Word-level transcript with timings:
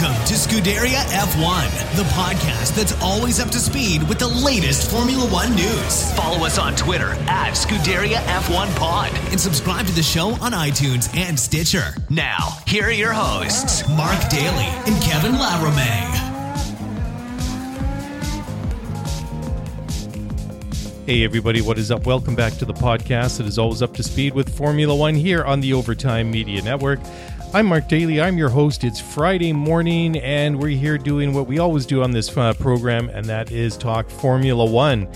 Welcome 0.00 0.26
to 0.26 0.34
Scuderia 0.34 1.00
F1, 1.10 1.96
the 1.96 2.04
podcast 2.10 2.76
that's 2.76 2.92
always 3.02 3.40
up 3.40 3.48
to 3.50 3.58
speed 3.58 4.08
with 4.08 4.20
the 4.20 4.28
latest 4.28 4.92
Formula 4.92 5.26
One 5.26 5.56
news. 5.56 6.12
Follow 6.12 6.46
us 6.46 6.56
on 6.56 6.76
Twitter 6.76 7.08
at 7.26 7.54
Scuderia 7.54 8.18
F1 8.18 8.76
Pod 8.76 9.10
and 9.32 9.40
subscribe 9.40 9.86
to 9.86 9.92
the 9.92 10.02
show 10.02 10.28
on 10.34 10.52
iTunes 10.52 11.12
and 11.16 11.36
Stitcher. 11.38 11.94
Now, 12.10 12.58
here 12.68 12.84
are 12.84 12.92
your 12.92 13.12
hosts, 13.12 13.88
Mark 13.88 14.20
Daly 14.30 14.66
and 14.86 15.02
Kevin 15.02 15.32
Laramee. 15.32 16.26
Hey, 21.06 21.24
everybody, 21.24 21.60
what 21.60 21.76
is 21.76 21.90
up? 21.90 22.06
Welcome 22.06 22.36
back 22.36 22.52
to 22.58 22.64
the 22.64 22.74
podcast 22.74 23.38
that 23.38 23.46
is 23.46 23.58
always 23.58 23.82
up 23.82 23.94
to 23.94 24.04
speed 24.04 24.32
with 24.34 24.54
Formula 24.56 24.94
One 24.94 25.14
here 25.14 25.42
on 25.42 25.60
the 25.60 25.72
Overtime 25.72 26.30
Media 26.30 26.62
Network. 26.62 27.00
I'm 27.54 27.64
Mark 27.64 27.88
Daly. 27.88 28.20
I'm 28.20 28.36
your 28.36 28.50
host. 28.50 28.84
It's 28.84 29.00
Friday 29.00 29.54
morning, 29.54 30.18
and 30.18 30.60
we're 30.60 30.76
here 30.76 30.98
doing 30.98 31.32
what 31.32 31.46
we 31.46 31.58
always 31.58 31.86
do 31.86 32.02
on 32.02 32.10
this 32.10 32.36
uh, 32.36 32.52
program, 32.52 33.08
and 33.08 33.24
that 33.24 33.50
is 33.50 33.78
talk 33.78 34.10
Formula 34.10 34.66
One. 34.66 35.08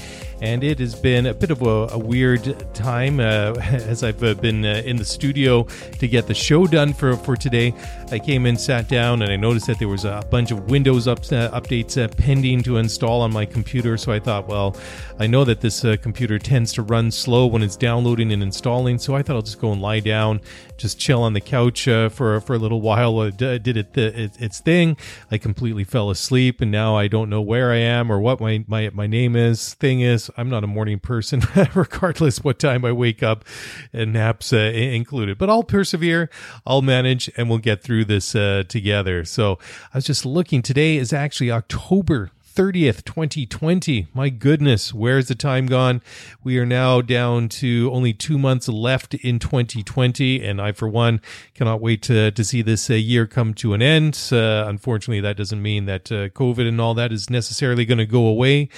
And 0.42 0.64
it 0.64 0.80
has 0.80 0.96
been 0.96 1.26
a 1.26 1.34
bit 1.34 1.52
of 1.52 1.62
a, 1.62 1.86
a 1.92 1.98
weird 1.98 2.74
time 2.74 3.20
uh, 3.20 3.54
as 3.60 4.02
I've 4.02 4.20
uh, 4.24 4.34
been 4.34 4.64
uh, 4.64 4.82
in 4.84 4.96
the 4.96 5.04
studio 5.04 5.62
to 6.00 6.08
get 6.08 6.26
the 6.26 6.34
show 6.34 6.66
done 6.66 6.92
for, 6.94 7.16
for 7.16 7.36
today. 7.36 7.72
I 8.10 8.18
came 8.18 8.44
in, 8.44 8.56
sat 8.56 8.88
down, 8.88 9.22
and 9.22 9.30
I 9.30 9.36
noticed 9.36 9.68
that 9.68 9.78
there 9.78 9.86
was 9.86 10.04
a 10.04 10.26
bunch 10.32 10.50
of 10.50 10.68
Windows 10.68 11.06
up, 11.06 11.20
uh, 11.20 11.48
updates 11.52 11.96
uh, 11.96 12.08
pending 12.08 12.64
to 12.64 12.78
install 12.78 13.20
on 13.20 13.32
my 13.32 13.46
computer. 13.46 13.96
So 13.96 14.10
I 14.10 14.18
thought, 14.18 14.48
well, 14.48 14.76
I 15.20 15.28
know 15.28 15.44
that 15.44 15.60
this 15.60 15.84
uh, 15.84 15.96
computer 16.02 16.40
tends 16.40 16.72
to 16.72 16.82
run 16.82 17.12
slow 17.12 17.46
when 17.46 17.62
it's 17.62 17.76
downloading 17.76 18.32
and 18.32 18.42
installing. 18.42 18.98
So 18.98 19.14
I 19.14 19.22
thought 19.22 19.36
I'll 19.36 19.42
just 19.42 19.60
go 19.60 19.70
and 19.70 19.80
lie 19.80 20.00
down, 20.00 20.40
just 20.76 20.98
chill 20.98 21.22
on 21.22 21.34
the 21.34 21.40
couch 21.40 21.84
for 21.84 22.40
for 22.40 22.54
a 22.54 22.58
little 22.58 22.80
while. 22.80 23.22
It 23.22 23.36
did 23.36 23.76
it, 23.76 23.96
it 23.96 24.40
its 24.40 24.58
thing. 24.58 24.96
I 25.30 25.38
completely 25.38 25.84
fell 25.84 26.10
asleep, 26.10 26.60
and 26.60 26.72
now 26.72 26.96
I 26.96 27.06
don't 27.06 27.30
know 27.30 27.40
where 27.40 27.70
I 27.70 27.76
am 27.76 28.10
or 28.10 28.18
what 28.18 28.40
my 28.40 28.64
my 28.66 28.90
my 28.92 29.06
name 29.06 29.36
is. 29.36 29.74
Thing 29.74 30.00
is, 30.00 30.31
I'm 30.36 30.48
not 30.48 30.64
a 30.64 30.66
morning 30.66 30.98
person, 30.98 31.42
regardless 31.74 32.42
what 32.42 32.58
time 32.58 32.84
I 32.84 32.92
wake 32.92 33.22
up, 33.22 33.44
and 33.92 34.12
naps 34.12 34.52
uh, 34.52 34.56
included. 34.56 35.38
But 35.38 35.50
I'll 35.50 35.62
persevere. 35.62 36.30
I'll 36.66 36.82
manage, 36.82 37.30
and 37.36 37.48
we'll 37.48 37.58
get 37.58 37.82
through 37.82 38.06
this 38.06 38.34
uh, 38.34 38.64
together. 38.68 39.24
So 39.24 39.58
I 39.92 39.98
was 39.98 40.04
just 40.04 40.24
looking. 40.26 40.62
Today 40.62 40.96
is 40.96 41.12
actually 41.12 41.50
October 41.50 42.30
30th, 42.54 43.04
2020. 43.04 44.08
My 44.12 44.28
goodness, 44.28 44.92
where's 44.92 45.28
the 45.28 45.34
time 45.34 45.66
gone? 45.66 46.02
We 46.44 46.58
are 46.58 46.66
now 46.66 47.00
down 47.00 47.48
to 47.48 47.88
only 47.92 48.12
two 48.12 48.38
months 48.38 48.68
left 48.68 49.14
in 49.14 49.38
2020, 49.38 50.44
and 50.44 50.60
I, 50.60 50.72
for 50.72 50.86
one, 50.86 51.22
cannot 51.54 51.80
wait 51.80 52.02
to, 52.02 52.30
to 52.30 52.44
see 52.44 52.60
this 52.60 52.90
uh, 52.90 52.94
year 52.94 53.26
come 53.26 53.54
to 53.54 53.72
an 53.72 53.80
end. 53.80 54.20
Uh, 54.30 54.64
unfortunately, 54.68 55.20
that 55.20 55.36
doesn't 55.36 55.62
mean 55.62 55.86
that 55.86 56.12
uh, 56.12 56.28
COVID 56.28 56.68
and 56.68 56.80
all 56.80 56.92
that 56.94 57.10
is 57.10 57.30
necessarily 57.30 57.86
going 57.86 57.98
to 57.98 58.06
go 58.06 58.26
away 58.26 58.68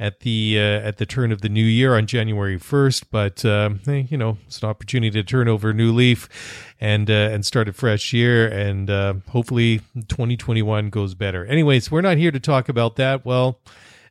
at 0.00 0.20
the 0.20 0.58
uh, 0.58 0.62
at 0.62 0.96
the 0.96 1.04
turn 1.04 1.30
of 1.30 1.42
the 1.42 1.48
new 1.50 1.62
year 1.62 1.94
on 1.94 2.06
January 2.06 2.58
1st, 2.58 3.04
but 3.10 3.44
uh, 3.44 3.70
you 3.86 4.16
know, 4.16 4.38
it's 4.46 4.60
an 4.62 4.68
opportunity 4.68 5.10
to 5.10 5.22
turn 5.22 5.46
over 5.46 5.70
a 5.70 5.74
new 5.74 5.92
leaf 5.92 6.26
and 6.80 7.10
uh, 7.10 7.12
and 7.12 7.44
start 7.44 7.68
a 7.68 7.72
fresh 7.72 8.12
year, 8.14 8.48
and 8.48 8.88
uh, 8.88 9.14
hopefully 9.28 9.82
2021 10.08 10.88
goes 10.88 11.14
better. 11.14 11.44
Anyways, 11.44 11.90
we're 11.90 12.00
not 12.00 12.16
here 12.16 12.32
to 12.32 12.40
talk 12.40 12.68
about 12.68 12.96
that. 12.96 13.24
Well. 13.24 13.60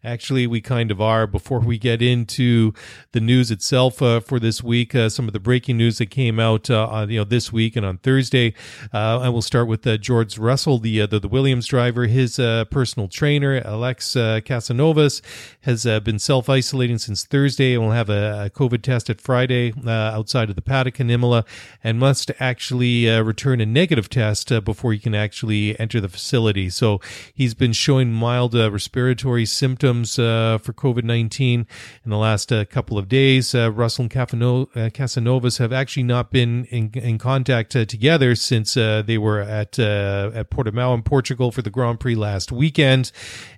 Actually, 0.01 0.47
we 0.47 0.61
kind 0.61 0.91
of 0.91 1.01
are. 1.01 1.27
Before 1.27 1.59
we 1.59 1.77
get 1.77 2.01
into 2.01 2.71
the 3.11 3.19
news 3.19 3.51
itself 3.51 4.01
uh, 4.01 4.21
for 4.21 4.39
this 4.39 4.63
week, 4.63 4.95
uh, 4.95 5.09
some 5.09 5.27
of 5.27 5.33
the 5.33 5.41
breaking 5.41 5.75
news 5.75 5.97
that 5.97 6.05
came 6.05 6.39
out 6.39 6.69
uh, 6.69 6.87
on, 6.87 7.09
you 7.09 7.19
know 7.19 7.25
this 7.25 7.51
week 7.51 7.75
and 7.75 7.85
on 7.85 7.97
Thursday, 7.97 8.53
uh, 8.93 9.19
and 9.21 9.33
we'll 9.33 9.41
start 9.41 9.67
with 9.67 9.85
uh, 9.85 9.97
George 9.97 10.37
Russell, 10.37 10.77
the, 10.77 11.05
the 11.05 11.19
the 11.19 11.27
Williams 11.27 11.67
driver. 11.67 12.05
His 12.05 12.37
personal 12.71 13.09
trainer, 13.09 13.61
Alex 13.65 14.13
Casanovas, 14.13 15.21
has 15.63 15.83
been 15.83 16.17
self 16.17 16.47
isolating 16.47 16.97
since 16.97 17.25
Thursday 17.25 17.73
and 17.73 17.83
will 17.83 17.91
have 17.91 18.09
a, 18.09 18.45
a 18.45 18.49
COVID 18.49 18.81
test 18.81 19.09
at 19.09 19.19
Friday 19.19 19.73
outside 19.85 20.49
of 20.49 20.55
the 20.55 20.61
paddock 20.61 21.01
in 21.01 21.09
Imola, 21.09 21.43
and 21.83 21.99
must 21.99 22.31
actually 22.39 23.05
return 23.19 23.59
a 23.59 23.65
negative 23.65 24.07
test 24.09 24.49
before 24.63 24.93
he 24.93 24.99
can 24.99 25.13
actually 25.13 25.77
enter 25.77 25.99
the 25.99 26.07
facility. 26.07 26.69
So 26.69 27.01
he's 27.33 27.53
been 27.53 27.73
showing 27.73 28.13
mild 28.13 28.53
respiratory 28.53 29.45
symptoms 29.45 29.88
uh, 29.89 30.57
for 30.61 30.73
COVID 30.73 31.03
19 31.03 31.67
in 32.03 32.09
the 32.09 32.17
last 32.17 32.51
uh, 32.51 32.65
couple 32.65 32.97
of 32.97 33.07
days. 33.07 33.55
Uh, 33.55 33.71
Russell 33.71 34.03
and 34.03 34.11
Cafano- 34.11 34.67
uh, 34.75 34.89
Casanovas 34.89 35.59
have 35.59 35.73
actually 35.73 36.03
not 36.03 36.31
been 36.31 36.65
in, 36.65 36.91
in 36.93 37.17
contact 37.17 37.75
uh, 37.75 37.85
together 37.85 38.35
since 38.35 38.77
uh, 38.77 39.01
they 39.05 39.17
were 39.17 39.41
at, 39.41 39.79
at 39.79 40.49
Portimao 40.51 40.93
in 40.93 41.01
Portugal 41.01 41.51
for 41.51 41.61
the 41.61 41.69
Grand 41.69 41.99
Prix 41.99 42.15
last 42.15 42.51
weekend, 42.51 43.11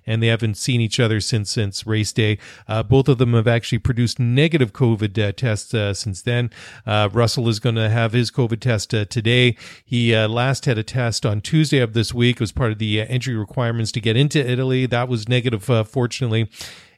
and 0.06 0.22
they 0.22 0.28
haven't 0.28 0.56
seen 0.56 0.80
each 0.80 0.98
other 0.98 1.20
since, 1.20 1.50
since 1.50 1.86
race 1.86 2.12
day. 2.12 2.38
Both 2.88 3.08
of 3.08 3.18
them 3.18 3.34
have 3.34 3.46
actually 3.46 3.78
produced 3.78 4.18
negative 4.18 4.72
COVID 4.72 5.36
tests 5.36 5.70
since 5.98 6.22
then. 6.22 6.50
Russell 6.86 7.48
is 7.48 7.60
going 7.60 7.76
to 7.76 7.88
have 7.88 8.12
his 8.12 8.30
COVID 8.30 8.60
test 8.60 8.90
today. 8.90 9.56
He 9.84 10.16
last 10.16 10.64
had 10.64 10.78
a 10.78 10.82
test 10.82 11.26
on 11.26 11.40
Tuesday 11.40 11.78
of 11.78 11.92
this 11.92 12.14
week. 12.14 12.36
It 12.36 12.40
was 12.40 12.52
part 12.52 12.72
of 12.72 12.78
the 12.78 13.02
entry 13.02 13.36
requirements 13.36 13.92
to 13.92 14.00
get 14.00 14.16
into 14.16 14.44
Italy. 14.48 14.86
That 14.86 15.08
was 15.08 15.28
negative, 15.28 15.68
uh, 15.68 15.84
fortunately 15.84 16.21
unfortunately 16.22 16.48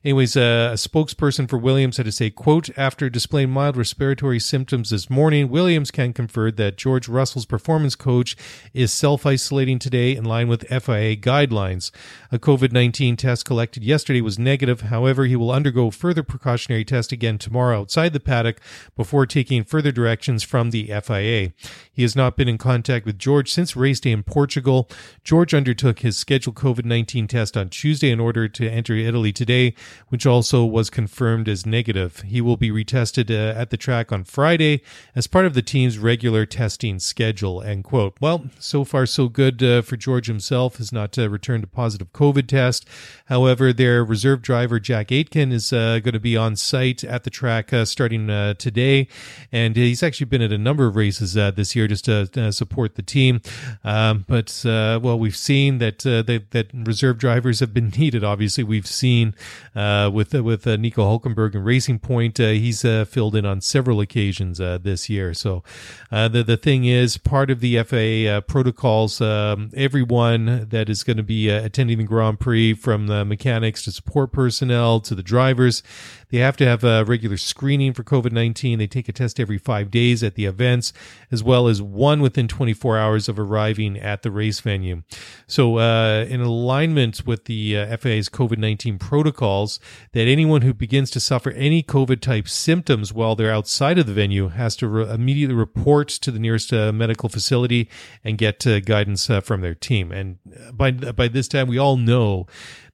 Anyways, 0.05 0.37
uh, 0.37 0.69
a 0.71 0.77
spokesperson 0.77 1.49
for 1.49 1.57
Williams 1.57 1.97
had 1.97 2.05
to 2.05 2.13
say, 2.13 2.29
quote, 2.29 2.69
after 2.77 3.09
displaying 3.09 3.49
mild 3.49 3.75
respiratory 3.75 4.39
symptoms 4.39 4.91
this 4.91 5.09
morning, 5.09 5.49
Williams 5.49 5.91
can 5.91 6.13
confirm 6.13 6.57
that 6.57 6.77
George 6.77 7.09
Russell's 7.09 7.47
performance 7.47 7.97
coach 7.97 8.37
is 8.75 8.93
self-isolating 8.93 9.79
today 9.79 10.15
in 10.15 10.25
line 10.25 10.47
with 10.47 10.69
FIA 10.69 11.17
guidelines. 11.17 11.91
A 12.31 12.39
COVID-19 12.39 13.17
test 13.17 13.47
collected 13.47 13.83
yesterday 13.83 14.21
was 14.21 14.39
negative. 14.39 14.83
However, 14.83 15.25
he 15.25 15.37
will 15.37 15.51
undergo 15.51 15.91
further 15.91 16.23
precautionary 16.23 16.85
test 16.85 17.11
again 17.11 17.39
tomorrow 17.39 17.81
outside 17.81 18.13
the 18.13 18.21
paddock 18.21 18.61
before 18.95 19.25
taking 19.25 19.65
further 19.65 19.91
directions 19.91 20.43
from 20.43 20.71
the 20.71 20.93
FIA. 21.03 21.55
He 21.91 22.03
has 22.03 22.15
not 22.15 22.37
been 22.37 22.49
in 22.49 22.59
contact 22.59 23.07
with 23.07 23.19
George 23.19 23.51
since 23.51 23.75
race 23.75 24.01
day 24.01 24.13
in 24.13 24.23
Portugal. 24.23 24.91
George 25.23 25.55
undertook 25.55 26.01
his 26.01 26.19
scheduled 26.19 26.57
COVID-19 26.57 27.27
test 27.27 27.57
on 27.57 27.71
Tuesday 27.71 28.11
in 28.11 28.21
order 28.21 28.49
to 28.49 28.69
enter 28.69 28.93
Italy 28.95 29.33
today 29.33 29.75
which 30.09 30.27
also 30.27 30.65
was 30.65 30.91
confirmed 30.91 31.49
as 31.49 31.67
negative. 31.67 32.21
He 32.21 32.41
will 32.41 32.57
be 32.57 32.71
retested 32.71 33.31
uh, 33.31 33.59
at 33.59 33.71
the 33.71 33.77
track 33.77 34.13
on 34.13 34.25
Friday 34.25 34.83
as 35.15 35.27
part 35.27 35.47
of 35.47 35.55
the 35.55 35.63
team's 35.63 35.99
regular 35.99 36.47
testing 36.47 36.99
schedule. 36.99 37.63
End 37.63 37.85
quote. 37.85 38.17
Well, 38.21 38.45
so 38.59 38.85
far 38.85 39.07
so 39.07 39.29
good 39.29 39.63
uh, 39.63 39.83
for 39.83 39.97
George 39.97 40.27
himself. 40.27 40.77
Has 40.77 40.93
not 40.93 41.19
uh, 41.19 41.29
returned 41.29 41.65
a 41.65 41.67
positive 41.67 42.13
COVID 42.13 42.47
test. 42.47 42.87
However, 43.27 43.73
their 43.73 44.05
reserve 44.05 44.43
driver 44.43 44.79
Jack 44.81 45.11
Aitken 45.11 45.53
is 45.53 45.73
uh, 45.73 46.01
going 46.01 46.15
to 46.15 46.21
be 46.21 46.37
on 46.37 46.57
site 46.57 47.05
at 47.05 47.25
the 47.25 47.31
track 47.31 47.73
uh, 47.73 47.85
starting 47.85 48.27
today, 48.59 49.09
and 49.51 49.77
he's 49.77 50.03
actually 50.03 50.27
been 50.27 50.43
at 50.43 50.53
a 50.53 50.59
number 50.59 50.87
of 50.87 50.97
races 50.97 51.35
this 51.35 51.75
year 51.75 51.89
just 51.89 52.05
to 52.05 52.53
support 52.53 52.95
the 52.95 53.03
team. 53.03 53.41
Um, 53.83 54.25
but 54.29 54.63
well, 54.65 55.19
we've 55.19 55.37
seen 55.37 55.79
that, 55.79 56.01
that 56.01 56.45
that 56.51 56.71
reserve 56.73 57.19
drivers 57.19 57.61
have 57.61 57.75
been 57.75 57.89
needed. 57.99 58.25
Obviously, 58.25 58.65
we've 58.65 58.87
seen 58.87 59.35
uh, 59.75 59.81
with 60.13 60.35
with 60.35 60.67
uh, 60.67 60.77
Nico 60.77 61.03
Hulkenberg 61.03 61.55
and 61.55 61.65
Racing 61.65 61.99
Point. 61.99 62.39
Uh, 62.39 62.49
he's 62.49 62.85
uh, 62.85 63.05
filled 63.05 63.35
in 63.37 63.45
on 63.45 63.61
several 63.61 64.01
occasions 64.01 64.61
uh, 64.61 64.79
this 64.81 65.09
year. 65.09 65.35
So 65.35 65.63
uh, 66.11 66.29
the 66.29 66.43
the 66.43 66.57
thing 66.57 66.85
is, 66.85 67.17
part 67.17 67.51
of 67.51 67.61
the 67.61 67.83
FIA 67.83 68.39
uh, 68.39 68.41
protocols, 68.43 69.21
um, 69.21 69.71
everyone 69.75 70.69
that 70.71 70.89
is 70.89 71.03
going 71.03 71.17
to 71.17 71.23
be 71.23 71.51
uh, 71.51 71.65
attending 71.65 71.99
the 71.99 72.05
Grand 72.05 72.41
Prix, 72.41 72.75
from 72.75 73.07
the 73.07 73.25
mechanics 73.25 73.83
to 73.85 73.93
support 73.93 74.33
personnel 74.33 75.01
to 75.01 75.15
the 75.15 75.23
drivers, 75.23 75.83
they 76.31 76.39
have 76.39 76.57
to 76.59 76.67
have 76.67 76.85
a 76.85 77.05
regular 77.05 77.37
screening 77.37 77.93
for 77.93 78.03
COVID 78.03 78.33
nineteen. 78.33 78.79
They 78.79 78.87
take 78.87 79.09
a 79.09 79.13
test 79.13 79.41
every 79.41 79.59
five 79.59 79.91
days 79.91 80.23
at 80.23 80.35
the 80.35 80.45
events, 80.45 80.93
as 81.31 81.43
well 81.43 81.69
as 81.69 81.81
one 81.81 82.21
within 82.21 82.49
24 82.49 82.99
hours 82.99 83.29
of 83.29 83.39
arriving 83.39 83.99
at 83.99 84.23
the 84.23 84.31
race 84.31 84.61
venue. 84.61 85.03
So, 85.47 85.79
uh, 85.79 86.27
in 86.29 86.41
alignment 86.41 87.27
with 87.27 87.45
the 87.45 87.77
uh, 87.77 87.97
FIA's 87.97 88.29
COVID 88.29 88.59
19 88.59 88.99
protocols, 88.99 89.81
that 90.13 90.27
anyone 90.27 90.63
who 90.63 90.75
begins 90.75 91.11
to 91.13 91.21
suffer 91.21 91.51
any 91.53 91.83
COVID 91.83 92.21
type 92.21 92.49
symptoms 92.49 93.13
while 93.13 93.35
they're 93.35 93.53
outside 93.53 93.99
of 93.99 94.07
the 94.07 94.13
venue 94.13 94.49
has 94.49 94.77
to 94.77 94.89
re- 94.89 95.11
immediately 95.11 95.55
report 95.55 96.09
to 96.09 96.31
the 96.31 96.39
nearest 96.39 96.73
uh, 96.73 96.93
medical 96.93 97.29
facility 97.29 97.89
and 98.23 98.39
get 98.39 98.67
uh, 98.67 98.81
guidance 98.81 99.29
uh, 99.31 99.41
from 99.41 99.61
their 99.61 99.75
team. 99.75 100.13
And 100.13 100.39
by, 100.73 100.91
by 100.91 101.29
this 101.29 101.49
time, 101.49 101.69
we 101.69 101.79
all 101.79 101.97
know 101.97 102.47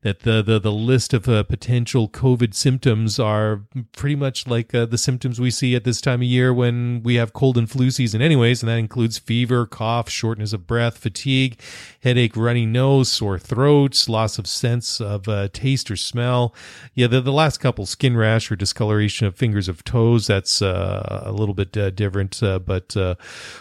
that 0.03 0.21
the 0.21 0.43
the, 0.43 0.59
the 0.59 0.73
list 0.73 1.13
of 1.13 1.29
uh, 1.29 1.43
potential 1.43 2.09
COVID 2.09 2.55
symptoms 2.55 3.19
are 3.19 3.63
pretty 3.93 4.17
much 4.17 4.47
like 4.47 4.75
uh, 4.75 4.87
the 4.87 4.97
symptoms 4.97 5.39
we 5.39 5.51
see 5.51 5.75
at 5.75 5.85
this 5.85 6.01
time 6.01 6.21
of 6.21 6.27
year 6.27 6.55
when 6.55 7.03
we 7.03 7.17
have 7.17 7.33
cold 7.33 7.59
and 7.59 7.71
flu 7.71 7.91
season, 7.91 8.23
anyways, 8.23 8.63
and 8.63 8.71
that 8.71 8.79
includes 8.79 9.19
fever, 9.19 9.67
cough, 9.67 10.09
shortness 10.09 10.53
of 10.53 10.67
breath, 10.67 10.97
fatigue, 10.97 11.61
headache, 12.03 12.37
runny 12.37 12.65
nose, 12.65 13.11
sore 13.11 13.39
throats, 13.39 14.09
loss 14.09 14.39
of 14.39 14.47
sense 14.47 15.01
of 15.01 15.29
uh, 15.29 15.49
taste 15.53 15.91
or 15.91 15.97
smell. 15.97 16.55
Yeah, 16.95 17.07
the, 17.07 17.21
the 17.21 17.33
last 17.33 17.59
couple, 17.59 17.85
skin 17.85 18.17
rash 18.17 18.51
or 18.51 18.57
discoloration 18.57 19.27
of 19.27 19.37
fingers 19.37 19.69
of 19.69 19.85
toes, 19.85 20.27
that's 20.27 20.63
uh, 20.63 21.23
a 21.27 21.33
little 21.33 21.55
bit 21.55 21.77
uh, 21.77 21.91
different, 21.91 22.43
uh, 22.43 22.59
but 22.59 22.97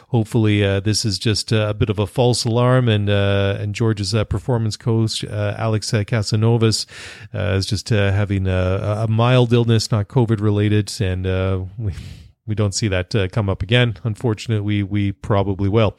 hopefully 0.08 0.62
this 0.80 1.04
is 1.04 1.20
just 1.20 1.52
a 1.52 1.74
bit 1.74 1.90
of 1.90 2.00
a 2.00 2.08
false 2.08 2.46
alarm, 2.46 2.88
and 2.88 3.10
and 3.10 3.76
George's 3.76 4.14
performance 4.30 4.78
coach 4.78 5.24
Alex 5.26 5.94
Cas 6.08 6.29
Casanovas 6.30 6.86
uh, 7.34 7.56
is 7.58 7.66
just 7.66 7.92
uh, 7.92 8.12
having 8.12 8.48
a, 8.48 9.04
a, 9.04 9.08
mild 9.08 9.54
illness, 9.54 9.92
not 9.92 10.08
COVID 10.08 10.42
related, 10.42 10.92
and 11.02 11.26
uh, 11.26 11.62
we 11.78 11.94
we 12.46 12.56
don't 12.56 12.74
see 12.74 12.88
that 12.88 13.14
come 13.32 13.48
up 13.48 13.62
again. 13.62 13.96
Unfortunately, 14.04 14.82
we 14.82 15.12
probably 15.12 15.70
will. 15.70 15.96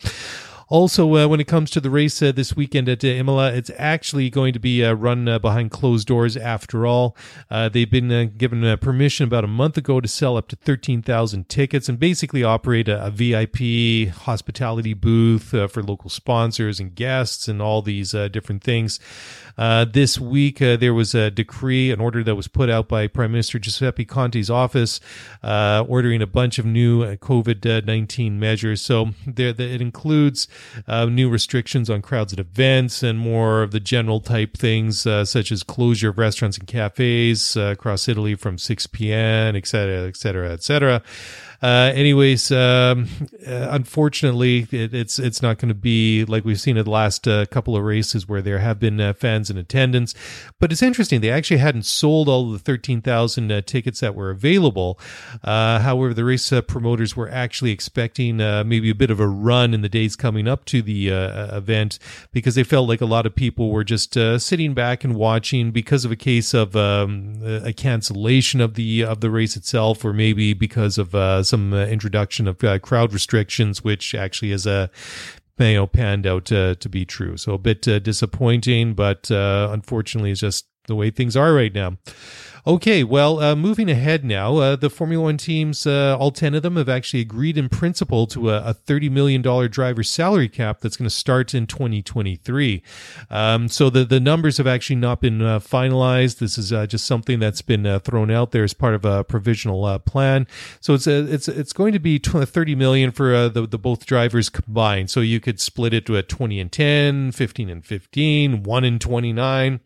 Also, 0.70 1.16
uh, 1.16 1.26
when 1.26 1.40
it 1.40 1.48
comes 1.48 1.68
to 1.68 1.80
the 1.80 1.90
race 1.90 2.22
uh, 2.22 2.30
this 2.30 2.54
weekend 2.54 2.88
at 2.88 3.02
uh, 3.02 3.08
Imola, 3.08 3.52
it's 3.52 3.72
actually 3.76 4.30
going 4.30 4.52
to 4.52 4.60
be 4.60 4.84
uh, 4.84 4.92
run 4.92 5.26
uh, 5.26 5.36
behind 5.36 5.72
closed 5.72 6.06
doors 6.06 6.36
after 6.36 6.86
all. 6.86 7.16
Uh, 7.50 7.68
they've 7.68 7.90
been 7.90 8.32
given 8.38 8.78
permission 8.78 9.24
about 9.24 9.42
a 9.42 9.48
month 9.48 9.76
ago 9.76 10.00
to 10.00 10.06
sell 10.06 10.36
up 10.36 10.46
to 10.46 10.54
13,000 10.54 11.48
tickets 11.48 11.88
and 11.88 11.98
basically 11.98 12.44
operate 12.44 12.86
a, 12.86 13.04
a 13.04 13.10
VIP 13.10 14.14
hospitality 14.14 14.94
booth 14.94 15.48
for 15.72 15.82
local 15.82 16.08
sponsors 16.08 16.78
and 16.78 16.94
guests 16.94 17.48
and 17.48 17.60
all 17.60 17.82
these 17.82 18.12
different 18.30 18.62
things. 18.62 19.00
this 19.56 20.20
week, 20.20 20.58
there 20.58 20.94
was 20.94 21.16
a 21.16 21.32
decree, 21.32 21.90
an 21.90 22.00
order 22.00 22.22
that 22.22 22.36
was 22.36 22.46
put 22.46 22.70
out 22.70 22.86
by 22.86 23.08
Prime 23.08 23.32
Minister 23.32 23.58
Giuseppe 23.58 24.04
Conte's 24.04 24.48
office, 24.48 25.00
ordering 25.42 26.22
a 26.22 26.28
bunch 26.28 26.60
of 26.60 26.64
new 26.64 27.16
COVID 27.16 27.84
19 27.84 28.38
measures. 28.38 28.80
So 28.80 29.10
there, 29.26 29.48
it 29.48 29.82
includes 29.82 30.46
uh, 30.86 31.06
new 31.06 31.28
restrictions 31.28 31.90
on 31.90 32.02
crowds 32.02 32.32
at 32.32 32.38
events, 32.38 33.02
and 33.02 33.18
more 33.18 33.62
of 33.62 33.70
the 33.70 33.80
general 33.80 34.20
type 34.20 34.56
things, 34.56 35.06
uh, 35.06 35.24
such 35.24 35.52
as 35.52 35.62
closure 35.62 36.10
of 36.10 36.18
restaurants 36.18 36.58
and 36.58 36.66
cafes 36.66 37.56
uh, 37.56 37.62
across 37.72 38.08
Italy 38.08 38.34
from 38.34 38.58
6 38.58 38.86
p.m., 38.88 39.56
et 39.56 39.66
cetera, 39.66 40.08
et 40.08 40.16
cetera, 40.16 40.52
et 40.52 40.62
cetera. 40.62 41.02
Uh, 41.62 41.92
anyways, 41.94 42.50
um, 42.52 43.06
uh, 43.46 43.68
unfortunately, 43.70 44.66
it, 44.70 44.94
it's 44.94 45.18
it's 45.18 45.42
not 45.42 45.58
going 45.58 45.68
to 45.68 45.74
be 45.74 46.24
like 46.24 46.42
we've 46.44 46.60
seen 46.60 46.78
in 46.78 46.84
the 46.84 46.90
last 46.90 47.28
uh, 47.28 47.44
couple 47.46 47.76
of 47.76 47.82
races 47.82 48.26
where 48.26 48.40
there 48.40 48.60
have 48.60 48.80
been 48.80 48.98
uh, 48.98 49.12
fans 49.12 49.50
in 49.50 49.58
attendance. 49.58 50.14
But 50.58 50.72
it's 50.72 50.82
interesting; 50.82 51.20
they 51.20 51.30
actually 51.30 51.58
hadn't 51.58 51.82
sold 51.82 52.28
all 52.28 52.46
of 52.46 52.52
the 52.52 52.58
thirteen 52.58 53.02
thousand 53.02 53.52
uh, 53.52 53.60
tickets 53.60 54.00
that 54.00 54.14
were 54.14 54.30
available. 54.30 54.98
Uh, 55.44 55.80
however, 55.80 56.14
the 56.14 56.24
race 56.24 56.50
promoters 56.66 57.14
were 57.14 57.28
actually 57.28 57.72
expecting 57.72 58.38
maybe 58.38 58.90
a 58.90 58.94
bit 58.94 59.10
of 59.10 59.20
a 59.20 59.28
run 59.28 59.74
in 59.74 59.82
the 59.82 59.88
days 59.88 60.16
coming 60.16 60.48
up 60.48 60.64
to 60.64 60.80
the 60.80 61.08
event 61.08 61.98
because 62.32 62.54
they 62.54 62.64
felt 62.64 62.88
like 62.88 63.00
a 63.00 63.06
lot 63.06 63.26
of 63.26 63.34
people 63.34 63.70
were 63.70 63.84
just 63.84 64.14
sitting 64.38 64.72
back 64.72 65.04
and 65.04 65.14
watching 65.14 65.70
because 65.70 66.04
of 66.04 66.10
a 66.10 66.16
case 66.16 66.54
of 66.54 66.74
um, 66.74 67.40
a 67.42 67.72
cancellation 67.72 68.60
of 68.60 68.74
the 68.74 69.04
of 69.04 69.20
the 69.20 69.30
race 69.30 69.56
itself, 69.56 70.04
or 70.04 70.12
maybe 70.12 70.54
because 70.54 70.96
of 70.96 71.14
some 71.50 71.72
uh, 71.72 71.84
introduction 71.86 72.48
of 72.48 72.62
uh, 72.64 72.78
crowd 72.78 73.12
restrictions, 73.12 73.84
which 73.84 74.14
actually 74.14 74.52
is 74.52 74.66
a 74.66 74.90
you 75.58 75.74
know 75.74 75.86
panned 75.86 76.26
out 76.26 76.50
uh, 76.50 76.74
to 76.76 76.88
be 76.88 77.04
true. 77.04 77.36
So 77.36 77.54
a 77.54 77.58
bit 77.58 77.86
uh, 77.86 77.98
disappointing, 77.98 78.94
but 78.94 79.30
uh, 79.30 79.68
unfortunately, 79.70 80.30
it's 80.30 80.40
just 80.40 80.66
the 80.86 80.94
way 80.94 81.10
things 81.10 81.36
are 81.36 81.52
right 81.52 81.74
now. 81.74 81.98
Okay, 82.66 83.02
well, 83.02 83.40
uh, 83.40 83.56
moving 83.56 83.88
ahead 83.88 84.22
now, 84.22 84.56
uh, 84.56 84.76
the 84.76 84.90
Formula 84.90 85.24
One 85.24 85.38
teams, 85.38 85.86
uh, 85.86 86.16
all 86.18 86.30
10 86.30 86.54
of 86.54 86.62
them, 86.62 86.76
have 86.76 86.90
actually 86.90 87.20
agreed 87.20 87.56
in 87.56 87.70
principle 87.70 88.26
to 88.28 88.50
a, 88.50 88.58
a 88.58 88.74
$30 88.74 89.10
million 89.10 89.40
driver 89.40 90.02
salary 90.02 90.48
cap 90.48 90.80
that's 90.80 90.98
going 90.98 91.08
to 91.08 91.14
start 91.14 91.54
in 91.54 91.66
2023. 91.66 92.82
Um, 93.30 93.68
so 93.68 93.88
the, 93.88 94.04
the 94.04 94.20
numbers 94.20 94.58
have 94.58 94.66
actually 94.66 94.96
not 94.96 95.22
been 95.22 95.40
uh, 95.40 95.58
finalized. 95.58 96.38
This 96.38 96.58
is 96.58 96.70
uh, 96.70 96.86
just 96.86 97.06
something 97.06 97.38
that's 97.38 97.62
been 97.62 97.86
uh, 97.86 97.98
thrown 97.98 98.30
out 98.30 98.50
there 98.50 98.64
as 98.64 98.74
part 98.74 98.94
of 98.94 99.06
a 99.06 99.24
provisional 99.24 99.98
plan. 100.00 100.46
So 100.80 100.94
it's 100.94 101.06
it's 101.06 101.48
it's 101.48 101.72
going 101.72 101.92
to 101.94 101.98
be 101.98 102.18
30 102.18 102.74
million 102.74 103.10
for 103.10 103.48
the, 103.48 103.66
the 103.66 103.78
both 103.78 104.04
drivers 104.04 104.50
combined. 104.50 105.10
So 105.10 105.20
you 105.20 105.40
could 105.40 105.60
split 105.60 105.94
it 105.94 106.04
to 106.06 106.16
a 106.16 106.22
20 106.22 106.60
and 106.60 106.70
10, 106.70 107.32
15 107.32 107.70
and 107.70 107.84
15, 107.84 108.62
1 108.62 108.84
and 108.84 109.00
29 109.00 109.80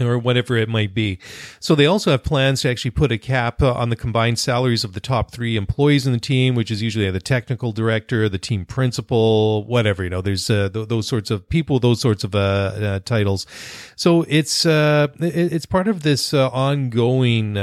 or 0.00 0.18
whatever 0.18 0.56
it 0.56 0.68
might 0.68 0.94
be. 0.94 1.18
So 1.60 1.74
they 1.74 1.86
also 1.86 2.12
have 2.12 2.24
plans 2.24 2.62
to 2.62 2.70
actually 2.70 2.92
put 2.92 3.12
a 3.12 3.18
cap 3.18 3.60
uh, 3.60 3.74
on 3.74 3.90
the 3.90 3.96
combined 3.96 4.38
salaries 4.38 4.84
of 4.84 4.94
the 4.94 5.00
top 5.00 5.30
three 5.30 5.56
employees 5.56 6.06
in 6.06 6.12
the 6.12 6.18
team, 6.18 6.54
which 6.54 6.70
is 6.70 6.82
usually 6.82 7.10
the 7.10 7.20
technical 7.20 7.72
director, 7.72 8.28
the 8.28 8.38
team 8.38 8.64
principal, 8.64 9.64
whatever. 9.64 10.02
You 10.02 10.10
know, 10.10 10.22
there's 10.22 10.48
uh, 10.48 10.70
th- 10.72 10.88
those 10.88 11.06
sorts 11.06 11.30
of 11.30 11.48
people, 11.48 11.78
those 11.78 12.00
sorts 12.00 12.24
of 12.24 12.34
uh, 12.34 12.38
uh 12.38 12.98
titles. 13.00 13.46
So 13.96 14.24
it's 14.28 14.64
uh, 14.64 15.08
it's 15.20 15.66
part 15.66 15.88
of 15.88 16.02
this 16.02 16.32
uh, 16.32 16.48
ongoing 16.48 17.56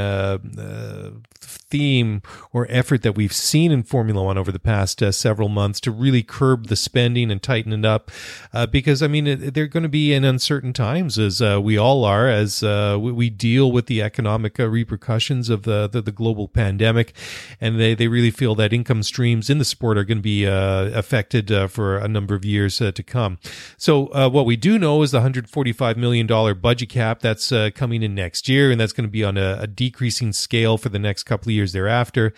theme 1.70 2.22
or 2.52 2.68
effort 2.70 3.04
that 3.04 3.16
we've 3.16 3.34
seen 3.34 3.72
in 3.72 3.84
Formula 3.84 4.24
One 4.24 4.38
over 4.38 4.52
the 4.52 4.60
past 4.60 5.02
uh, 5.02 5.12
several 5.12 5.50
months 5.50 5.80
to 5.82 5.92
really 5.92 6.24
curb 6.24 6.68
the 6.68 6.76
spending 6.76 7.32
and 7.32 7.42
tighten 7.42 7.74
it 7.74 7.86
up. 7.86 8.12
Uh, 8.54 8.66
because, 8.66 9.04
I 9.04 9.08
mean, 9.08 9.52
they're 9.54 9.68
going 9.68 9.84
to 9.84 9.90
be 9.90 10.14
in 10.14 10.24
uncertain 10.24 10.74
times, 10.74 11.18
as 11.20 11.42
uh, 11.42 11.60
we 11.62 11.78
all 11.78 12.04
are, 12.06 12.28
as 12.28 12.64
uh, 12.64 12.98
we 13.00 13.30
deal 13.30 13.72
with 13.72 13.86
the 13.86 14.02
economic 14.02 14.60
uh, 14.60 14.68
repercussions 14.68 15.50
of 15.50 15.64
the, 15.64 15.88
the, 15.88 16.02
the, 16.02 16.12
global 16.12 16.48
pandemic. 16.48 17.14
And 17.62 17.80
they, 17.80 17.94
they 17.94 18.08
really 18.08 18.32
feel 18.32 18.56
that 18.56 18.74
income 18.74 19.04
streams 19.04 19.50
in 19.50 19.58
the 19.58 19.66
sport 19.66 19.98
are 19.98 20.04
going 20.04 20.18
to 20.18 20.24
be 20.24 20.48
uh, 20.48 20.90
affected 20.90 21.50
for 21.72 21.98
a 21.98 22.08
number 22.08 22.36
of 22.36 22.44
years 22.44 22.78
to 22.78 23.04
come. 23.04 23.38
So, 23.78 24.30
what 24.30 24.46
we 24.46 24.56
do 24.56 24.78
know 24.80 25.02
is 25.02 25.12
the 25.12 25.22
$145 25.22 25.98
million 25.98 26.28
budget 26.60 26.90
cap 26.90 27.20
that's 27.20 27.54
coming 27.76 28.04
in 28.04 28.16
next 28.16 28.50
year, 28.50 28.72
and 28.72 28.80
that's 28.80 28.94
going 28.94 29.08
to 29.08 29.12
be 29.12 29.24
on 29.24 29.38
a, 29.38 29.60
a 29.62 29.68
decreasing 29.68 30.34
scale 30.34 30.78
for 30.78 30.90
the 30.90 31.00
next 31.00 31.24
couple 31.24 31.50
of 31.50 31.54
years 31.54 31.59
thereafter. 31.68 32.34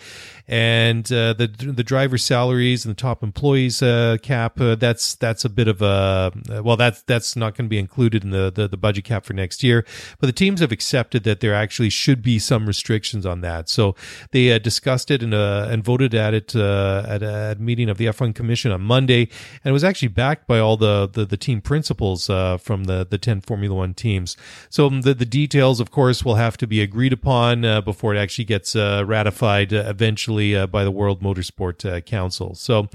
And 0.48 1.10
uh, 1.12 1.34
the 1.34 1.46
the 1.46 1.84
driver 1.84 2.18
salaries 2.18 2.84
and 2.84 2.94
the 2.94 3.00
top 3.00 3.22
employees 3.22 3.82
uh, 3.82 4.16
cap 4.22 4.60
uh, 4.60 4.74
that's 4.74 5.14
that's 5.14 5.44
a 5.44 5.48
bit 5.48 5.68
of 5.68 5.80
a 5.82 6.32
well 6.62 6.76
that's 6.76 7.02
that's 7.02 7.36
not 7.36 7.56
going 7.56 7.66
to 7.66 7.70
be 7.70 7.78
included 7.78 8.24
in 8.24 8.30
the, 8.30 8.50
the, 8.50 8.68
the 8.68 8.76
budget 8.76 9.04
cap 9.04 9.24
for 9.24 9.34
next 9.34 9.62
year. 9.62 9.84
But 10.18 10.26
the 10.26 10.32
teams 10.32 10.60
have 10.60 10.72
accepted 10.72 11.24
that 11.24 11.40
there 11.40 11.54
actually 11.54 11.90
should 11.90 12.22
be 12.22 12.38
some 12.38 12.66
restrictions 12.66 13.24
on 13.24 13.40
that. 13.42 13.68
So 13.68 13.94
they 14.32 14.52
uh, 14.52 14.58
discussed 14.58 15.10
it 15.10 15.22
and 15.22 15.34
uh, 15.34 15.68
and 15.70 15.84
voted 15.84 16.14
at 16.14 16.34
it 16.34 16.56
uh, 16.56 17.04
at 17.06 17.22
a 17.22 17.56
meeting 17.58 17.88
of 17.88 17.98
the 17.98 18.06
F1 18.06 18.34
Commission 18.34 18.72
on 18.72 18.80
Monday, 18.80 19.28
and 19.64 19.70
it 19.70 19.72
was 19.72 19.84
actually 19.84 20.08
backed 20.08 20.46
by 20.46 20.58
all 20.58 20.76
the 20.76 21.08
the, 21.08 21.24
the 21.24 21.36
team 21.36 21.60
principals 21.60 22.26
from 22.26 22.84
the 22.84 23.06
the 23.08 23.18
ten 23.18 23.40
Formula 23.40 23.74
One 23.74 23.94
teams. 23.94 24.36
So 24.70 24.88
the 24.88 25.14
the 25.14 25.26
details, 25.26 25.80
of 25.80 25.90
course, 25.90 26.24
will 26.24 26.36
have 26.36 26.56
to 26.58 26.66
be 26.66 26.80
agreed 26.80 27.12
upon 27.12 27.62
before 27.84 28.14
it 28.14 28.18
actually 28.18 28.44
gets 28.44 28.74
ratified 28.74 29.72
uh, 29.72 29.84
eventually 30.32 30.56
uh, 30.56 30.66
by 30.66 30.84
the 30.84 30.90
World 30.90 31.22
Motorsport 31.22 31.84
uh, 31.84 32.00
Council. 32.00 32.54
So, 32.54 32.88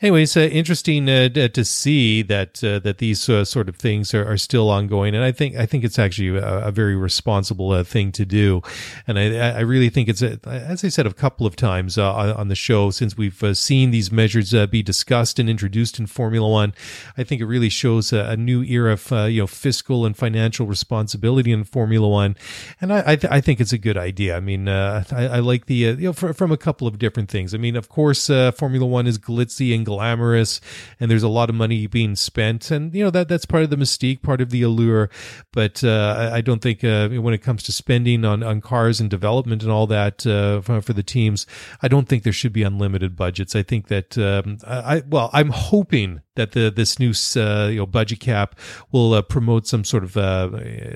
anyways, 0.00 0.36
uh, 0.36 0.40
interesting 0.40 1.08
uh, 1.08 1.28
to 1.28 1.64
see 1.64 2.22
that 2.22 2.54
that 2.54 2.98
these 2.98 3.20
sort 3.20 3.68
of 3.68 3.76
things 3.76 4.14
are, 4.14 4.24
are, 4.24 4.36
still 4.36 4.70
ongoing, 4.70 5.14
and 5.14 5.24
I 5.24 5.32
think 5.32 5.56
I 5.56 5.66
think 5.66 5.84
it's 5.84 5.98
actually 5.98 6.38
a, 6.38 6.68
a 6.68 6.70
very 6.70 6.96
responsible 6.96 7.82
thing 7.84 8.12
to 8.12 8.24
do, 8.24 8.62
and 9.06 9.18
I, 9.18 9.50
I 9.50 9.60
really 9.60 9.90
think 9.90 10.08
it's 10.08 10.22
a, 10.22 10.38
as 10.46 10.84
I 10.84 10.88
said 10.88 11.06
a 11.06 11.12
couple 11.12 11.46
of 11.46 11.56
times 11.56 11.98
on, 11.98 12.48
the 12.48 12.54
show 12.54 12.90
since 12.90 13.16
we've 13.16 13.42
seen 13.56 13.90
these 13.90 14.12
measures 14.12 14.54
be 14.70 14.82
discussed 14.82 15.38
and 15.38 15.48
introduced 15.48 15.98
in 15.98 16.06
Formula 16.06 16.48
One. 16.48 16.74
I 17.16 17.24
think 17.24 17.40
it 17.40 17.46
really 17.46 17.70
shows 17.70 18.12
a, 18.12 18.20
a 18.30 18.36
new 18.36 18.62
era 18.62 18.92
of 18.92 19.30
you 19.30 19.42
know 19.42 19.46
fiscal 19.46 20.04
and 20.04 20.16
financial 20.16 20.66
responsibility 20.66 21.52
in 21.52 21.64
Formula 21.64 22.08
One, 22.08 22.36
and 22.80 22.92
I 22.92 23.02
I, 23.14 23.16
th- 23.16 23.32
I 23.32 23.40
think 23.40 23.60
it's 23.60 23.72
a 23.72 23.78
good 23.78 23.96
idea. 23.96 24.36
I 24.36 24.40
mean, 24.40 24.68
I, 24.68 25.04
I 25.10 25.38
like 25.40 25.66
the 25.66 25.88
uh, 25.88 25.96
you 25.96 26.08
know 26.08 26.12
for, 26.12 26.32
from 26.32 26.52
a 26.52 26.56
couple 26.56 26.83
of 26.86 26.98
different 26.98 27.30
things. 27.30 27.54
I 27.54 27.58
mean, 27.58 27.76
of 27.76 27.88
course, 27.88 28.30
uh, 28.30 28.52
Formula 28.52 28.86
One 28.86 29.06
is 29.06 29.18
glitzy 29.18 29.74
and 29.74 29.84
glamorous, 29.84 30.60
and 31.00 31.10
there's 31.10 31.22
a 31.22 31.28
lot 31.28 31.48
of 31.48 31.54
money 31.54 31.86
being 31.86 32.16
spent, 32.16 32.70
and 32.70 32.94
you 32.94 33.04
know 33.04 33.10
that 33.10 33.28
that's 33.28 33.46
part 33.46 33.64
of 33.64 33.70
the 33.70 33.76
mystique, 33.76 34.22
part 34.22 34.40
of 34.40 34.50
the 34.50 34.62
allure. 34.62 35.10
But 35.52 35.82
uh, 35.82 36.04
uh, 36.04 36.30
I 36.32 36.40
don't 36.40 36.60
think 36.60 36.84
uh, 36.84 37.08
when 37.08 37.34
it 37.34 37.38
comes 37.38 37.62
to 37.64 37.72
spending 37.72 38.24
on, 38.24 38.42
on 38.42 38.60
cars 38.60 39.00
and 39.00 39.10
development 39.10 39.62
and 39.62 39.70
all 39.70 39.86
that 39.86 40.26
uh, 40.26 40.60
for, 40.60 40.80
for, 40.80 40.92
the 40.92 41.02
teams, 41.02 41.46
I 41.82 41.88
don't 41.88 42.08
think 42.08 42.22
there 42.22 42.32
should 42.32 42.52
be 42.52 42.62
unlimited 42.62 43.16
budgets. 43.16 43.54
I 43.54 43.62
think 43.62 43.88
that 43.88 44.16
um, 44.18 44.58
I 44.66 45.02
well, 45.08 45.30
I'm 45.32 45.50
hoping 45.50 46.20
that 46.36 46.52
the 46.52 46.70
this 46.70 46.98
new 46.98 47.12
uh, 47.36 47.68
you 47.68 47.78
know 47.78 47.86
budget 47.86 48.20
cap 48.20 48.58
will 48.92 49.14
uh, 49.14 49.22
promote 49.22 49.66
some 49.66 49.84
sort 49.84 50.04
of 50.04 50.16
uh, 50.16 50.50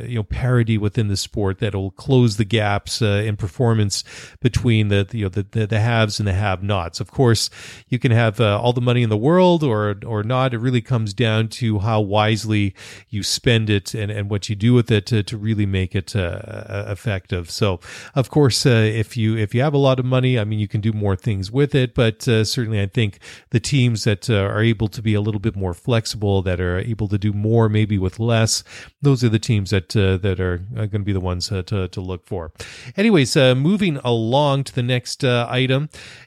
you 0.05 0.17
know 0.17 0.23
parity 0.23 0.77
within 0.77 1.09
the 1.09 1.17
sport 1.17 1.59
that 1.59 1.75
will 1.75 1.93
close 1.93 2.37
the 2.37 2.45
gaps 2.45 3.01
uh, 3.01 3.23
in 3.25 3.37
performance 3.37 4.05
between 4.41 4.89
the 4.89 5.09
you 5.13 5.25
know 5.25 5.29
the, 5.29 5.47
the, 5.67 5.67
haves 5.79 6.19
and 6.19 6.27
the 6.27 6.33
have-nots. 6.33 7.01
Of 7.01 7.11
course, 7.11 7.51
you 7.89 7.99
can 7.99 8.13
have 8.13 8.41
uh, 8.41 8.61
all 8.61 8.73
the 8.73 8.81
money 8.81 9.03
in 9.03 9.09
the 9.09 9.17
world 9.17 9.63
or 9.63 9.97
or 10.07 10.23
not. 10.23 10.55
It 10.55 10.59
really 10.59 10.81
comes 10.81 11.15
down 11.15 11.49
to 11.49 11.79
how 11.81 12.01
wisely 12.01 12.75
you 13.09 13.23
spend 13.23 13.71
it 13.71 13.95
and, 13.95 14.11
and 14.11 14.31
what 14.31 14.49
you 14.49 14.57
do 14.57 14.75
with 14.75 14.91
it 14.91 15.07
to, 15.07 15.23
to 15.23 15.37
really 15.37 15.67
make 15.67 15.95
it 15.95 16.15
uh, 16.15 16.85
effective. 16.89 17.51
So, 17.51 17.81
of 18.15 18.31
course, 18.31 18.67
if 18.67 19.17
you 19.17 19.37
if 19.37 19.55
you 19.55 19.63
have 19.63 19.75
a 19.75 19.79
lot 19.79 19.99
of 19.99 20.05
money, 20.05 20.39
I 20.39 20.45
mean, 20.45 20.59
you 20.59 20.69
can 20.69 20.81
do 20.81 20.93
more 20.93 21.17
things 21.17 21.51
with 21.51 21.75
it. 21.75 21.95
But 21.95 22.23
certainly, 22.23 22.81
I 22.81 22.87
think 22.87 23.19
the 23.51 23.61
teams 23.61 24.05
that 24.05 24.29
are 24.31 24.63
able 24.63 24.89
to 24.89 25.03
be 25.03 25.15
a 25.15 25.21
little 25.21 25.41
bit 25.41 25.57
more 25.57 25.75
flexible, 25.75 26.43
that 26.43 26.61
are 26.61 26.79
able 26.79 27.09
to 27.09 27.19
do 27.19 27.33
more 27.33 27.69
maybe 27.69 27.99
with 27.99 28.19
less. 28.19 28.65
Those 29.03 29.25
are 29.25 29.29
the 29.29 29.39
teams 29.39 29.71
that 29.71 29.97
uh, 29.97 30.17
that 30.19 30.41
are 30.41 30.63
uh, 30.75 30.87
going 30.87 30.91
to 30.91 30.99
be 31.01 31.13
the 31.13 31.21
ones 31.21 31.51
uh, 31.51 31.63
to 31.63 31.89
to 31.89 32.01
look 32.01 32.27
for. 32.27 32.53
Anyways, 32.97 33.37
uh, 33.37 33.55
moving 33.55 33.99
along 34.05 34.65
to 34.65 34.75
the 34.75 34.83
next 34.83 35.25
uh, 35.25 35.47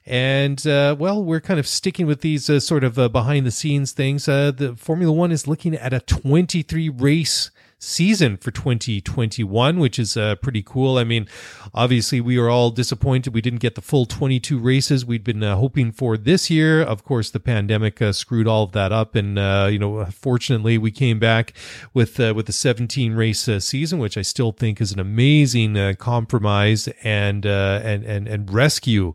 and 0.06 0.66
uh, 0.68 0.96
well, 0.98 1.24
we're 1.24 1.42
kind 1.42 1.60
of 1.60 1.68
sticking 1.68 2.08
with 2.08 2.22
these 2.22 2.50
uh, 2.50 2.60
sort 2.60 2.84
of 2.84 2.98
uh, 2.98 3.10
behind 3.10 3.46
the 3.46 3.52
scenes 3.52 3.92
things. 3.92 4.28
Uh, 4.28 4.52
the 4.52 4.76
Formula 4.76 5.12
One 5.12 5.32
is 5.32 5.48
looking 5.48 5.76
at 5.76 5.94
a 5.94 6.00
23 6.00 6.90
race 6.90 7.52
season 7.82 8.38
for 8.38 8.52
2021, 8.52 9.80
which 9.80 9.98
is 9.98 10.16
uh, 10.16 10.36
pretty 10.36 10.62
cool. 10.62 10.98
I 10.98 11.04
mean, 11.04 11.28
obviously, 11.74 12.22
we 12.22 12.38
are 12.38 12.50
all 12.50 12.70
disappointed 12.70 13.34
we 13.34 13.42
didn't 13.42 13.60
get 13.60 13.76
the 13.76 13.82
full 13.82 14.06
22 14.06 14.60
races 14.60 15.04
we'd 15.04 15.24
been 15.24 15.44
uh, 15.44 15.56
hoping 15.56 15.92
for 15.92 16.16
this 16.16 16.50
year. 16.50 16.82
Of 16.82 17.04
course, 17.04 17.32
the 17.32 17.40
pandemic 17.40 18.02
uh, 18.02 18.14
screwed 18.14 18.48
all 18.48 18.64
of 18.64 18.72
that 18.74 18.92
up, 18.92 19.16
and 19.16 19.38
uh, 19.38 19.68
you 19.70 19.80
know, 19.80 20.06
fortunately, 20.06 20.78
we 20.78 20.92
came 20.92 21.20
back 21.20 21.54
with 21.94 22.20
uh, 22.20 22.34
with 22.36 22.46
the 22.46 22.54
17 22.54 23.16
race 23.16 23.48
uh, 23.48 23.60
season, 23.60 24.00
which 24.00 24.18
I 24.18 24.22
still 24.22 24.52
think 24.52 24.80
is 24.80 24.92
an 24.92 25.00
amazing 25.00 25.96
compromise 25.96 26.88
and 27.04 27.46
and 27.46 28.04
and 28.06 28.28
and 28.28 28.54
rescue 28.54 29.14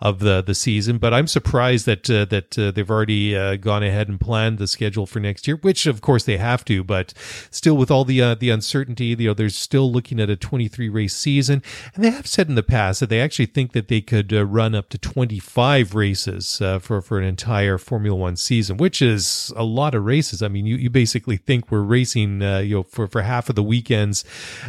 of 0.00 0.20
the 0.20 0.42
the 0.42 0.54
season. 0.54 0.96
But 0.98 1.12
I'm 1.12 1.26
surprised 1.26 1.84
that 1.86 2.04
that 2.04 2.52
they've 2.74 2.90
already 2.90 3.56
gone 3.58 3.82
ahead 3.82 4.08
and 4.08 4.18
planned 4.18 4.58
the 4.58 4.66
schedule 4.66 5.06
for 5.06 5.20
next 5.20 5.46
year, 5.46 5.56
which 5.56 5.86
of 5.86 6.00
course 6.00 6.24
they 6.24 6.38
have 6.38 6.64
to. 6.64 6.82
But 6.82 7.12
still, 7.50 7.76
with 7.76 7.90
all 7.90 8.05
the 8.06 8.22
uh, 8.22 8.34
the 8.34 8.50
uncertainty, 8.50 9.06
you 9.06 9.16
know, 9.16 9.34
they're 9.34 9.50
still 9.50 9.92
looking 9.92 10.18
at 10.20 10.30
a 10.30 10.36
23 10.36 10.88
race 10.88 11.14
season, 11.14 11.62
and 11.94 12.02
they 12.02 12.10
have 12.10 12.26
said 12.26 12.48
in 12.48 12.54
the 12.54 12.62
past 12.62 13.00
that 13.00 13.10
they 13.10 13.20
actually 13.20 13.46
think 13.46 13.72
that 13.72 13.88
they 13.88 14.00
could 14.00 14.32
uh, 14.32 14.46
run 14.46 14.74
up 14.74 14.88
to 14.90 14.98
25 14.98 15.94
races 15.94 16.60
uh, 16.62 16.78
for 16.78 17.02
for 17.02 17.18
an 17.18 17.24
entire 17.24 17.76
Formula 17.78 18.16
One 18.16 18.36
season, 18.36 18.76
which 18.76 19.02
is 19.02 19.52
a 19.56 19.64
lot 19.64 19.94
of 19.94 20.04
races. 20.04 20.42
I 20.42 20.48
mean, 20.48 20.66
you, 20.66 20.76
you 20.76 20.90
basically 20.90 21.36
think 21.36 21.70
we're 21.70 21.80
racing, 21.80 22.42
uh, 22.42 22.58
you 22.58 22.76
know, 22.76 22.82
for 22.84 23.06
for 23.06 23.22
half 23.22 23.48
of 23.48 23.56
the 23.56 23.62
weekends 23.62 24.24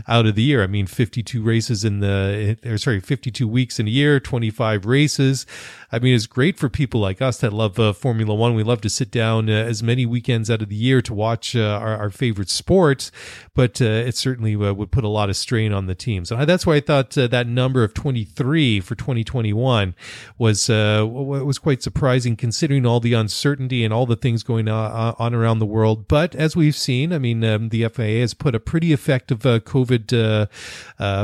out 0.08 0.26
of 0.26 0.36
the 0.36 0.44
year. 0.44 0.64
I 0.64 0.68
mean, 0.68 0.88
52 0.88 1.42
races 1.42 1.86
in 1.86 2.00
the, 2.00 2.58
or 2.66 2.78
sorry, 2.78 3.00
52 3.00 3.48
weeks 3.48 3.80
in 3.80 3.88
a 3.88 3.92
year, 3.92 4.20
25 4.20 4.86
races. 4.86 5.46
I 5.90 6.00
mean, 6.00 6.14
it's 6.14 6.28
great 6.28 6.60
for 6.60 6.68
people 6.68 7.00
like 7.00 7.22
us 7.22 7.38
that 7.38 7.54
love 7.54 7.80
uh, 7.80 7.94
Formula 7.94 8.36
One. 8.36 8.56
We 8.56 8.64
love 8.64 8.82
to 8.82 8.90
sit 8.90 9.10
down 9.10 9.50
uh, 9.50 9.54
as 9.54 9.82
many 9.82 10.06
weekends 10.06 10.52
out 10.52 10.62
of 10.62 10.68
the 10.68 10.76
year 10.76 11.02
to 11.02 11.14
watch 11.14 11.56
uh, 11.56 11.62
our, 11.62 11.96
our, 11.96 12.10
favorite 12.10 12.50
sports, 12.50 13.10
but 13.54 13.82
uh, 13.82 13.86
it 13.86 14.18
certainly 14.18 14.54
uh, 14.56 14.74
would 14.74 14.92
put 14.92 15.06
a 15.06 15.08
lot 15.08 15.30
of 15.30 15.38
strain 15.38 15.72
on 15.72 15.86
the 15.86 15.96
teams. 15.96 16.30
And 16.30 16.42
that's 16.48 16.66
why 16.66 16.76
I 16.76 16.80
thought 16.82 17.18
uh, 17.18 17.28
that 17.28 17.48
number 17.48 17.86
of 17.86 17.94
23 17.94 18.82
for 18.82 18.96
2021 18.96 19.96
was 20.38 20.68
was 20.68 21.58
quite 21.58 21.82
surprising, 21.82 22.36
considering 22.36 22.86
all 22.86 23.00
the 23.00 23.14
uncertainty 23.14 23.86
and 23.86 23.94
all 23.94 24.06
the 24.06 24.18
things 24.18 24.44
going 24.44 24.68
on, 24.68 25.16
on 25.18 25.34
around 25.34 25.60
the 25.60 25.66
world. 25.66 26.10
But 26.10 26.36
as 26.36 26.56
we've 26.56 26.76
seen, 26.76 27.14
I 27.14 27.18
mean, 27.18 27.46
um, 27.46 27.70
the 27.70 27.88
FIA 27.88 28.20
has 28.22 28.34
put 28.34 28.56
a 28.56 28.60
pretty 28.60 28.92
effective 28.92 29.40
COVID 29.40 30.50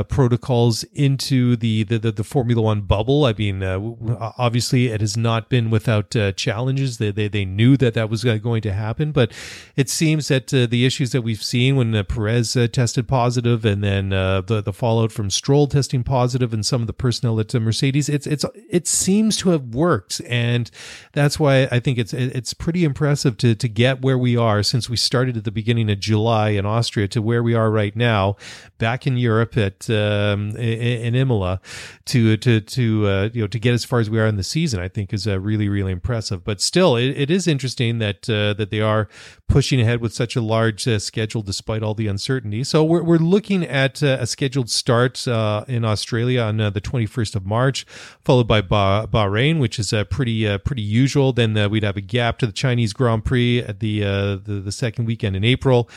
protocols 0.08 0.84
into 0.94 1.56
the, 1.56 1.82
the, 1.82 1.98
the 1.98 2.12
the 2.12 2.24
Formula 2.24 2.62
One 2.62 2.80
bubble. 2.82 3.26
I 3.26 3.34
mean, 3.34 3.62
obviously 3.62 4.53
obviously 4.54 4.86
it 4.86 5.00
has 5.00 5.16
not 5.16 5.48
been 5.48 5.68
without 5.68 6.14
uh, 6.14 6.30
challenges. 6.30 6.98
They, 6.98 7.10
they 7.10 7.26
they 7.26 7.44
knew 7.44 7.76
that 7.78 7.94
that 7.94 8.08
was 8.08 8.24
uh, 8.24 8.36
going 8.36 8.62
to 8.62 8.72
happen, 8.72 9.10
but 9.10 9.32
it 9.74 9.90
seems 9.90 10.28
that 10.28 10.54
uh, 10.54 10.66
the 10.66 10.86
issues 10.86 11.10
that 11.10 11.22
we've 11.22 11.42
seen 11.42 11.74
when 11.74 11.92
uh, 11.92 12.04
Perez 12.04 12.56
uh, 12.56 12.68
tested 12.68 13.08
positive, 13.08 13.64
and 13.64 13.82
then 13.82 14.10
the 14.10 14.62
the 14.64 14.72
fallout 14.72 15.10
from 15.10 15.28
Stroll 15.28 15.66
testing 15.66 16.04
positive, 16.04 16.54
and 16.54 16.64
some 16.64 16.82
of 16.82 16.86
the 16.86 16.92
personnel 16.92 17.40
at 17.40 17.52
Mercedes, 17.52 18.08
it's 18.08 18.28
it's 18.28 18.44
it 18.70 18.86
seems 18.86 19.36
to 19.38 19.48
have 19.48 19.74
worked, 19.74 20.20
and 20.28 20.70
that's 21.12 21.40
why 21.40 21.64
I 21.72 21.80
think 21.80 21.98
it's 21.98 22.12
it's 22.12 22.54
pretty 22.54 22.84
impressive 22.84 23.36
to 23.38 23.56
to 23.56 23.68
get 23.68 24.02
where 24.02 24.16
we 24.16 24.36
are 24.36 24.62
since 24.62 24.88
we 24.88 24.96
started 24.96 25.36
at 25.36 25.42
the 25.42 25.50
beginning 25.50 25.90
of 25.90 25.98
July 25.98 26.50
in 26.50 26.64
Austria 26.64 27.08
to 27.08 27.20
where 27.20 27.42
we 27.42 27.54
are 27.54 27.72
right 27.72 27.96
now, 27.96 28.36
back 28.78 29.04
in 29.04 29.16
Europe 29.16 29.56
at 29.56 29.90
um, 29.90 30.50
in, 30.50 31.06
in 31.06 31.14
Imola, 31.16 31.60
to 32.04 32.36
to 32.36 32.60
to 32.60 33.30
you 33.34 33.40
know 33.42 33.48
to 33.48 33.58
get 33.58 33.74
as 33.74 33.84
far 33.84 33.98
as 33.98 34.08
we 34.08 34.20
are 34.20 34.28
in 34.28 34.36
the 34.36 34.43
season, 34.44 34.80
I 34.80 34.88
think 34.88 35.12
is 35.12 35.26
uh, 35.26 35.40
really, 35.40 35.68
really 35.68 35.92
impressive. 35.92 36.44
But 36.44 36.60
still, 36.60 36.96
it, 36.96 37.10
it 37.10 37.30
is 37.30 37.48
interesting 37.48 37.98
that 37.98 38.28
uh, 38.28 38.54
that 38.54 38.70
they 38.70 38.80
are 38.80 39.08
pushing 39.48 39.80
ahead 39.80 40.00
with 40.00 40.12
such 40.12 40.36
a 40.36 40.40
large 40.40 40.88
uh, 40.88 40.98
schedule 40.98 41.42
despite 41.42 41.82
all 41.82 41.94
the 41.94 42.06
uncertainty. 42.06 42.64
So 42.64 42.82
we're, 42.82 43.02
we're 43.02 43.18
looking 43.18 43.64
at 43.64 44.02
uh, 44.02 44.16
a 44.20 44.26
scheduled 44.26 44.70
start 44.70 45.26
uh, 45.28 45.64
in 45.68 45.84
Australia 45.84 46.40
on 46.40 46.60
uh, 46.60 46.70
the 46.70 46.80
21st 46.80 47.36
of 47.36 47.46
March, 47.46 47.84
followed 48.24 48.48
by 48.48 48.62
bah- 48.62 49.06
Bahrain, 49.06 49.60
which 49.60 49.78
is 49.78 49.92
pretty 50.10 50.58
pretty 50.58 50.82
usual. 50.82 51.32
Then 51.32 51.70
we'd 51.70 51.82
have 51.82 51.96
a 51.96 52.00
gap 52.00 52.38
to 52.38 52.46
the 52.46 52.52
Chinese 52.52 52.92
Grand 52.92 53.24
Prix 53.24 53.60
at 53.60 53.80
the, 53.80 54.00
the, 54.00 54.60
the 54.64 54.72
second 54.72 55.04
weekend 55.04 55.36
in 55.36 55.44
April, 55.44 55.88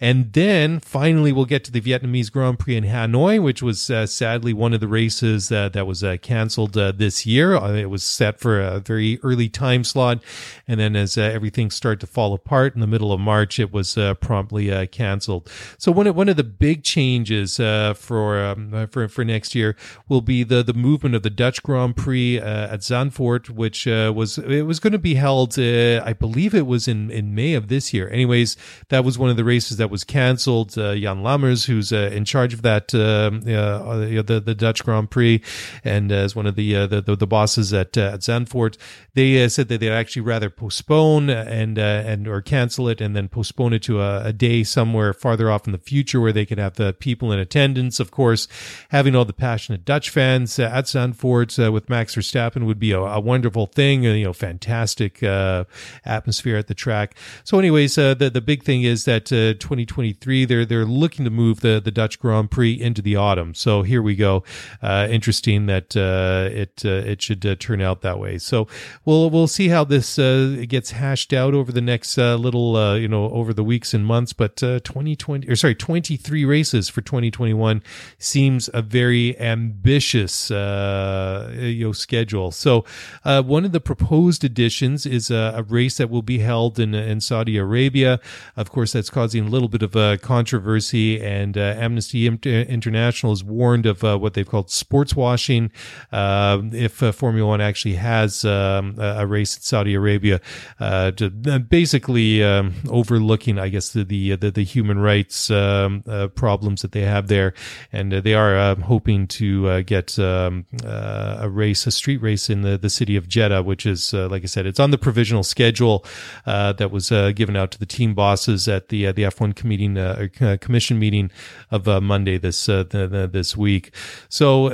and 0.00 0.32
then 0.32 0.80
finally 0.80 1.32
we'll 1.32 1.44
get 1.44 1.64
to 1.64 1.72
the 1.72 1.80
Vietnamese 1.80 2.30
Grand 2.30 2.58
Prix 2.58 2.76
in 2.76 2.84
Hanoi, 2.84 3.42
which 3.42 3.62
was 3.62 3.80
sadly 3.82 4.52
one 4.52 4.74
of 4.74 4.80
the 4.80 4.88
races 4.88 5.48
that 5.48 5.86
was 5.86 6.04
canceled 6.22 6.74
this 6.74 7.26
year. 7.26 7.54
it 7.54 7.90
was 7.90 7.95
was 7.96 8.04
set 8.04 8.38
for 8.38 8.60
a 8.60 8.78
very 8.78 9.18
early 9.22 9.48
time 9.48 9.82
slot. 9.82 10.22
And 10.68 10.78
then 10.78 10.96
as 10.96 11.16
uh, 11.16 11.22
everything 11.22 11.70
started 11.70 12.00
to 12.00 12.06
fall 12.06 12.34
apart 12.34 12.74
in 12.74 12.82
the 12.82 12.86
middle 12.86 13.10
of 13.10 13.20
March, 13.20 13.58
it 13.58 13.72
was 13.72 13.96
uh, 13.96 14.12
promptly 14.14 14.70
uh, 14.70 14.84
canceled. 14.84 15.50
So 15.78 15.90
one 15.90 16.06
of, 16.06 16.14
one 16.14 16.28
of 16.28 16.36
the 16.36 16.44
big 16.44 16.82
changes 16.82 17.58
uh, 17.58 17.94
for, 17.94 18.38
um, 18.38 18.74
uh, 18.74 18.86
for 18.86 19.08
for 19.08 19.24
next 19.24 19.54
year 19.54 19.76
will 20.10 20.20
be 20.20 20.44
the 20.44 20.62
the 20.62 20.74
movement 20.74 21.14
of 21.14 21.22
the 21.22 21.30
Dutch 21.30 21.62
Grand 21.62 21.96
Prix 21.96 22.38
uh, 22.38 22.74
at 22.74 22.80
Zandvoort, 22.80 23.48
which 23.48 23.86
was 23.86 24.36
it 24.36 24.66
was 24.66 24.78
going 24.78 24.92
to 24.92 24.98
be 24.98 25.14
held, 25.14 25.58
I 25.58 26.12
believe 26.12 26.54
it 26.54 26.66
was 26.66 26.86
in 26.86 27.10
in 27.10 27.34
May 27.34 27.54
of 27.54 27.68
this 27.68 27.94
year. 27.94 28.10
Anyways, 28.10 28.58
that 28.90 29.04
was 29.06 29.16
one 29.16 29.30
of 29.30 29.38
the 29.38 29.44
races 29.44 29.78
that 29.78 29.88
was 29.88 30.04
canceled. 30.04 30.74
Jan 30.74 31.22
Lammers, 31.22 31.64
who's 31.66 31.92
in 31.92 32.26
charge 32.26 32.52
of 32.52 32.60
that, 32.60 32.94
um, 32.94 33.40
the 33.40 34.42
the 34.44 34.54
Dutch 34.54 34.84
Grand 34.84 35.10
Prix, 35.10 35.40
and 35.82 36.12
as 36.12 36.36
one 36.36 36.46
of 36.46 36.56
the 36.56 36.86
the, 36.86 37.16
the 37.16 37.26
bosses 37.26 37.72
at 37.72 37.85
at 37.86 37.98
uh, 37.98 38.14
at 38.14 38.20
Zandvoort, 38.20 38.76
they 39.14 39.42
uh, 39.42 39.48
said 39.48 39.68
that 39.68 39.80
they'd 39.80 39.90
actually 39.90 40.22
rather 40.22 40.50
postpone 40.50 41.30
uh, 41.30 41.46
and 41.48 41.78
uh, 41.78 42.02
and 42.04 42.28
or 42.28 42.42
cancel 42.42 42.88
it 42.88 43.00
and 43.00 43.16
then 43.16 43.28
postpone 43.28 43.72
it 43.72 43.82
to 43.84 44.00
a, 44.00 44.26
a, 44.26 44.32
day 44.32 44.62
somewhere 44.62 45.14
farther 45.14 45.50
off 45.50 45.66
in 45.66 45.72
the 45.72 45.78
future 45.78 46.20
where 46.20 46.32
they 46.32 46.44
could 46.44 46.58
have 46.58 46.74
the 46.74 46.92
people 46.92 47.32
in 47.32 47.38
attendance. 47.38 47.98
Of 47.98 48.10
course, 48.10 48.46
having 48.90 49.16
all 49.16 49.24
the 49.24 49.32
passionate 49.32 49.84
Dutch 49.84 50.10
fans 50.10 50.58
uh, 50.58 50.64
at 50.64 50.84
Zandvoort 50.84 51.64
uh, 51.64 51.72
with 51.72 51.88
Max 51.88 52.14
Verstappen 52.14 52.66
would 52.66 52.78
be 52.78 52.92
a, 52.92 53.00
a 53.00 53.20
wonderful 53.20 53.66
thing. 53.66 54.04
you 54.04 54.24
know, 54.24 54.32
fantastic 54.32 55.22
atmosphere 55.22 56.56
at 56.56 56.66
the 56.66 56.74
track. 56.74 57.16
So, 57.44 57.58
anyways, 57.58 57.94
the 57.94 58.30
the 58.32 58.40
big 58.40 58.64
thing 58.64 58.82
is 58.82 59.04
that 59.06 59.26
2023 59.26 60.44
they're 60.44 60.66
they're 60.66 60.84
looking 60.84 61.24
to 61.24 61.30
move 61.30 61.60
the 61.60 61.80
the 61.82 61.90
Dutch 61.90 62.18
Grand 62.18 62.50
Prix 62.50 62.72
into 62.72 63.00
the 63.00 63.16
autumn. 63.16 63.54
So 63.54 63.82
here 63.82 64.02
we 64.02 64.14
go. 64.14 64.44
interesting 64.82 65.66
that 65.66 65.96
it 65.96 66.84
it 66.84 67.22
should 67.22 67.60
turn 67.60 67.75
turn 67.76 67.86
out 67.86 68.00
that 68.02 68.18
way. 68.18 68.38
So 68.38 68.66
we'll 69.04 69.30
we'll 69.30 69.46
see 69.46 69.68
how 69.68 69.84
this 69.84 70.18
uh, 70.18 70.64
gets 70.68 70.92
hashed 70.92 71.32
out 71.32 71.54
over 71.54 71.72
the 71.72 71.80
next 71.80 72.18
uh, 72.18 72.36
little 72.36 72.76
uh, 72.76 72.94
you 72.94 73.08
know 73.08 73.30
over 73.30 73.52
the 73.52 73.64
weeks 73.64 73.94
and 73.94 74.06
months. 74.06 74.32
But 74.32 74.56
2020 74.56 75.46
uh, 75.48 75.52
or 75.52 75.56
sorry, 75.56 75.74
23 75.74 76.44
races 76.44 76.88
for 76.88 77.00
2021 77.00 77.82
seems 78.18 78.70
a 78.72 78.82
very 78.82 79.38
ambitious 79.38 80.50
uh, 80.50 81.52
you 81.56 81.86
know 81.86 81.92
schedule. 81.92 82.50
So 82.50 82.84
uh, 83.24 83.42
one 83.42 83.64
of 83.64 83.72
the 83.72 83.80
proposed 83.80 84.44
additions 84.44 85.06
is 85.06 85.30
a, 85.30 85.54
a, 85.56 85.62
race 85.66 85.96
that 85.96 86.10
will 86.10 86.22
be 86.22 86.38
held 86.38 86.78
in 86.78 86.94
in 86.94 87.20
Saudi 87.20 87.56
Arabia. 87.56 88.20
Of 88.56 88.70
course, 88.70 88.92
that's 88.92 89.10
causing 89.10 89.46
a 89.46 89.50
little 89.50 89.68
bit 89.68 89.82
of 89.82 89.96
a 89.96 90.16
controversy, 90.18 91.20
and 91.20 91.56
Amnesty 91.56 92.26
International 92.26 93.32
has 93.32 93.42
warned 93.42 93.84
of 93.86 94.02
what 94.02 94.34
they've 94.34 94.48
called 94.48 94.70
sports 94.70 95.14
washing 95.16 95.70
if 96.12 96.92
Formula 96.92 97.48
One 97.48 97.60
actually 97.66 97.94
has 97.94 98.44
um, 98.44 98.96
a 98.98 99.26
race 99.26 99.56
in 99.56 99.62
Saudi 99.62 99.94
Arabia, 99.94 100.40
uh, 100.80 101.10
to, 101.12 101.32
uh, 101.48 101.58
basically 101.58 102.42
um, 102.42 102.74
overlooking, 102.88 103.58
I 103.58 103.68
guess, 103.68 103.90
the, 103.90 104.04
the, 104.04 104.36
the 104.36 104.50
the 104.50 104.64
human 104.64 104.98
rights 104.98 105.50
um, 105.50 106.02
uh, 106.08 106.28
problems 106.28 106.82
that 106.82 106.92
they 106.92 107.02
have 107.02 107.28
there, 107.28 107.54
and 107.92 108.12
uh, 108.12 108.20
they 108.20 108.34
are 108.34 108.56
uh, 108.56 108.74
hoping 108.76 109.26
to 109.26 109.68
uh, 109.68 109.80
get 109.82 110.18
um, 110.18 110.66
uh, 110.84 111.38
a 111.40 111.48
race, 111.48 111.86
a 111.86 111.90
street 111.90 112.22
race 112.22 112.48
in 112.48 112.62
the, 112.62 112.78
the 112.78 112.90
city 112.90 113.16
of 113.16 113.28
Jeddah, 113.28 113.62
which 113.62 113.86
is, 113.86 114.14
uh, 114.14 114.28
like 114.28 114.42
I 114.42 114.46
said, 114.46 114.66
it's 114.66 114.80
on 114.80 114.90
the 114.90 114.98
provisional 114.98 115.42
schedule 115.42 116.04
that 116.46 116.90
was 116.90 117.10
given 117.34 117.56
out 117.56 117.70
to 117.72 117.78
the 117.78 117.86
team 117.86 118.14
bosses 118.14 118.68
at 118.68 118.88
the 118.88 119.12
the 119.12 119.22
F1 119.22 119.54
committee 119.54 120.58
commission 120.58 120.98
meeting 120.98 121.30
of 121.70 121.86
Monday 122.02 122.38
this 122.38 122.66
the, 122.66 122.84
the, 122.90 123.28
this 123.30 123.56
week. 123.56 123.92
So 124.28 124.70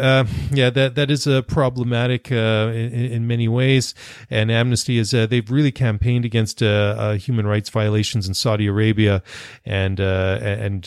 yeah, 0.52 0.70
that 0.70 0.94
that 0.94 1.10
is 1.10 1.26
a 1.26 1.42
problematic 1.42 2.30
in, 2.86 3.12
in, 3.12 3.26
many 3.26 3.48
ways, 3.48 3.94
and 4.30 4.50
Amnesty 4.50 4.98
is 4.98 5.12
they've 5.12 5.50
really 5.50 5.72
campaigned 5.72 6.24
against 6.24 6.60
human 6.60 7.46
rights 7.46 7.70
violations 7.70 8.26
in 8.28 8.34
Saudi 8.34 8.66
Arabia, 8.66 9.22
and 9.64 10.00
and 10.00 10.86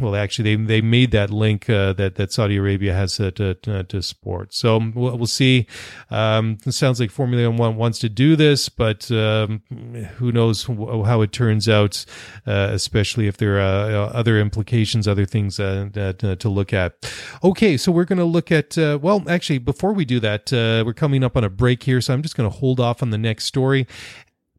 well, 0.00 0.16
actually 0.16 0.56
they 0.56 0.64
they 0.64 0.80
made 0.80 1.10
that 1.12 1.30
link 1.30 1.66
that 1.66 2.14
that 2.16 2.32
Saudi 2.32 2.56
Arabia 2.56 2.94
has 2.94 3.16
to, 3.16 3.30
to, 3.32 3.54
to. 3.54 4.02
So 4.50 4.78
we'll, 4.94 5.16
we'll 5.16 5.26
see. 5.26 5.66
Um, 6.10 6.58
it 6.64 6.72
sounds 6.72 7.00
like 7.00 7.10
Formula 7.10 7.50
One 7.50 7.76
wants 7.76 7.98
to 8.00 8.08
do 8.08 8.36
this, 8.36 8.68
but 8.68 9.10
um, 9.10 9.62
who 10.16 10.32
knows 10.32 10.64
how 10.64 11.22
it 11.22 11.32
turns 11.32 11.68
out, 11.68 12.04
uh, 12.46 12.70
especially 12.72 13.26
if 13.26 13.36
there 13.36 13.58
are 13.58 13.90
uh, 13.90 14.06
other 14.10 14.38
implications, 14.38 15.08
other 15.08 15.26
things 15.26 15.58
uh, 15.58 15.88
uh, 15.96 16.12
to 16.36 16.48
look 16.48 16.72
at. 16.72 17.12
Okay, 17.42 17.76
so 17.76 17.90
we're 17.92 18.04
going 18.04 18.18
to 18.18 18.24
look 18.24 18.52
at, 18.52 18.76
uh, 18.78 18.98
well, 19.00 19.22
actually, 19.28 19.58
before 19.58 19.92
we 19.92 20.04
do 20.04 20.20
that, 20.20 20.52
uh, 20.52 20.84
we're 20.84 20.94
coming 20.94 21.24
up 21.24 21.27
on 21.36 21.44
a 21.44 21.50
break 21.50 21.82
here, 21.82 22.00
so 22.00 22.14
I'm 22.14 22.22
just 22.22 22.36
going 22.36 22.50
to 22.50 22.56
hold 22.56 22.80
off 22.80 23.02
on 23.02 23.10
the 23.10 23.18
next 23.18 23.44
story 23.44 23.86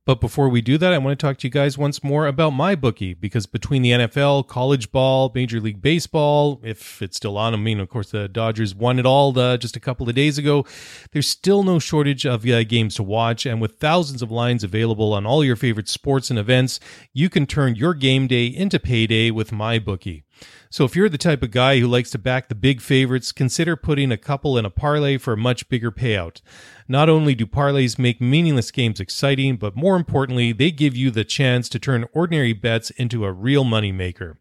but 0.10 0.22
before 0.22 0.50
we 0.50 0.62
do 0.62 0.80
that, 0.80 0.92
I 0.92 0.98
want 0.98 1.20
to 1.20 1.24
talk 1.24 1.38
to 1.38 1.46
you 1.46 1.52
guys 1.52 1.78
once 1.78 2.04
more 2.04 2.26
about 2.26 2.50
my 2.50 2.74
bookie 2.74 3.14
because 3.14 3.46
between 3.46 3.84
the 3.84 3.92
NFL, 3.92 4.48
college 4.48 4.92
ball, 4.92 5.32
Major 5.36 5.60
League 5.60 5.84
Baseball, 5.84 6.60
if 6.64 7.00
it's 7.04 7.18
still 7.18 7.38
on, 7.38 7.54
I 7.54 7.58
mean, 7.58 7.80
of 7.80 7.90
course, 7.90 8.10
the 8.10 8.28
Dodgers 8.28 8.74
won 8.74 8.98
it 8.98 9.06
all 9.06 9.38
uh, 9.38 9.56
just 9.56 9.76
a 9.76 9.80
couple 9.80 10.10
of 10.10 10.16
days 10.16 10.40
ago. 10.40 10.66
There's 11.12 11.28
still 11.28 11.62
no 11.62 11.78
shortage 11.78 12.26
of 12.26 12.44
uh, 12.48 12.64
games 12.64 12.96
to 12.96 13.04
watch, 13.04 13.46
and 13.46 13.62
with 13.62 13.74
thousands 13.74 14.24
of 14.24 14.32
lines 14.32 14.64
available 14.64 15.14
on 15.14 15.28
all 15.28 15.46
your 15.46 15.56
favorite 15.56 15.88
sports 15.88 16.32
and 16.32 16.40
events, 16.40 16.80
you 17.14 17.30
can 17.30 17.46
turn 17.46 17.76
your 17.76 17.94
game 17.94 18.26
day 18.26 18.48
into 18.48 18.80
payday 18.80 19.30
with 19.30 19.52
my 19.52 19.78
bookie. 19.78 20.24
So 20.72 20.86
if 20.86 20.96
you're 20.96 21.10
the 21.10 21.17
type 21.17 21.41
of 21.41 21.50
guy 21.50 21.79
who 21.79 21.88
likes 21.88 22.12
to 22.12 22.19
back 22.19 22.48
the 22.48 22.55
big 22.55 22.79
favorites, 22.79 23.31
consider 23.31 23.75
putting 23.75 24.12
a 24.12 24.17
couple 24.17 24.55
in 24.55 24.65
a 24.65 24.69
parlay 24.69 25.17
for 25.17 25.34
a 25.34 25.38
much 25.38 25.67
bigger 25.67 25.91
payout. 25.91 26.41
Not 26.88 27.10
only 27.10 27.34
do 27.34 27.48
parlays 27.48 27.98
make 27.98 28.22
meaningless 28.22 28.69
games 28.69 29.00
exciting, 29.00 29.58
but 29.58 29.75
more 29.75 29.96
importantly, 29.96 30.51
they 30.51 30.69
give 30.69 30.96
you 30.96 31.10
the 31.10 31.24
chance 31.24 31.69
to 31.69 31.79
turn 31.79 32.05
ordinary 32.13 32.53
bets 32.53 32.91
into 32.91 33.25
a 33.25 33.31
real 33.31 33.63
moneymaker. 33.63 34.36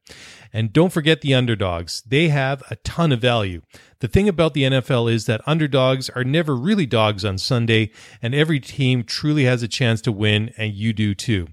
And 0.53 0.73
don't 0.73 0.93
forget 0.93 1.23
the 1.23 1.35
underdogs. 1.35 2.03
They 2.07 2.29
have 2.29 2.63
a 2.71 2.77
ton 2.77 3.13
of 3.13 3.21
value. 3.21 3.63
The 4.01 4.09
thing 4.09 4.29
about 4.29 4.55
the 4.55 4.65
NFL 4.65 5.11
is 5.13 5.27
that 5.27 5.41
underdogs 5.47 6.11
are 6.11 6.25
never 6.25 6.55
really 6.55 6.87
dogs 6.87 7.25
on 7.25 7.39
Sunday, 7.39 7.91
and 8.21 8.35
every 8.35 8.61
team 8.61 9.03
truly 9.03 9.45
has 9.45 9.63
a 9.63 9.69
chance 9.69 10.01
to 10.03 10.13
win, 10.13 10.53
and 10.57 10.75
you 10.75 10.93
do 10.93 11.15
too 11.15 11.49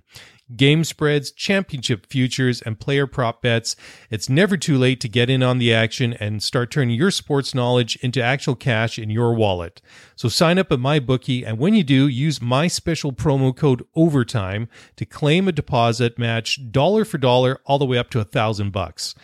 game 0.56 0.84
spreads, 0.84 1.32
championship 1.32 2.06
futures, 2.06 2.62
and 2.62 2.80
player 2.80 3.08
prop 3.08 3.42
bets. 3.42 3.76
It's 4.10 4.30
never 4.30 4.58
too 4.58 4.78
late 4.78 5.00
to 5.02 5.10
get 5.10 5.30
in 5.30 5.42
on 5.42 5.58
the 5.58 5.74
action 5.74 6.14
and 6.14 6.44
start 6.44 6.72
turning 6.72 6.96
your 6.96 7.12
sports 7.12 7.56
knowledge 7.56 7.96
into 7.98 8.22
actual 8.22 8.56
cash 8.56 9.00
in 9.00 9.10
your 9.10 9.34
wallet. 9.34 9.82
So 10.16 10.30
sign 10.30 10.60
up 10.60 10.72
at 10.72 10.80
MyBookie, 10.80 11.46
and 11.46 11.58
when 11.58 11.74
you 11.74 11.84
do, 11.84 12.08
use 12.08 12.42
my 12.42 12.68
special 12.68 13.12
promo 13.12 13.56
code 13.56 13.84
OVERTIME 13.96 14.68
to 14.96 15.06
claim 15.06 15.48
a 15.48 15.52
deposit 15.52 16.20
match 16.20 16.72
dollar 16.72 17.06
for 17.06 17.18
dollar 17.18 17.60
all 17.66 17.80
the 17.80 17.86
way 17.86 17.98
up 17.98 18.10
to 18.12 18.20
a 18.20 18.26
thousand 18.26 18.72
bucks. 18.72 19.16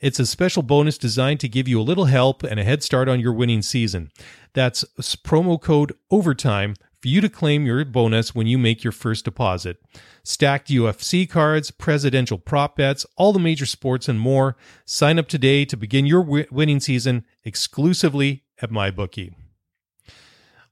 It's 0.00 0.18
a 0.18 0.24
special 0.24 0.62
bonus 0.62 0.96
designed 0.96 1.40
to 1.40 1.48
give 1.48 1.68
you 1.68 1.78
a 1.78 1.82
little 1.82 2.06
help 2.06 2.42
and 2.42 2.58
a 2.58 2.64
head 2.64 2.82
start 2.82 3.06
on 3.06 3.20
your 3.20 3.34
winning 3.34 3.60
season. 3.60 4.10
That's 4.54 4.84
promo 5.22 5.60
code 5.60 5.92
OVERTIME 6.10 6.74
for 7.00 7.08
you 7.08 7.20
to 7.20 7.28
claim 7.28 7.66
your 7.66 7.84
bonus 7.84 8.34
when 8.34 8.46
you 8.46 8.58
make 8.58 8.84
your 8.84 8.92
first 8.92 9.24
deposit. 9.24 9.82
Stacked 10.22 10.68
UFC 10.68 11.28
cards, 11.28 11.70
presidential 11.70 12.38
prop 12.38 12.76
bets, 12.76 13.06
all 13.16 13.32
the 13.32 13.38
major 13.38 13.66
sports, 13.66 14.08
and 14.08 14.20
more. 14.20 14.56
Sign 14.84 15.18
up 15.18 15.28
today 15.28 15.64
to 15.64 15.76
begin 15.76 16.06
your 16.06 16.22
w- 16.22 16.46
winning 16.50 16.80
season 16.80 17.24
exclusively 17.44 18.44
at 18.60 18.70
MyBookie. 18.70 19.34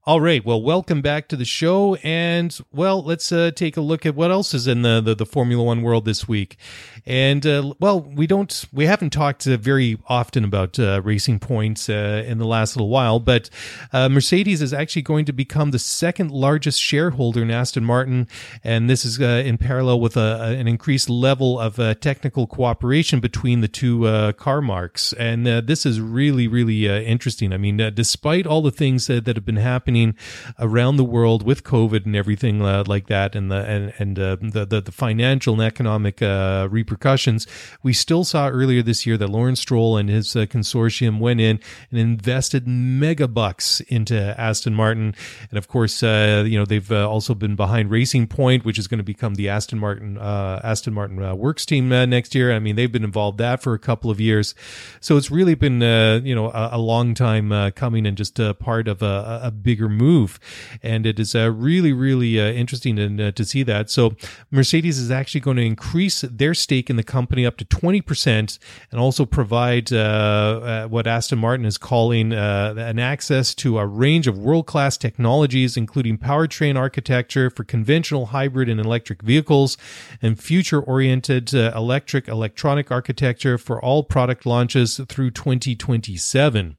All 0.08 0.22
right. 0.22 0.42
Well, 0.42 0.62
welcome 0.62 1.02
back 1.02 1.28
to 1.28 1.36
the 1.36 1.44
show. 1.44 1.96
And, 1.96 2.58
well, 2.72 3.02
let's 3.02 3.30
uh, 3.30 3.50
take 3.54 3.76
a 3.76 3.82
look 3.82 4.06
at 4.06 4.14
what 4.14 4.30
else 4.30 4.54
is 4.54 4.66
in 4.66 4.80
the, 4.80 5.02
the, 5.02 5.14
the 5.14 5.26
Formula 5.26 5.62
One 5.62 5.82
world 5.82 6.06
this 6.06 6.26
week. 6.26 6.56
And, 7.04 7.46
uh, 7.46 7.74
well, 7.78 8.00
we 8.00 8.26
don't, 8.26 8.64
we 8.72 8.86
haven't 8.86 9.10
talked 9.10 9.46
uh, 9.46 9.58
very 9.58 9.98
often 10.06 10.44
about 10.44 10.78
uh, 10.78 11.02
racing 11.04 11.40
points 11.40 11.90
uh, 11.90 12.24
in 12.26 12.38
the 12.38 12.46
last 12.46 12.74
little 12.74 12.88
while, 12.88 13.20
but 13.20 13.50
uh, 13.92 14.08
Mercedes 14.08 14.62
is 14.62 14.72
actually 14.72 15.02
going 15.02 15.26
to 15.26 15.32
become 15.34 15.72
the 15.72 15.78
second 15.78 16.30
largest 16.30 16.80
shareholder 16.80 17.42
in 17.42 17.50
Aston 17.50 17.84
Martin. 17.84 18.28
And 18.64 18.88
this 18.88 19.04
is 19.04 19.20
in 19.20 19.58
parallel 19.58 20.00
with 20.00 20.16
a, 20.16 20.56
an 20.58 20.66
increased 20.68 21.10
level 21.10 21.60
of 21.60 21.76
technical 22.00 22.46
cooperation 22.46 23.20
between 23.20 23.60
the 23.60 23.68
two 23.68 24.32
car 24.38 24.62
marques. 24.62 25.12
And 25.12 25.46
this 25.46 25.84
is 25.84 26.00
really, 26.00 26.48
really 26.48 26.86
interesting. 26.86 27.52
I 27.52 27.58
mean, 27.58 27.76
despite 27.92 28.46
all 28.46 28.62
the 28.62 28.70
things 28.70 29.06
that 29.08 29.26
have 29.26 29.44
been 29.44 29.56
happening, 29.56 29.97
happening 29.98 30.16
around 30.58 30.96
the 30.96 31.04
world 31.04 31.42
with 31.44 31.64
COVID 31.64 32.06
and 32.06 32.16
everything 32.16 32.62
uh, 32.62 32.84
like 32.86 33.06
that, 33.08 33.34
and 33.34 33.50
the 33.50 33.64
and 33.64 33.92
and 33.98 34.18
uh, 34.18 34.36
the, 34.40 34.66
the, 34.66 34.80
the 34.80 34.92
financial 34.92 35.54
and 35.54 35.62
economic 35.62 36.22
uh, 36.22 36.68
repercussions. 36.70 37.46
We 37.82 37.92
still 37.92 38.24
saw 38.24 38.48
earlier 38.48 38.82
this 38.82 39.06
year 39.06 39.16
that 39.16 39.28
Lawrence 39.28 39.60
Stroll 39.60 39.96
and 39.96 40.08
his 40.08 40.34
uh, 40.36 40.46
consortium 40.46 41.18
went 41.18 41.40
in 41.40 41.60
and 41.90 42.00
invested 42.00 42.66
mega 42.66 43.28
bucks 43.28 43.80
into 43.88 44.16
Aston 44.38 44.74
Martin, 44.74 45.14
and 45.50 45.58
of 45.58 45.68
course, 45.68 46.02
uh, 46.02 46.44
you 46.46 46.58
know 46.58 46.64
they've 46.64 46.90
uh, 46.90 47.08
also 47.08 47.34
been 47.34 47.56
behind 47.56 47.90
Racing 47.90 48.26
Point, 48.26 48.64
which 48.64 48.78
is 48.78 48.88
going 48.88 48.98
to 48.98 49.04
become 49.04 49.34
the 49.34 49.48
Aston 49.48 49.78
Martin 49.78 50.18
Aston 50.18 50.94
Martin 50.94 51.38
Works 51.38 51.66
team 51.66 51.88
next 51.88 52.34
year. 52.34 52.52
I 52.52 52.58
mean, 52.58 52.76
they've 52.76 52.92
been 52.92 53.04
involved 53.04 53.38
that 53.38 53.62
for 53.62 53.74
a 53.74 53.78
couple 53.78 54.10
of 54.10 54.20
years, 54.20 54.54
so 55.00 55.16
it's 55.16 55.30
really 55.30 55.54
been 55.54 55.80
you 56.24 56.34
know 56.34 56.50
a, 56.50 56.70
a 56.72 56.78
long 56.78 57.14
time 57.14 57.72
coming 57.72 58.06
and 58.06 58.16
just 58.16 58.38
a 58.38 58.54
part 58.54 58.88
of 58.88 59.02
a, 59.02 59.40
a 59.44 59.50
bigger 59.50 59.87
move. 59.88 60.38
And 60.82 61.06
it 61.06 61.18
is 61.18 61.34
uh, 61.34 61.50
really, 61.50 61.92
really 61.92 62.40
uh, 62.40 62.44
interesting 62.44 62.96
to, 62.96 63.28
uh, 63.28 63.30
to 63.32 63.44
see 63.44 63.62
that. 63.64 63.90
So 63.90 64.14
Mercedes 64.50 64.98
is 64.98 65.10
actually 65.10 65.40
going 65.40 65.56
to 65.56 65.64
increase 65.64 66.22
their 66.22 66.54
stake 66.54 66.90
in 66.90 66.96
the 66.96 67.02
company 67.02 67.46
up 67.46 67.56
to 67.58 67.64
20% 67.64 68.58
and 68.90 69.00
also 69.00 69.24
provide 69.24 69.92
uh, 69.92 69.96
uh, 69.98 70.88
what 70.88 71.06
Aston 71.06 71.38
Martin 71.38 71.66
is 71.66 71.78
calling 71.78 72.32
uh, 72.32 72.74
an 72.76 72.98
access 72.98 73.54
to 73.56 73.78
a 73.78 73.86
range 73.86 74.26
of 74.26 74.38
world 74.38 74.66
class 74.66 74.96
technologies, 74.96 75.76
including 75.76 76.18
powertrain 76.18 76.76
architecture 76.76 77.50
for 77.50 77.64
conventional 77.64 78.26
hybrid 78.26 78.68
and 78.68 78.80
electric 78.80 79.22
vehicles 79.22 79.76
and 80.22 80.40
future 80.40 80.80
oriented 80.80 81.52
electric 81.54 82.28
electronic 82.28 82.90
architecture 82.90 83.58
for 83.58 83.82
all 83.82 84.02
product 84.02 84.46
launches 84.46 85.00
through 85.08 85.30
2027. 85.30 86.76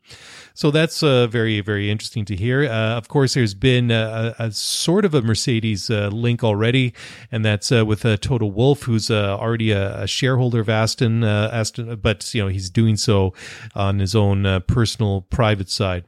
So 0.60 0.72
that's 0.72 1.02
uh, 1.02 1.28
very, 1.28 1.62
very 1.62 1.90
interesting 1.90 2.26
to 2.26 2.36
hear. 2.36 2.66
Uh, 2.66 2.98
of 2.98 3.08
course, 3.08 3.34
there's 3.34 3.54
been 3.54 3.92
a, 3.92 4.36
a, 4.38 4.52
sort 4.52 5.06
of 5.06 5.14
a 5.14 5.22
Mercedes 5.22 5.90
uh, 5.90 6.10
link 6.12 6.44
already, 6.44 6.94
and 7.32 7.46
that's 7.46 7.72
uh, 7.72 7.86
with 7.86 8.06
uh, 8.06 8.18
Toto 8.18 8.46
Wolff, 8.46 8.84
who's 8.84 9.10
uh, 9.10 9.38
already 9.38 9.72
a, 9.72 10.02
a, 10.02 10.06
shareholder 10.06 10.60
of 10.60 10.68
Aston, 10.68 11.24
Aston, 11.24 11.96
but 12.02 12.34
you 12.34 12.42
know 12.42 12.50
he's 12.50 12.70
doing 12.70 12.98
so 12.98 13.34
on 13.74 14.00
his 14.00 14.18
own 14.18 14.62
personal, 14.68 15.22
private 15.30 15.70
side. 15.70 16.04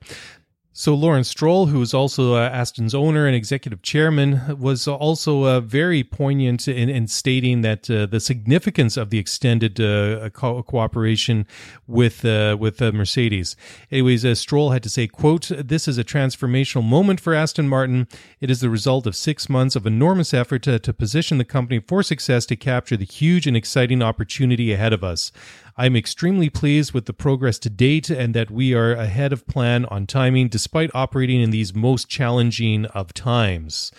So 0.73 0.95
Lawrence 0.95 1.27
Stroll, 1.27 1.65
who 1.65 1.81
is 1.81 1.93
also 1.93 2.35
uh, 2.35 2.49
Aston's 2.49 2.95
owner 2.95 3.27
and 3.27 3.35
executive 3.35 3.81
chairman, 3.81 4.57
was 4.57 4.87
also 4.87 5.43
uh, 5.43 5.59
very 5.59 6.01
poignant 6.01 6.65
in, 6.65 6.87
in 6.87 7.07
stating 7.07 7.59
that 7.59 7.89
uh, 7.89 8.05
the 8.05 8.21
significance 8.21 8.95
of 8.95 9.09
the 9.09 9.19
extended 9.19 9.81
uh, 9.81 10.29
co- 10.29 10.63
cooperation 10.63 11.45
with 11.87 12.23
uh, 12.23 12.55
with 12.57 12.81
uh, 12.81 12.93
Mercedes. 12.93 13.57
Anyways, 13.91 14.39
Stroll 14.39 14.69
had 14.69 14.81
to 14.83 14.89
say, 14.89 15.07
"quote 15.07 15.51
This 15.53 15.89
is 15.89 15.97
a 15.97 16.05
transformational 16.05 16.85
moment 16.85 17.19
for 17.19 17.33
Aston 17.33 17.67
Martin. 17.67 18.07
It 18.39 18.49
is 18.49 18.61
the 18.61 18.69
result 18.69 19.05
of 19.05 19.13
six 19.13 19.49
months 19.49 19.75
of 19.75 19.85
enormous 19.85 20.33
effort 20.33 20.63
to, 20.63 20.79
to 20.79 20.93
position 20.93 21.37
the 21.37 21.43
company 21.43 21.81
for 21.85 22.01
success 22.01 22.45
to 22.45 22.55
capture 22.55 22.95
the 22.95 23.03
huge 23.03 23.45
and 23.45 23.57
exciting 23.57 24.01
opportunity 24.01 24.71
ahead 24.71 24.93
of 24.93 25.03
us. 25.03 25.33
I'm 25.81 25.95
extremely 25.95 26.47
pleased 26.47 26.93
with 26.93 27.07
the 27.07 27.13
progress 27.13 27.57
to 27.57 27.67
date 27.67 28.11
and 28.11 28.35
that 28.35 28.51
we 28.51 28.71
are 28.75 28.91
ahead 28.91 29.33
of 29.33 29.47
plan 29.47 29.85
on 29.85 30.05
timing 30.05 30.47
despite 30.47 30.91
operating 30.93 31.41
in 31.41 31.49
these 31.49 31.73
most 31.73 32.07
challenging 32.07 32.85
of 32.85 33.15
times. 33.15 33.91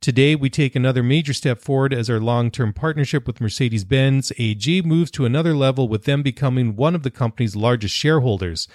Today, 0.00 0.34
we 0.34 0.50
take 0.50 0.74
another 0.74 1.00
major 1.00 1.32
step 1.32 1.60
forward 1.60 1.94
as 1.94 2.10
our 2.10 2.18
long 2.18 2.50
term 2.50 2.72
partnership 2.72 3.24
with 3.24 3.40
Mercedes 3.40 3.84
Benz 3.84 4.32
AG 4.36 4.82
moves 4.82 5.12
to 5.12 5.26
another 5.26 5.54
level 5.54 5.86
with 5.86 6.06
them 6.06 6.24
becoming 6.24 6.74
one 6.74 6.96
of 6.96 7.04
the 7.04 7.10
company's 7.10 7.54
largest 7.54 7.94
shareholders. 7.94 8.66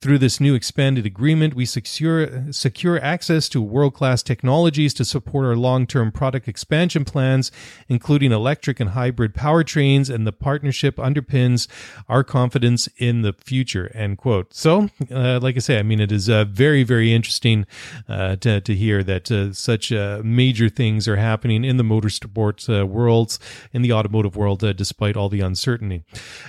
Through 0.00 0.18
this 0.18 0.38
new 0.38 0.54
expanded 0.54 1.06
agreement, 1.06 1.54
we 1.54 1.64
secure, 1.64 2.52
secure 2.52 3.02
access 3.02 3.48
to 3.48 3.60
world 3.60 3.94
class 3.94 4.22
technologies 4.22 4.94
to 4.94 5.04
support 5.04 5.44
our 5.44 5.56
long 5.56 5.88
term 5.88 6.12
product 6.12 6.46
expansion 6.46 7.04
plans, 7.04 7.50
including 7.88 8.30
electric 8.30 8.78
and 8.78 8.90
hybrid 8.90 9.34
powertrains, 9.34 10.08
and 10.08 10.24
the 10.24 10.30
partnership 10.32 10.96
underpins 10.96 11.66
our 12.08 12.22
confidence 12.22 12.88
in 12.98 13.22
the 13.22 13.32
future. 13.32 13.90
End 13.92 14.18
quote. 14.18 14.54
So, 14.54 14.88
uh, 15.10 15.40
like 15.42 15.56
I 15.56 15.58
say, 15.58 15.80
I 15.80 15.82
mean, 15.82 15.98
it 15.98 16.12
is 16.12 16.30
uh, 16.30 16.44
very, 16.44 16.84
very 16.84 17.12
interesting 17.12 17.66
uh, 18.08 18.36
to, 18.36 18.60
to 18.60 18.74
hear 18.76 19.02
that 19.02 19.32
uh, 19.32 19.52
such 19.52 19.90
uh, 19.90 20.20
major 20.22 20.68
things 20.68 21.08
are 21.08 21.16
happening 21.16 21.64
in 21.64 21.76
the 21.76 21.82
motorsport 21.82 22.68
uh, 22.68 22.86
worlds, 22.86 23.40
in 23.72 23.82
the 23.82 23.92
automotive 23.92 24.36
world, 24.36 24.60
despite 24.76 25.16
all 25.16 25.28
the 25.28 25.40
uncertainty. 25.40 26.04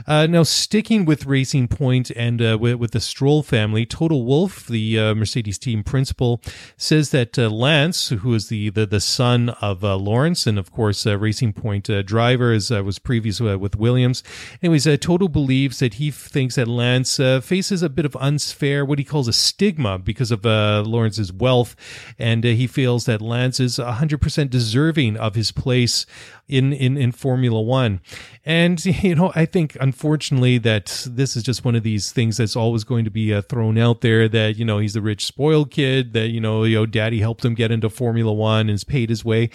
now, 0.07 0.43
sticking 0.43 1.03
with 1.03 1.25
Racing 1.25 1.67
Point 1.67 2.11
and 2.11 2.39
with, 2.59 2.75
with 2.75 2.91
the 2.91 2.99
Stroll 2.99 3.38
family, 3.43 3.85
Toto 3.85 4.17
Wolff, 4.17 4.67
the 4.67 4.99
uh, 4.99 5.15
Mercedes 5.15 5.57
team 5.57 5.83
principal, 5.83 6.41
says 6.77 7.11
that 7.11 7.37
uh, 7.37 7.49
Lance, 7.49 8.09
who 8.09 8.33
is 8.33 8.49
the 8.49 8.69
the, 8.69 8.85
the 8.85 8.99
son 8.99 9.49
of 9.61 9.83
uh, 9.83 9.95
Lawrence 9.95 10.47
and 10.47 10.59
of 10.59 10.71
course 10.71 11.05
a 11.05 11.17
Racing 11.17 11.53
Point 11.53 11.89
uh, 11.89 12.01
driver, 12.01 12.51
as 12.51 12.71
I 12.71 12.79
uh, 12.79 12.83
was 12.83 12.99
previous 12.99 13.39
with 13.39 13.75
Williams. 13.75 14.23
Anyways, 14.61 14.87
Toto 14.99 15.27
believes 15.27 15.79
that 15.79 15.95
he 15.95 16.11
thinks 16.11 16.55
that 16.55 16.67
Lance 16.67 17.17
faces 17.17 17.81
a 17.81 17.89
bit 17.89 18.05
of 18.05 18.15
unfair, 18.17 18.83
what 18.85 18.99
he 18.99 19.05
calls 19.05 19.27
a 19.27 19.33
stigma, 19.33 19.97
because 19.97 20.31
of 20.31 20.43
Lawrence's 20.43 21.31
wealth, 21.31 21.75
and 22.17 22.43
he 22.43 22.67
feels 22.67 23.05
that 23.05 23.21
Lance 23.21 23.59
is 23.59 23.77
100% 23.77 24.49
deserving 24.49 25.17
of 25.17 25.35
his 25.35 25.51
place 25.51 26.05
in, 26.49 26.73
in, 26.73 26.97
in 26.97 27.11
Formula 27.11 27.61
One. 27.61 28.01
And, 28.43 28.83
you 29.03 29.15
know, 29.15 29.31
I 29.35 29.45
think 29.45 29.77
unfortunately 29.79 30.57
that 30.57 31.05
this 31.07 31.37
is 31.37 31.43
just 31.43 31.63
one 31.63 31.75
of 31.75 31.83
these 31.83 32.11
things 32.11 32.37
that's 32.37 32.55
always 32.55 32.83
going 32.83 33.05
to 33.05 33.11
be 33.11 33.28
uh, 33.33 33.41
thrown 33.41 33.77
out 33.77 34.01
there 34.01 34.27
that, 34.27 34.57
you 34.57 34.65
know, 34.65 34.79
he's 34.79 34.93
the 34.93 35.01
rich 35.01 35.25
spoiled 35.25 35.71
kid 35.71 36.13
that, 36.13 36.29
you 36.29 36.39
know, 36.39 36.63
you 36.63 36.75
know, 36.75 36.85
daddy 36.85 37.19
helped 37.19 37.45
him 37.45 37.55
get 37.55 37.71
into 37.71 37.89
Formula 37.89 38.31
One 38.33 38.61
and 38.61 38.71
has 38.71 38.83
paid 38.83 39.09
his 39.09 39.23
way. 39.25 39.49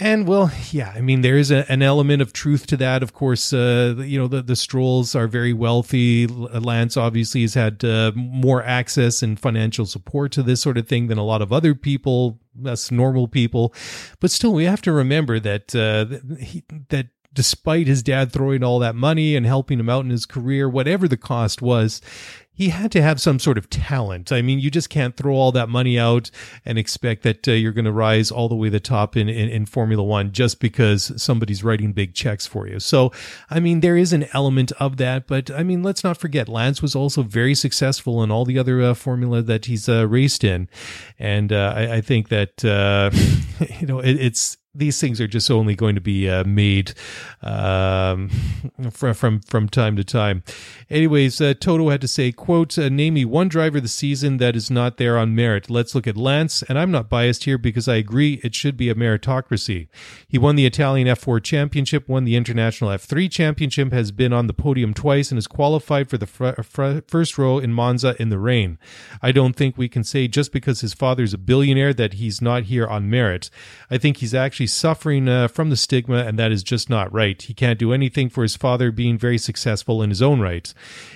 And 0.00 0.28
well, 0.28 0.52
yeah, 0.70 0.92
I 0.94 1.00
mean, 1.00 1.22
there 1.22 1.36
is 1.36 1.50
a, 1.50 1.70
an 1.70 1.82
element 1.82 2.22
of 2.22 2.32
truth 2.32 2.66
to 2.68 2.76
that. 2.76 3.02
Of 3.02 3.12
course, 3.12 3.52
uh, 3.52 3.96
you 3.98 4.18
know, 4.18 4.28
the, 4.28 4.42
the 4.42 4.54
Strolls 4.56 5.14
are 5.14 5.26
very 5.26 5.52
wealthy. 5.52 6.26
Lance 6.26 6.96
obviously 6.96 7.40
has 7.42 7.54
had 7.54 7.84
uh, 7.84 8.12
more 8.14 8.62
access 8.62 9.22
and 9.22 9.38
financial 9.38 9.86
support 9.86 10.30
to 10.32 10.42
this 10.42 10.60
sort 10.60 10.78
of 10.78 10.86
thing 10.86 11.08
than 11.08 11.18
a 11.18 11.24
lot 11.24 11.42
of 11.42 11.52
other 11.52 11.74
people, 11.74 12.38
us 12.64 12.90
normal 12.90 13.28
people. 13.28 13.74
But 14.20 14.30
still, 14.30 14.52
we 14.52 14.64
have 14.64 14.82
to 14.82 14.92
remember 14.92 15.40
that, 15.40 15.74
uh, 15.74 16.36
he, 16.38 16.62
that 16.90 17.08
despite 17.32 17.86
his 17.86 18.02
dad 18.02 18.32
throwing 18.32 18.64
all 18.64 18.78
that 18.78 18.94
money 18.94 19.36
and 19.36 19.46
helping 19.46 19.78
him 19.78 19.88
out 19.88 20.04
in 20.04 20.10
his 20.10 20.26
career, 20.26 20.68
whatever 20.68 21.06
the 21.06 21.16
cost 21.16 21.62
was, 21.62 22.00
he 22.58 22.70
had 22.70 22.90
to 22.90 23.00
have 23.00 23.20
some 23.20 23.38
sort 23.38 23.56
of 23.56 23.70
talent. 23.70 24.32
I 24.32 24.42
mean, 24.42 24.58
you 24.58 24.68
just 24.68 24.90
can't 24.90 25.16
throw 25.16 25.32
all 25.32 25.52
that 25.52 25.68
money 25.68 25.96
out 25.96 26.28
and 26.64 26.76
expect 26.76 27.22
that 27.22 27.46
uh, 27.46 27.52
you're 27.52 27.70
going 27.70 27.84
to 27.84 27.92
rise 27.92 28.32
all 28.32 28.48
the 28.48 28.56
way 28.56 28.66
to 28.66 28.72
the 28.72 28.80
top 28.80 29.16
in, 29.16 29.28
in, 29.28 29.48
in, 29.48 29.64
Formula 29.64 30.02
One 30.02 30.32
just 30.32 30.58
because 30.58 31.12
somebody's 31.22 31.62
writing 31.62 31.92
big 31.92 32.14
checks 32.14 32.48
for 32.48 32.66
you. 32.66 32.80
So, 32.80 33.12
I 33.48 33.60
mean, 33.60 33.78
there 33.78 33.96
is 33.96 34.12
an 34.12 34.26
element 34.32 34.72
of 34.80 34.96
that, 34.96 35.28
but 35.28 35.52
I 35.52 35.62
mean, 35.62 35.84
let's 35.84 36.02
not 36.02 36.18
forget 36.18 36.48
Lance 36.48 36.82
was 36.82 36.96
also 36.96 37.22
very 37.22 37.54
successful 37.54 38.24
in 38.24 38.32
all 38.32 38.44
the 38.44 38.58
other 38.58 38.82
uh, 38.82 38.94
Formula 38.94 39.40
that 39.40 39.66
he's 39.66 39.88
uh, 39.88 40.08
raced 40.08 40.42
in. 40.42 40.68
And 41.16 41.52
uh, 41.52 41.74
I, 41.76 41.92
I, 41.94 42.00
think 42.00 42.28
that, 42.28 42.64
uh, 42.64 43.10
you 43.78 43.86
know, 43.86 44.00
it, 44.00 44.14
it's, 44.14 44.56
these 44.78 45.00
things 45.00 45.20
are 45.20 45.26
just 45.26 45.50
only 45.50 45.74
going 45.74 45.94
to 45.96 46.00
be 46.00 46.28
uh, 46.30 46.44
made 46.44 46.94
um, 47.42 48.28
from, 48.90 49.14
from 49.14 49.40
from 49.40 49.68
time 49.68 49.96
to 49.96 50.04
time. 50.04 50.42
Anyways, 50.88 51.40
uh, 51.40 51.54
Toto 51.58 51.88
had 51.90 52.00
to 52.00 52.08
say, 52.08 52.32
"quote 52.32 52.78
uh, 52.78 52.88
Name 52.88 53.14
me 53.14 53.24
one 53.24 53.48
driver 53.48 53.80
this 53.80 53.92
season 53.92 54.36
that 54.38 54.56
is 54.56 54.70
not 54.70 54.96
there 54.96 55.18
on 55.18 55.34
merit. 55.34 55.68
Let's 55.68 55.94
look 55.94 56.06
at 56.06 56.16
Lance, 56.16 56.62
and 56.62 56.78
I'm 56.78 56.90
not 56.90 57.08
biased 57.08 57.44
here 57.44 57.58
because 57.58 57.88
I 57.88 57.96
agree 57.96 58.40
it 58.44 58.54
should 58.54 58.76
be 58.76 58.88
a 58.88 58.94
meritocracy. 58.94 59.88
He 60.26 60.38
won 60.38 60.56
the 60.56 60.66
Italian 60.66 61.08
F4 61.08 61.42
Championship, 61.42 62.08
won 62.08 62.24
the 62.24 62.36
International 62.36 62.90
F3 62.90 63.30
Championship, 63.30 63.92
has 63.92 64.12
been 64.12 64.32
on 64.32 64.46
the 64.46 64.54
podium 64.54 64.94
twice, 64.94 65.30
and 65.30 65.38
is 65.38 65.46
qualified 65.46 66.08
for 66.08 66.18
the 66.18 66.26
fr- 66.26 66.62
fr- 66.62 67.00
first 67.06 67.36
row 67.36 67.58
in 67.58 67.72
Monza 67.72 68.14
in 68.20 68.28
the 68.28 68.38
rain. 68.38 68.78
I 69.20 69.32
don't 69.32 69.56
think 69.56 69.76
we 69.76 69.88
can 69.88 70.04
say 70.04 70.28
just 70.28 70.52
because 70.52 70.80
his 70.80 70.94
father's 70.94 71.34
a 71.34 71.38
billionaire 71.38 71.94
that 71.94 72.14
he's 72.14 72.40
not 72.40 72.64
here 72.64 72.86
on 72.86 73.10
merit. 73.10 73.50
I 73.90 73.98
think 73.98 74.18
he's 74.18 74.34
actually." 74.34 74.67
Suffering 74.72 75.28
uh, 75.28 75.48
from 75.48 75.70
the 75.70 75.76
stigma, 75.76 76.18
and 76.18 76.38
that 76.38 76.52
is 76.52 76.62
just 76.62 76.88
not 76.88 77.12
right. 77.12 77.40
He 77.40 77.54
can't 77.54 77.78
do 77.78 77.92
anything 77.92 78.28
for 78.28 78.42
his 78.42 78.56
father 78.56 78.90
being 78.90 79.18
very 79.18 79.38
successful 79.38 80.02
in 80.02 80.10
his 80.10 80.22
own 80.22 80.40
right. 80.40 80.72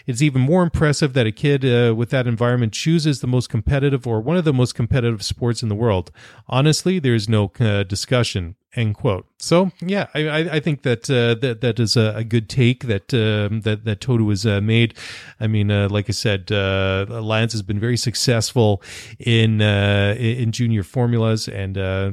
It's 0.06 0.22
even 0.22 0.42
more 0.42 0.62
impressive 0.62 1.12
that 1.14 1.26
a 1.26 1.32
kid 1.32 1.64
uh, 1.64 1.94
with 1.94 2.10
that 2.10 2.26
environment 2.26 2.72
chooses 2.72 3.20
the 3.20 3.26
most 3.26 3.48
competitive 3.48 4.06
or 4.06 4.20
one 4.20 4.36
of 4.36 4.44
the 4.44 4.52
most 4.52 4.74
competitive 4.74 5.22
sports 5.22 5.62
in 5.62 5.68
the 5.68 5.74
world. 5.74 6.10
Honestly, 6.48 6.98
there's 6.98 7.28
no 7.28 7.52
uh, 7.60 7.82
discussion. 7.82 8.56
End 8.74 8.94
quote. 8.94 9.26
So 9.38 9.70
yeah, 9.80 10.06
I, 10.14 10.48
I 10.50 10.60
think 10.60 10.80
that 10.80 11.10
uh, 11.10 11.34
that 11.42 11.60
that 11.60 11.78
is 11.78 11.94
a, 11.94 12.14
a 12.16 12.24
good 12.24 12.48
take 12.48 12.84
that 12.84 13.12
um, 13.12 13.60
that 13.62 13.84
that 13.84 14.00
Toto 14.00 14.30
has 14.30 14.46
uh, 14.46 14.62
made. 14.62 14.94
I 15.38 15.46
mean, 15.46 15.70
uh, 15.70 15.90
like 15.90 16.08
I 16.08 16.12
said, 16.12 16.50
uh, 16.50 17.04
Lance 17.10 17.52
has 17.52 17.60
been 17.60 17.78
very 17.78 17.98
successful 17.98 18.80
in 19.18 19.60
uh, 19.60 20.14
in 20.18 20.52
junior 20.52 20.84
formulas, 20.84 21.48
and 21.48 21.76
uh, 21.76 22.12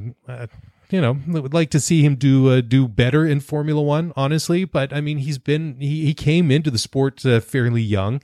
you 0.90 1.02
know, 1.02 1.18
would 1.28 1.54
like 1.54 1.70
to 1.72 1.80
see 1.80 2.04
him 2.04 2.16
do 2.16 2.50
uh, 2.50 2.62
do 2.62 2.88
better 2.88 3.26
in 3.26 3.40
Formula 3.40 3.82
One, 3.82 4.12
honestly. 4.16 4.66
But 4.66 4.92
I 4.92 5.02
mean, 5.02 5.20
he's 5.20 5.38
been 5.38 5.78
he, 5.80 6.06
he 6.06 6.14
came 6.14 6.50
into 6.50 6.72
the 6.72 6.78
sport 6.78 7.26
uh, 7.26 7.40
fairly 7.40 7.82
young, 7.82 8.22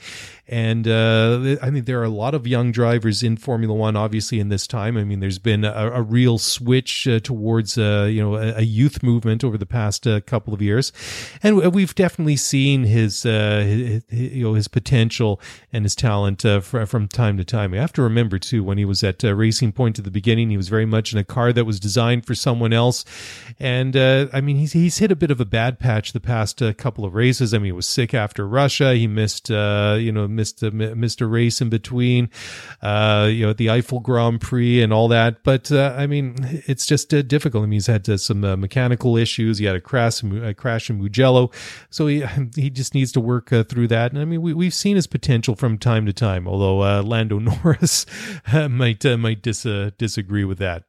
and 0.47 0.87
uh, 0.87 1.55
I 1.61 1.71
mean, 1.71 1.85
there 1.85 1.99
are 1.99 2.03
a 2.03 2.09
lot 2.09 2.35
of 2.35 2.45
young 2.45 2.71
drivers 2.71 3.23
in 3.23 3.35
Formula 3.35 3.73
One, 3.73 3.95
obviously, 3.95 4.39
in 4.39 4.49
this 4.49 4.67
time. 4.67 4.95
I 4.95 5.03
mean, 5.03 5.19
there's 5.19 5.39
been 5.39 5.65
a, 5.65 5.91
a 5.91 6.03
real 6.03 6.37
switch 6.37 7.07
uh, 7.07 7.19
towards, 7.19 7.79
uh, 7.79 8.07
you 8.11 8.21
know, 8.21 8.35
a, 8.35 8.57
a, 8.57 8.61
youth 8.61 9.01
movement 9.01 9.43
over 9.43 9.57
the 9.57 9.65
past 9.65 10.05
uh, 10.05 10.21
couple 10.21 10.53
of 10.53 10.61
years. 10.61 10.93
And 11.41 11.73
we've 11.73 11.95
definitely 11.95 12.35
seen 12.35 12.83
his, 12.83 13.25
uh, 13.25 13.63
his, 13.65 14.03
you 14.09 14.43
know, 14.43 14.53
his 14.53 14.67
potential 14.67 15.41
and 15.73 15.83
his 15.83 15.95
talent 15.95 16.45
uh, 16.45 16.59
fr- 16.59 16.85
from 16.85 17.07
time 17.07 17.37
to 17.37 17.43
time. 17.43 17.71
We 17.71 17.79
have 17.79 17.93
to 17.93 18.03
remember, 18.03 18.37
too, 18.37 18.63
when 18.63 18.77
he 18.77 18.85
was 18.85 19.03
at 19.03 19.23
Racing 19.23 19.71
Point 19.71 19.97
at 19.97 20.05
the 20.05 20.11
beginning, 20.11 20.51
he 20.51 20.57
was 20.57 20.69
very 20.69 20.85
much 20.85 21.11
in 21.11 21.17
a 21.17 21.23
car 21.23 21.53
that 21.53 21.65
was 21.65 21.79
designed 21.79 22.23
for 22.27 22.35
someone 22.35 22.71
else. 22.71 23.03
And 23.59 23.95
I 23.95 24.41
mean, 24.41 24.57
he's, 24.57 24.73
he's 24.73 24.99
hit 24.99 25.11
a 25.11 25.15
bit 25.15 25.31
of 25.31 25.41
a 25.41 25.45
bad 25.45 25.79
patch 25.79 26.13
the 26.13 26.19
past 26.19 26.61
couple 26.77 27.03
of 27.03 27.15
races. 27.15 27.51
I 27.51 27.57
mean, 27.57 27.65
he 27.65 27.71
was 27.71 27.87
sick 27.87 28.13
after 28.13 28.47
Russia. 28.47 28.93
He 28.93 29.07
missed, 29.07 29.49
you 29.49 30.11
know, 30.11 30.34
missed 30.35 30.63
uh, 30.63 30.71
a 30.71 31.27
race 31.27 31.61
in 31.61 31.69
between, 31.69 32.29
uh, 32.81 33.29
you 33.31 33.45
know, 33.45 33.53
the 33.53 33.67
Eifel 33.67 34.01
Grand 34.01 34.41
Prix 34.41 34.81
and 34.81 34.93
all 34.93 35.07
that. 35.07 35.43
But 35.43 35.71
uh, 35.71 35.95
I 35.97 36.07
mean, 36.07 36.35
it's 36.67 36.85
just 36.85 37.13
uh, 37.13 37.21
difficult. 37.21 37.63
I 37.63 37.65
mean, 37.65 37.73
he's 37.73 37.87
had 37.87 38.07
uh, 38.09 38.17
some 38.17 38.43
uh, 38.43 38.55
mechanical 38.55 39.17
issues. 39.17 39.57
He 39.57 39.65
had 39.65 39.75
a 39.75 39.81
crash, 39.81 40.23
a 40.23 40.53
crash 40.53 40.89
in 40.89 40.99
Mugello, 40.99 41.51
so 41.89 42.07
he 42.07 42.25
he 42.55 42.69
just 42.69 42.93
needs 42.93 43.11
to 43.13 43.19
work 43.19 43.49
through 43.49 43.87
that. 43.87 44.11
And 44.11 44.21
I 44.21 44.25
mean, 44.25 44.41
we 44.41 44.53
we've 44.53 44.73
seen 44.73 44.95
his 44.95 45.07
potential 45.07 45.55
from 45.55 45.77
time 45.77 46.05
to 46.05 46.13
time, 46.13 46.47
although 46.47 47.01
Lando 47.01 47.39
Norris 47.65 48.05
might 48.53 49.03
might 49.05 49.41
dis- 49.41 49.67
disagree 49.97 50.43
with 50.43 50.57
that. 50.59 50.83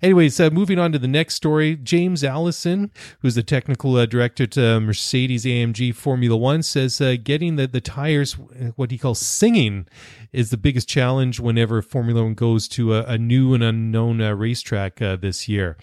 Anyways, 0.00 0.40
uh, 0.40 0.50
moving 0.50 0.78
on 0.78 0.90
to 0.92 0.98
the 0.98 1.08
next 1.08 1.34
story, 1.34 1.76
James 1.76 2.24
Allison, 2.24 2.90
who's 3.20 3.34
the 3.34 3.42
technical 3.42 3.96
uh, 3.96 4.06
director 4.06 4.46
to 4.48 4.80
Mercedes 4.80 5.44
AMG 5.44 5.94
Formula 5.94 6.36
One, 6.36 6.62
says 6.62 7.00
uh, 7.00 7.16
getting 7.22 7.56
the, 7.56 7.66
the 7.66 7.80
tires, 7.80 8.32
what 8.76 8.90
he 8.90 8.98
calls 8.98 9.20
singing, 9.20 9.86
is 10.32 10.50
the 10.50 10.56
biggest 10.56 10.88
challenge 10.88 11.38
whenever 11.40 11.82
Formula 11.82 12.22
One 12.22 12.34
goes 12.34 12.66
to 12.68 12.94
a, 12.94 13.04
a 13.04 13.18
new 13.18 13.54
and 13.54 13.62
unknown 13.62 14.20
uh, 14.20 14.32
racetrack 14.32 15.02
uh, 15.02 15.16
this 15.16 15.48
year. 15.48 15.76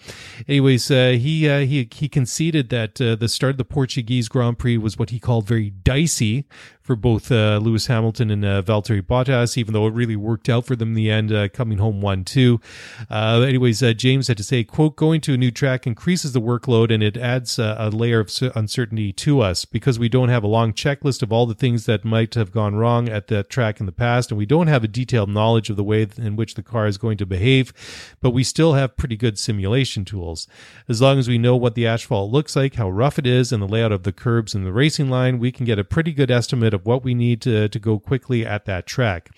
Anyways, 0.48 0.90
uh, 0.90 1.10
he 1.10 1.48
he 1.66 1.88
he 1.90 2.08
conceded 2.08 2.68
that 2.70 2.96
the 2.96 3.28
start 3.28 3.52
of 3.52 3.58
the 3.58 3.64
Portuguese 3.64 4.28
Grand 4.28 4.58
Prix 4.58 4.76
was 4.76 4.98
what 4.98 5.10
he 5.10 5.18
called 5.18 5.46
very 5.46 5.70
dicey 5.70 6.46
for 6.90 6.96
both 6.96 7.30
uh, 7.30 7.60
Lewis 7.62 7.86
Hamilton 7.86 8.32
and 8.32 8.44
uh, 8.44 8.62
Valtteri 8.62 9.00
Bottas, 9.00 9.56
even 9.56 9.72
though 9.72 9.86
it 9.86 9.94
really 9.94 10.16
worked 10.16 10.48
out 10.48 10.66
for 10.66 10.74
them 10.74 10.88
in 10.88 10.94
the 10.94 11.08
end, 11.08 11.32
uh, 11.32 11.48
coming 11.48 11.78
home 11.78 12.00
1 12.00 12.24
2. 12.24 12.60
Uh, 13.08 13.44
anyways, 13.46 13.80
uh, 13.80 13.92
James 13.92 14.26
had 14.26 14.36
to 14.36 14.42
say, 14.42 14.64
quote, 14.64 14.96
going 14.96 15.20
to 15.20 15.34
a 15.34 15.36
new 15.36 15.52
track 15.52 15.86
increases 15.86 16.32
the 16.32 16.40
workload 16.40 16.92
and 16.92 17.00
it 17.00 17.16
adds 17.16 17.60
uh, 17.60 17.76
a 17.78 17.90
layer 17.90 18.18
of 18.18 18.36
uncertainty 18.56 19.12
to 19.12 19.40
us 19.40 19.64
because 19.64 20.00
we 20.00 20.08
don't 20.08 20.30
have 20.30 20.42
a 20.42 20.48
long 20.48 20.72
checklist 20.72 21.22
of 21.22 21.32
all 21.32 21.46
the 21.46 21.54
things 21.54 21.86
that 21.86 22.04
might 22.04 22.34
have 22.34 22.50
gone 22.50 22.74
wrong 22.74 23.08
at 23.08 23.28
that 23.28 23.48
track 23.48 23.78
in 23.78 23.86
the 23.86 23.92
past, 23.92 24.32
and 24.32 24.38
we 24.38 24.44
don't 24.44 24.66
have 24.66 24.82
a 24.82 24.88
detailed 24.88 25.30
knowledge 25.30 25.70
of 25.70 25.76
the 25.76 25.84
way 25.84 26.08
in 26.16 26.34
which 26.34 26.54
the 26.54 26.62
car 26.62 26.88
is 26.88 26.98
going 26.98 27.16
to 27.18 27.24
behave, 27.24 27.72
but 28.20 28.30
we 28.30 28.42
still 28.42 28.72
have 28.72 28.96
pretty 28.96 29.16
good 29.16 29.38
simulation 29.38 30.04
tools. 30.04 30.48
As 30.88 31.00
long 31.00 31.20
as 31.20 31.28
we 31.28 31.38
know 31.38 31.54
what 31.54 31.76
the 31.76 31.86
asphalt 31.86 32.32
looks 32.32 32.56
like, 32.56 32.74
how 32.74 32.90
rough 32.90 33.16
it 33.16 33.28
is, 33.28 33.52
and 33.52 33.62
the 33.62 33.68
layout 33.68 33.92
of 33.92 34.02
the 34.02 34.12
curbs 34.12 34.56
and 34.56 34.66
the 34.66 34.72
racing 34.72 35.08
line, 35.08 35.38
we 35.38 35.52
can 35.52 35.64
get 35.64 35.78
a 35.78 35.84
pretty 35.84 36.12
good 36.12 36.32
estimate 36.32 36.74
of 36.74 36.79
of 36.80 36.86
what 36.86 37.04
we 37.04 37.14
need 37.14 37.40
to, 37.42 37.68
to 37.68 37.78
go 37.78 37.98
quickly 37.98 38.44
at 38.46 38.64
that 38.64 38.86
track. 38.86 39.30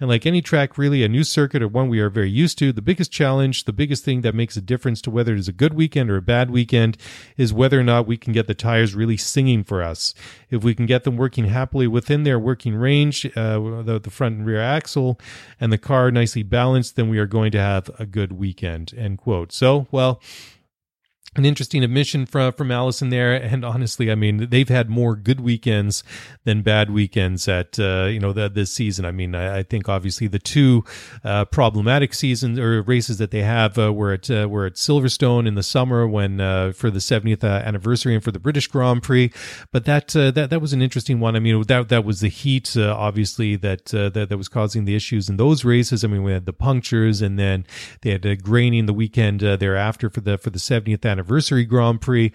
And 0.00 0.08
like 0.08 0.26
any 0.26 0.42
track, 0.42 0.76
really, 0.76 1.04
a 1.04 1.08
new 1.08 1.24
circuit 1.24 1.62
or 1.62 1.68
one 1.68 1.88
we 1.88 2.00
are 2.00 2.10
very 2.10 2.30
used 2.30 2.58
to, 2.58 2.72
the 2.72 2.82
biggest 2.82 3.12
challenge, 3.12 3.64
the 3.64 3.72
biggest 3.72 4.04
thing 4.04 4.22
that 4.22 4.34
makes 4.34 4.56
a 4.56 4.60
difference 4.60 5.00
to 5.02 5.10
whether 5.10 5.32
it 5.32 5.38
is 5.38 5.48
a 5.48 5.52
good 5.52 5.74
weekend 5.74 6.10
or 6.10 6.16
a 6.16 6.22
bad 6.22 6.50
weekend 6.50 6.96
is 7.36 7.52
whether 7.52 7.78
or 7.78 7.84
not 7.84 8.06
we 8.06 8.16
can 8.16 8.32
get 8.32 8.46
the 8.46 8.54
tires 8.54 8.94
really 8.94 9.16
singing 9.16 9.64
for 9.64 9.82
us. 9.82 10.14
If 10.50 10.64
we 10.64 10.74
can 10.74 10.86
get 10.86 11.04
them 11.04 11.16
working 11.16 11.46
happily 11.46 11.86
within 11.86 12.24
their 12.24 12.38
working 12.38 12.74
range, 12.74 13.24
uh, 13.36 13.82
the, 13.82 14.00
the 14.02 14.10
front 14.10 14.38
and 14.38 14.46
rear 14.46 14.60
axle, 14.60 15.20
and 15.60 15.72
the 15.72 15.78
car 15.78 16.10
nicely 16.10 16.42
balanced, 16.42 16.96
then 16.96 17.08
we 17.08 17.18
are 17.18 17.26
going 17.26 17.52
to 17.52 17.60
have 17.60 17.90
a 17.98 18.06
good 18.06 18.32
weekend. 18.32 18.94
End 18.96 19.18
quote. 19.18 19.52
So, 19.52 19.86
well, 19.90 20.20
an 21.38 21.44
interesting 21.44 21.82
admission 21.82 22.26
from 22.26 22.52
from 22.52 22.70
Allison 22.70 23.08
there, 23.08 23.32
and 23.32 23.64
honestly, 23.64 24.10
I 24.10 24.14
mean, 24.14 24.48
they've 24.50 24.68
had 24.68 24.90
more 24.90 25.16
good 25.16 25.40
weekends 25.40 26.02
than 26.44 26.62
bad 26.62 26.90
weekends 26.90 27.48
at 27.48 27.78
uh, 27.78 28.08
you 28.10 28.18
know 28.18 28.32
the, 28.32 28.48
this 28.48 28.72
season. 28.72 29.04
I 29.04 29.12
mean, 29.12 29.34
I, 29.34 29.58
I 29.58 29.62
think 29.62 29.88
obviously 29.88 30.26
the 30.26 30.38
two 30.38 30.84
uh, 31.24 31.44
problematic 31.46 32.12
seasons 32.12 32.58
or 32.58 32.82
races 32.82 33.18
that 33.18 33.30
they 33.30 33.42
have 33.42 33.78
uh, 33.78 33.92
were 33.92 34.12
at 34.12 34.30
uh, 34.30 34.48
were 34.50 34.66
at 34.66 34.74
Silverstone 34.74 35.46
in 35.46 35.54
the 35.54 35.62
summer 35.62 36.06
when 36.06 36.40
uh, 36.40 36.72
for 36.72 36.90
the 36.90 36.98
70th 36.98 37.44
uh, 37.44 37.46
anniversary 37.46 38.14
and 38.14 38.24
for 38.24 38.32
the 38.32 38.40
British 38.40 38.66
Grand 38.66 39.02
Prix. 39.02 39.32
But 39.72 39.84
that 39.84 40.08
that 40.08 40.50
that 40.50 40.60
was 40.60 40.72
an 40.72 40.82
interesting 40.82 41.20
one. 41.20 41.36
I 41.36 41.40
mean, 41.40 41.62
that 41.62 41.88
that 41.88 42.04
was 42.04 42.20
the 42.20 42.28
heat, 42.28 42.76
obviously 42.76 43.56
that, 43.56 43.86
that 43.86 44.28
that 44.28 44.36
was 44.36 44.48
causing 44.48 44.84
the 44.84 44.96
issues 44.96 45.28
in 45.28 45.36
those 45.36 45.64
races. 45.64 46.04
I 46.04 46.08
mean, 46.08 46.24
we 46.24 46.32
had 46.32 46.46
the 46.46 46.52
punctures, 46.52 47.22
and 47.22 47.38
then 47.38 47.64
they 48.02 48.10
had 48.10 48.42
graining 48.42 48.86
the 48.86 48.92
weekend 48.92 49.40
thereafter 49.40 50.10
for 50.10 50.20
the 50.20 50.36
for 50.36 50.50
the 50.50 50.58
70th 50.58 51.08
anniversary 51.08 51.27
anniversary 51.28 51.64
Grand 51.64 52.00
Prix. 52.00 52.32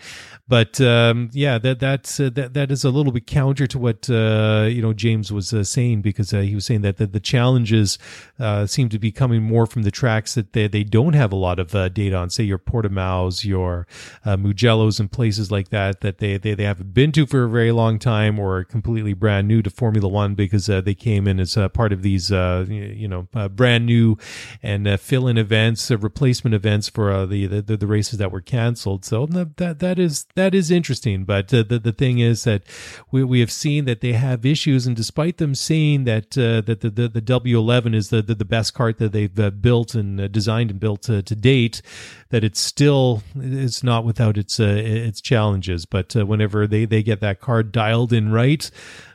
But 0.48 0.80
um, 0.82 1.30
yeah, 1.32 1.58
that 1.58 1.80
that's 1.80 2.20
uh, 2.20 2.30
that 2.34 2.54
that 2.54 2.70
is 2.70 2.84
a 2.84 2.90
little 2.90 3.14
bit 3.14 3.26
counter 3.26 3.66
to 3.66 3.80
what 3.80 4.10
uh, 4.10 4.68
you 4.70 4.82
know 4.82 4.94
James 4.94 5.32
was 5.32 5.54
uh, 5.54 5.64
saying 5.64 6.02
because 6.02 6.34
uh, 6.34 6.42
he 6.42 6.54
was 6.54 6.66
saying 6.66 6.82
that 6.82 6.98
the, 6.98 7.08
the 7.08 7.22
challenges 7.22 7.98
uh, 8.40 8.66
seem 8.66 8.90
to 8.90 9.00
be 9.00 9.12
coming 9.12 9.42
more 9.42 9.66
from 9.66 9.84
the 9.84 9.92
tracks 9.92 10.36
that 10.36 10.52
they, 10.52 10.68
they 10.68 10.84
don't 10.84 11.14
have 11.14 11.32
a 11.32 11.38
lot 11.38 11.60
of 11.60 11.74
uh, 11.74 11.88
data 11.88 12.18
on, 12.18 12.30
say 12.30 12.44
your 12.44 12.60
Portimaos, 12.60 13.46
your 13.46 13.88
Mugellos, 14.26 15.00
and 15.00 15.12
places 15.12 15.50
like 15.50 15.70
that 15.70 16.02
that 16.02 16.18
they, 16.18 16.38
they 16.38 16.54
they 16.54 16.66
haven't 16.66 16.94
been 16.94 17.14
to 17.14 17.26
for 17.26 17.46
a 17.46 17.50
very 17.50 17.72
long 17.72 17.98
time 17.98 18.38
or 18.38 18.58
are 18.58 18.64
completely 18.66 19.14
brand 19.14 19.48
new 19.48 19.62
to 19.62 19.70
Formula 19.70 20.10
One 20.10 20.36
because 20.36 20.66
they 20.66 20.94
came 20.94 21.26
in 21.26 21.40
as 21.40 21.58
part 21.74 21.94
of 21.94 22.02
these 22.02 22.30
you 22.30 23.08
know 23.08 23.28
brand 23.50 23.86
new 23.86 24.18
and 24.62 25.00
fill-in 25.00 25.38
events, 25.38 25.90
replacement 25.90 26.54
events 26.54 26.90
for 26.90 27.26
the, 27.26 27.48
the 27.48 27.78
the 27.78 27.88
races 27.88 28.20
that 28.20 28.32
were 28.32 28.42
canceled 28.42 28.73
canceled. 28.74 29.06
So 29.06 29.26
that 29.28 29.80
that 29.80 30.00
is 30.00 30.26
that 30.36 30.56
is 30.56 30.72
interesting. 30.72 31.26
But 31.26 31.54
uh, 31.54 31.64
the 31.64 31.80
the 31.80 31.92
thing 31.92 32.20
is 32.20 32.44
that 32.44 32.64
we 33.12 33.24
we 33.24 33.40
have 33.40 33.52
seen 33.52 33.86
that 33.86 34.02
they 34.02 34.14
have 34.14 34.46
issues, 34.46 34.88
and 34.88 34.96
despite 34.96 35.38
them 35.38 35.56
saying 35.56 36.06
that 36.06 36.38
uh, 36.38 36.62
that 36.62 36.82
the, 36.82 36.90
the, 36.90 37.08
the 37.08 37.22
W11 37.22 37.96
is 37.96 38.10
the, 38.10 38.22
the, 38.22 38.36
the 38.36 38.46
best 38.46 38.74
cart 38.74 38.98
that 38.98 39.12
they've 39.12 39.40
uh, 39.40 39.52
built 39.52 39.96
and 39.96 40.20
uh, 40.20 40.28
designed 40.28 40.72
and 40.72 40.80
built 40.80 41.04
to 41.04 41.22
date, 41.22 41.82
that 42.30 42.44
it's 42.44 42.60
still 42.60 43.22
it's 43.36 43.84
not 43.84 44.06
without 44.06 44.38
its 44.38 44.60
uh, 44.60 44.82
its 44.84 45.22
challenges. 45.22 45.86
But 45.86 46.16
uh, 46.16 46.26
whenever 46.26 46.68
they 46.68 46.86
they 46.86 47.04
get 47.04 47.20
that 47.22 47.40
card 47.40 47.72
dialed 47.72 48.12
in 48.14 48.32
right. 48.32 48.70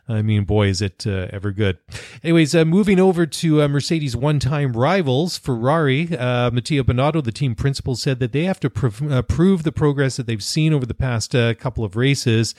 I 0.08 0.22
mean, 0.22 0.44
boy, 0.44 0.68
is 0.68 0.80
it 0.80 1.06
uh, 1.06 1.26
ever 1.30 1.50
good. 1.50 1.78
Anyways, 2.24 2.54
uh, 2.54 2.64
moving 2.64 2.98
over 2.98 3.26
to 3.26 3.62
uh, 3.62 3.68
Mercedes' 3.68 4.16
one 4.16 4.38
time 4.38 4.72
rivals, 4.72 5.36
Ferrari, 5.36 6.16
uh, 6.16 6.50
Mattia 6.50 6.82
Binotto, 6.82 7.22
the 7.22 7.30
team 7.30 7.54
principal, 7.54 7.94
said 7.94 8.18
that 8.20 8.32
they 8.32 8.44
have 8.44 8.58
to 8.60 8.70
prov- 8.70 9.12
uh, 9.12 9.20
prove 9.20 9.64
the 9.64 9.72
progress 9.72 10.16
that 10.16 10.26
they've 10.26 10.42
seen 10.42 10.72
over 10.72 10.86
the 10.86 10.94
past 10.94 11.34
uh, 11.34 11.52
couple 11.54 11.84
of 11.84 11.94
races 11.94 12.54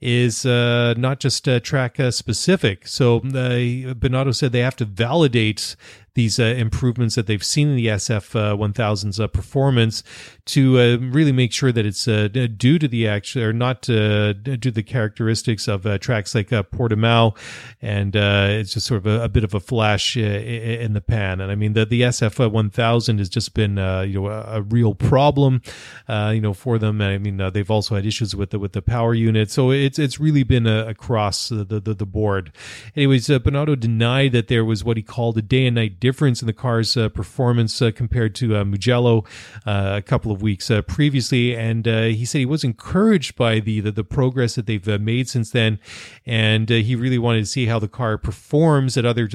is 0.00 0.44
not 0.44 1.20
just 1.20 1.48
track 1.62 1.98
specific. 2.10 2.88
So, 2.88 3.20
Binotto 3.20 4.34
said 4.34 4.50
they 4.52 4.60
have 4.60 4.76
to 4.76 4.84
validate 4.84 5.76
these 6.18 6.40
uh, 6.40 6.42
improvements 6.42 7.14
that 7.14 7.28
they've 7.28 7.44
seen 7.44 7.68
in 7.68 7.76
the 7.76 7.86
SF 7.86 8.34
uh, 8.34 8.56
1000's 8.56 9.20
uh, 9.20 9.28
performance 9.28 10.02
to 10.46 10.76
uh, 10.76 10.96
really 10.96 11.30
make 11.30 11.52
sure 11.52 11.70
that 11.70 11.86
it's 11.86 12.08
uh, 12.08 12.26
due 12.56 12.76
to 12.76 12.88
the 12.88 13.06
actual 13.06 13.44
or 13.44 13.52
not 13.52 13.88
uh, 13.88 14.32
due 14.32 14.56
to 14.56 14.72
the 14.72 14.82
characteristics 14.82 15.68
of 15.68 15.86
uh, 15.86 15.96
tracks 15.98 16.34
like 16.34 16.52
uh, 16.52 16.64
Portimao, 16.64 17.36
and 17.80 18.16
it's 18.16 18.74
just 18.74 18.86
sort 18.86 18.98
of 18.98 19.06
a, 19.06 19.22
a 19.22 19.28
bit 19.28 19.44
of 19.44 19.54
a 19.54 19.60
flash 19.60 20.16
in 20.16 20.92
the 20.92 21.00
pan. 21.00 21.40
And 21.40 21.52
I 21.52 21.54
mean 21.54 21.74
the 21.74 21.86
the 21.86 22.00
SF 22.00 22.50
1000 22.50 23.18
has 23.18 23.28
just 23.28 23.54
been 23.54 23.76
you 24.08 24.20
know 24.20 24.26
a, 24.26 24.62
real 24.62 24.96
problem, 24.96 25.62
you 26.08 26.40
know 26.40 26.52
for 26.52 26.78
them. 26.78 27.00
I 27.00 27.18
mean 27.18 27.36
they've 27.52 27.70
also 27.70 27.94
had 27.94 28.04
issues 28.04 28.34
with 28.34 28.50
the 28.50 28.58
with 28.58 28.72
the 28.72 28.82
power 28.82 29.14
unit, 29.14 29.52
so 29.52 29.70
it's 29.70 30.00
it's 30.00 30.18
really 30.18 30.42
been 30.42 30.66
across 30.66 31.48
the, 31.48 31.64
the 31.64 31.94
the 31.94 32.06
board. 32.06 32.50
Anyways, 32.96 33.28
Binotto 33.28 33.78
denied 33.78 34.32
that 34.32 34.48
there 34.48 34.64
was 34.64 34.82
what 34.82 34.96
he 34.96 35.02
called 35.04 35.38
a 35.38 35.42
day 35.42 35.66
and 35.66 35.76
night 35.76 36.00
difference 36.00 36.07
in 36.08 36.46
the 36.46 36.52
car's 36.52 36.96
uh, 36.96 37.08
performance 37.08 37.80
uh, 37.82 37.90
compared 37.94 38.34
to 38.34 38.56
uh, 38.56 38.64
Mugello 38.64 39.24
uh, 39.66 39.94
a 39.96 40.02
couple 40.02 40.32
of 40.32 40.42
weeks 40.42 40.70
uh, 40.70 40.82
previously, 40.82 41.56
and 41.56 41.86
uh, 41.86 42.02
he 42.04 42.24
said 42.24 42.38
he 42.38 42.46
was 42.46 42.64
encouraged 42.64 43.36
by 43.36 43.60
the 43.60 43.80
the, 43.80 43.92
the 43.92 44.04
progress 44.04 44.54
that 44.54 44.66
they've 44.66 45.00
made 45.00 45.28
since 45.28 45.50
then, 45.50 45.78
and 46.26 46.68
he 46.68 46.94
really 46.96 47.18
wanted 47.18 47.40
to 47.40 47.46
see 47.46 47.66
how 47.66 47.78
the 47.78 47.88
car 47.88 48.18
performs 48.18 48.96
at 48.96 49.04
other 49.04 49.28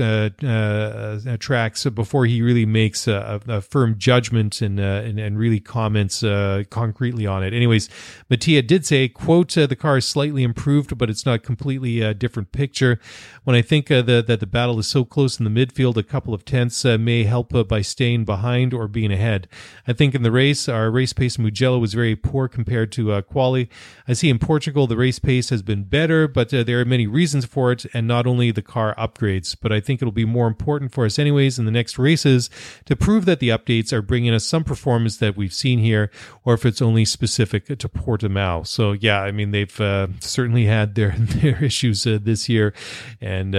tracks 1.39 1.85
before 1.85 2.25
he 2.25 2.41
really 2.41 2.65
makes 2.65 3.07
a, 3.07 3.41
a 3.47 3.61
firm 3.61 3.97
judgment 3.97 4.61
and, 4.61 4.79
and, 4.79 5.19
and 5.19 5.37
really 5.37 5.59
comments 5.59 6.21
concretely 6.69 7.25
on 7.25 7.43
it. 7.43 7.53
Anyways, 7.53 7.89
Mattia 8.29 8.61
did 8.61 8.85
say, 8.85 9.07
"quote 9.07 9.49
The 9.49 9.75
car 9.75 9.97
is 9.97 10.05
slightly 10.05 10.43
improved, 10.43 10.97
but 10.97 11.09
it's 11.09 11.25
not 11.25 11.43
completely 11.43 12.01
a 12.01 12.13
different 12.13 12.51
picture. 12.51 12.99
When 13.43 13.55
I 13.55 13.61
think 13.61 13.87
that 13.87 14.05
the, 14.05 14.37
the 14.37 14.47
battle 14.47 14.79
is 14.79 14.87
so 14.87 15.05
close 15.05 15.39
in 15.39 15.45
the 15.45 15.65
midfield, 15.65 15.97
a 15.97 16.03
couple 16.03 16.33
of 16.33 16.45
tenths." 16.53 16.83
uh, 16.85 16.97
may 16.97 17.23
help 17.23 17.53
uh, 17.53 17.63
by 17.63 17.81
staying 17.81 18.25
behind 18.25 18.73
or 18.73 18.87
being 18.87 19.11
ahead. 19.11 19.47
I 19.87 19.93
think 19.93 20.15
in 20.15 20.23
the 20.23 20.31
race, 20.31 20.69
our 20.69 20.89
race 20.89 21.13
pace 21.13 21.37
in 21.37 21.43
Mugello 21.43 21.79
was 21.79 21.93
very 21.93 22.15
poor 22.15 22.47
compared 22.47 22.91
to 22.93 23.11
uh, 23.11 23.21
Quali. 23.21 23.69
I 24.07 24.13
see 24.13 24.29
in 24.29 24.39
Portugal 24.39 24.87
the 24.87 24.97
race 24.97 25.19
pace 25.19 25.49
has 25.49 25.61
been 25.61 25.83
better, 25.83 26.27
but 26.27 26.53
uh, 26.53 26.63
there 26.63 26.79
are 26.79 26.85
many 26.85 27.07
reasons 27.07 27.45
for 27.45 27.71
it, 27.71 27.85
and 27.93 28.07
not 28.07 28.27
only 28.27 28.51
the 28.51 28.61
car 28.61 28.95
upgrades. 28.97 29.55
But 29.59 29.71
I 29.71 29.79
think 29.79 30.01
it'll 30.01 30.11
be 30.11 30.25
more 30.25 30.47
important 30.47 30.91
for 30.91 31.05
us, 31.05 31.19
anyways, 31.19 31.59
in 31.59 31.65
the 31.65 31.71
next 31.71 31.97
races 31.97 32.49
to 32.85 32.95
prove 32.95 33.25
that 33.25 33.39
the 33.39 33.49
updates 33.49 33.91
are 33.93 34.01
bringing 34.01 34.33
us 34.33 34.45
some 34.45 34.63
performance 34.63 35.17
that 35.17 35.35
we've 35.35 35.53
seen 35.53 35.79
here, 35.79 36.11
or 36.43 36.53
if 36.53 36.65
it's 36.65 36.81
only 36.81 37.05
specific 37.05 37.65
to 37.65 37.89
Portimao. 37.89 38.65
So 38.65 38.91
yeah, 38.93 39.21
I 39.21 39.31
mean 39.31 39.51
they've 39.51 39.81
uh, 39.81 40.07
certainly 40.19 40.65
had 40.65 40.95
their 40.95 41.11
their 41.17 41.63
issues 41.63 42.05
uh, 42.05 42.19
this 42.21 42.49
year, 42.49 42.73
and 43.21 43.53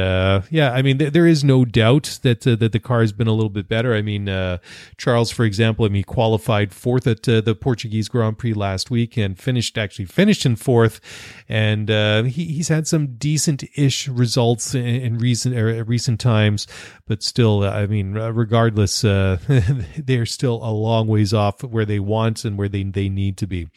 yeah, 0.51 0.73
I 0.73 0.83
mean 0.83 0.99
th- 0.99 1.13
there 1.13 1.27
is 1.27 1.45
no 1.45 1.65
doubt 1.65 2.19
that 2.23 2.43
that 2.43 2.73
the 2.73 2.81
car 2.85 3.01
has 3.01 3.13
been 3.13 3.27
a 3.27 3.33
little 3.33 3.51
bit 3.51 3.69
better. 3.69 3.95
I 3.95 4.03
mean, 4.03 4.29
uh, 4.29 4.59
Charles, 4.97 5.31
for 5.31 5.45
example, 5.45 5.85
I 5.85 5.89
mean, 5.89 5.97
he 5.97 6.05
qualified 6.05 6.73
fourth 6.73 7.07
at 7.07 7.29
uh, 7.29 7.41
the 7.41 7.55
Portuguese 7.55 8.09
Grand 8.09 8.39
Prix 8.39 8.55
last 8.55 8.91
week 8.91 9.17
and 9.17 9.39
finished 9.39 9.77
actually 9.77 10.05
finished 10.05 10.47
in 10.47 10.57
fourth, 10.57 11.01
and 11.49 11.91
uh, 11.91 12.23
he, 12.25 12.45
he's 12.45 12.69
had 12.69 12.87
some 12.87 13.17
decent-ish 13.17 14.09
results 14.09 14.75
in, 14.75 14.87
in 14.87 15.19
recent 15.19 15.57
er, 15.57 15.83
recent 15.85 16.21
times, 16.21 16.67
but 17.07 17.23
still, 17.23 17.65
I 17.65 17.87
mean, 17.87 18.15
regardless, 18.15 19.05
uh, 19.05 19.39
they're 19.99 20.27
still 20.27 20.57
a 20.63 20.71
long 20.71 21.09
ways 21.09 21.35
off 21.35 21.63
where 21.65 21.85
they 21.85 21.99
want 21.99 22.45
and 22.45 22.57
where 22.57 22.69
they 22.69 22.85
they 22.85 23.09
need 23.09 23.37
to 23.39 23.47
be. 23.47 23.69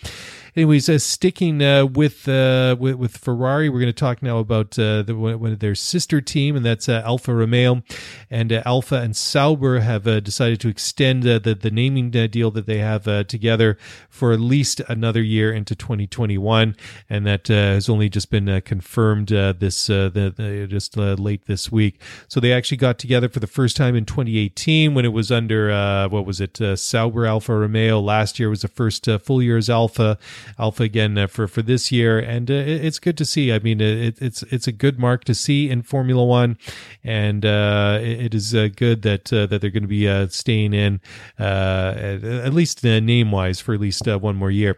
Anyways, 0.57 0.89
uh, 0.89 0.97
sticking 0.97 1.61
uh, 1.61 1.85
with, 1.85 2.27
uh, 2.27 2.75
with, 2.79 2.95
with 2.95 3.15
Ferrari, 3.15 3.69
we're 3.69 3.79
going 3.79 3.93
to 3.93 3.93
talk 3.93 4.23
now 4.23 4.39
about 4.39 4.77
uh, 4.79 5.03
the, 5.03 5.15
one 5.15 5.51
of 5.51 5.59
their 5.59 5.75
sister 5.75 6.19
team, 6.19 6.55
and 6.55 6.65
that's 6.65 6.89
uh, 6.89 7.03
Alfa 7.05 7.31
Romeo. 7.31 7.83
And 8.31 8.51
uh, 8.51 8.63
Alfa 8.97 9.05
and 9.05 9.15
Sauber 9.15 9.79
have 9.79 10.07
uh, 10.07 10.19
decided 10.19 10.59
to 10.61 10.69
extend 10.69 11.23
the 11.23 11.39
the 11.39 11.71
naming 11.71 12.15
uh, 12.15 12.27
deal 12.27 12.51
that 12.51 12.65
they 12.65 12.79
have 12.79 13.07
uh, 13.07 13.23
together 13.23 13.77
for 14.09 14.33
at 14.33 14.39
least 14.39 14.81
another 14.87 15.21
year 15.21 15.53
into 15.53 15.75
2021, 15.75 16.75
and 17.09 17.25
that 17.25 17.47
has 17.47 17.89
only 17.89 18.09
just 18.09 18.31
been 18.31 18.61
confirmed 18.61 19.27
this 19.27 19.87
the, 19.87 20.33
the, 20.35 20.67
just 20.67 20.97
late 20.97 21.45
this 21.45 21.71
week. 21.71 22.01
So 22.27 22.39
they 22.39 22.51
actually 22.51 22.77
got 22.77 22.97
together 22.97 23.29
for 23.29 23.39
the 23.39 23.47
first 23.47 23.77
time 23.77 23.95
in 23.95 24.05
2018 24.05 24.93
when 24.93 25.05
it 25.05 25.13
was 25.13 25.31
under 25.31 25.69
what 26.09 26.25
was 26.25 26.41
it 26.41 26.59
Sauber 26.79 27.25
Alfa 27.25 27.55
Romeo. 27.55 27.99
Last 27.99 28.39
year 28.39 28.49
was 28.49 28.61
the 28.61 28.67
first 28.67 29.07
full 29.21 29.41
year 29.41 29.57
as 29.57 29.69
Alpha 29.69 30.17
Alfa 30.57 30.83
again 30.83 31.17
uh, 31.17 31.27
for 31.27 31.47
for 31.47 31.61
this 31.61 31.91
year, 31.91 32.19
and 32.19 32.49
uh, 32.49 32.53
it's 32.53 32.99
good 32.99 33.17
to 33.17 33.25
see. 33.25 33.53
I 33.53 33.59
mean, 33.59 33.79
it, 33.79 34.21
it's 34.21 34.43
it's 34.43 34.67
a 34.67 34.71
good 34.71 34.97
mark 34.99 35.23
to 35.25 35.35
see 35.35 35.69
in 35.69 35.83
Formula 35.83 36.23
One, 36.25 36.57
and 37.03 37.45
uh, 37.45 37.99
it 38.01 38.33
is 38.33 38.53
good 38.53 38.86
that 38.95 39.31
uh, 39.33 39.45
that 39.47 39.61
they're 39.61 39.69
going 39.69 39.83
to 39.83 39.87
be 39.87 40.07
uh, 40.07 40.27
staying 40.27 40.73
in 40.73 40.99
at, 41.37 42.23
at, 42.23 42.53
least 42.53 42.83
name 42.83 43.31
wise 43.31 43.59
for 43.59 43.73
at 43.73 43.79
least 43.79 44.05
one 44.07 44.35
more 44.35 44.51
year. 44.51 44.77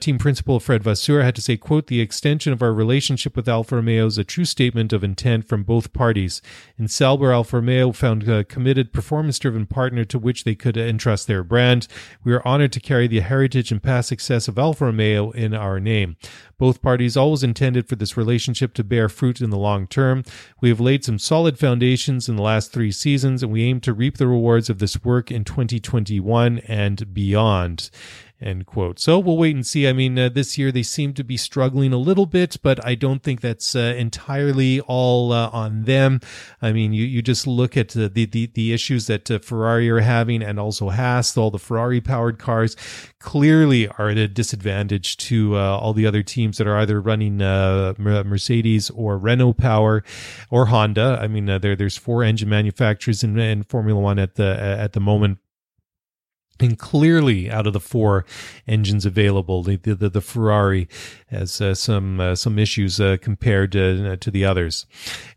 team 0.00 0.18
principal 0.18 0.60
Fred 0.60 0.82
Vasseur 0.82 1.22
had 1.22 1.34
to 1.34 1.42
say, 1.42 1.56
"quote 1.56 1.86
The 1.86 2.00
extension 2.00 2.52
of 2.52 2.62
our 2.62 2.72
relationship 2.72 3.36
with 3.36 3.48
Alfa 3.48 3.76
Romeo 3.76 4.06
is 4.06 4.18
a 4.18 4.24
true 4.24 4.44
statement 4.44 4.92
of 4.92 5.04
intent 5.04 5.48
from 5.48 5.62
both 5.62 5.92
parties. 5.92 6.42
In 6.78 6.88
Sauber, 6.88 7.32
Alfa 7.32 7.56
Romeo 7.56 7.92
found 7.92 8.28
a 8.28 8.44
committed, 8.44 8.92
performance-driven 8.92 9.66
partner 9.66 10.04
to 10.04 10.18
which 10.18 10.44
they 10.44 10.54
could 10.54 10.76
entrust 10.76 11.26
their 11.26 11.42
brand. 11.42 11.88
We 12.24 12.32
are 12.32 12.46
honored 12.46 12.72
to 12.72 12.80
carry 12.80 13.06
the 13.06 13.20
heritage 13.20 13.72
and 13.72 13.82
past 13.82 14.08
success 14.08 14.48
of 14.48 14.58
Alfa 14.58 14.86
Romeo 14.86 15.30
in 15.30 15.54
our 15.54 15.80
name. 15.80 16.16
Both 16.58 16.80
parties 16.80 17.16
always 17.16 17.42
intended 17.42 17.88
for 17.88 17.96
this 17.96 18.16
relationship 18.16 18.72
to 18.74 18.84
bear 18.84 19.08
fruit 19.08 19.40
in 19.40 19.50
the 19.50 19.58
long 19.58 19.88
term. 19.88 20.22
We 20.60 20.68
have 20.68 20.78
laid 20.78 21.04
some 21.04 21.18
solid 21.18 21.58
foundations 21.58 22.28
in 22.28 22.36
the 22.36 22.42
last 22.42 22.72
three 22.72 22.92
seasons, 22.92 23.31
and 23.40 23.52
we 23.52 23.62
aim 23.62 23.78
to 23.82 23.92
reap 23.92 24.18
the 24.18 24.26
rewards 24.26 24.68
of 24.68 24.80
this 24.80 25.04
work 25.04 25.30
in 25.30 25.44
2021 25.44 26.58
and 26.66 27.14
beyond 27.14 27.88
end 28.42 28.66
quote. 28.66 28.98
So 28.98 29.18
we'll 29.18 29.36
wait 29.36 29.54
and 29.54 29.66
see. 29.66 29.86
I 29.88 29.92
mean, 29.92 30.18
uh, 30.18 30.28
this 30.28 30.58
year 30.58 30.72
they 30.72 30.82
seem 30.82 31.14
to 31.14 31.24
be 31.24 31.36
struggling 31.36 31.92
a 31.92 31.98
little 31.98 32.26
bit, 32.26 32.56
but 32.62 32.84
I 32.84 32.94
don't 32.94 33.22
think 33.22 33.40
that's 33.40 33.74
uh, 33.74 33.94
entirely 33.96 34.80
all 34.80 35.32
uh, 35.32 35.50
on 35.52 35.84
them. 35.84 36.20
I 36.60 36.72
mean, 36.72 36.92
you, 36.92 37.04
you 37.04 37.22
just 37.22 37.46
look 37.46 37.76
at 37.76 37.96
uh, 37.96 38.08
the, 38.12 38.26
the, 38.26 38.46
the 38.46 38.72
issues 38.72 39.06
that 39.06 39.30
uh, 39.30 39.38
Ferrari 39.38 39.88
are 39.90 40.00
having 40.00 40.42
and 40.42 40.58
also 40.58 40.90
Haas, 40.90 41.36
all 41.36 41.50
the 41.50 41.58
Ferrari 41.58 42.00
powered 42.00 42.38
cars 42.38 42.76
clearly 43.18 43.88
are 43.88 44.08
at 44.08 44.18
a 44.18 44.28
disadvantage 44.28 45.16
to 45.16 45.56
uh, 45.56 45.78
all 45.78 45.92
the 45.92 46.06
other 46.06 46.22
teams 46.22 46.58
that 46.58 46.66
are 46.66 46.78
either 46.78 47.00
running 47.00 47.38
Mercedes 47.38 48.90
or 48.90 49.16
Renault 49.18 49.54
power 49.54 50.02
or 50.50 50.66
Honda. 50.66 51.18
I 51.20 51.28
mean, 51.28 51.46
there, 51.46 51.76
there's 51.76 51.96
four 51.96 52.22
engine 52.24 52.48
manufacturers 52.48 53.22
in, 53.22 53.38
in 53.38 53.62
Formula 53.62 54.00
One 54.00 54.18
at 54.18 54.34
the, 54.34 54.58
at 54.60 54.92
the 54.92 55.00
moment 55.00 55.38
and 56.62 56.78
clearly 56.78 57.50
out 57.50 57.66
of 57.66 57.72
the 57.72 57.80
four 57.80 58.24
engines 58.66 59.04
available, 59.04 59.62
the 59.62 59.76
the, 59.76 60.08
the 60.08 60.20
Ferrari 60.20 60.88
has 61.32 61.60
uh, 61.60 61.74
some 61.74 62.20
uh, 62.20 62.34
some 62.34 62.58
issues 62.58 63.00
uh, 63.00 63.16
compared 63.20 63.72
to, 63.72 64.12
uh, 64.12 64.16
to 64.16 64.30
the 64.30 64.44
others. 64.44 64.86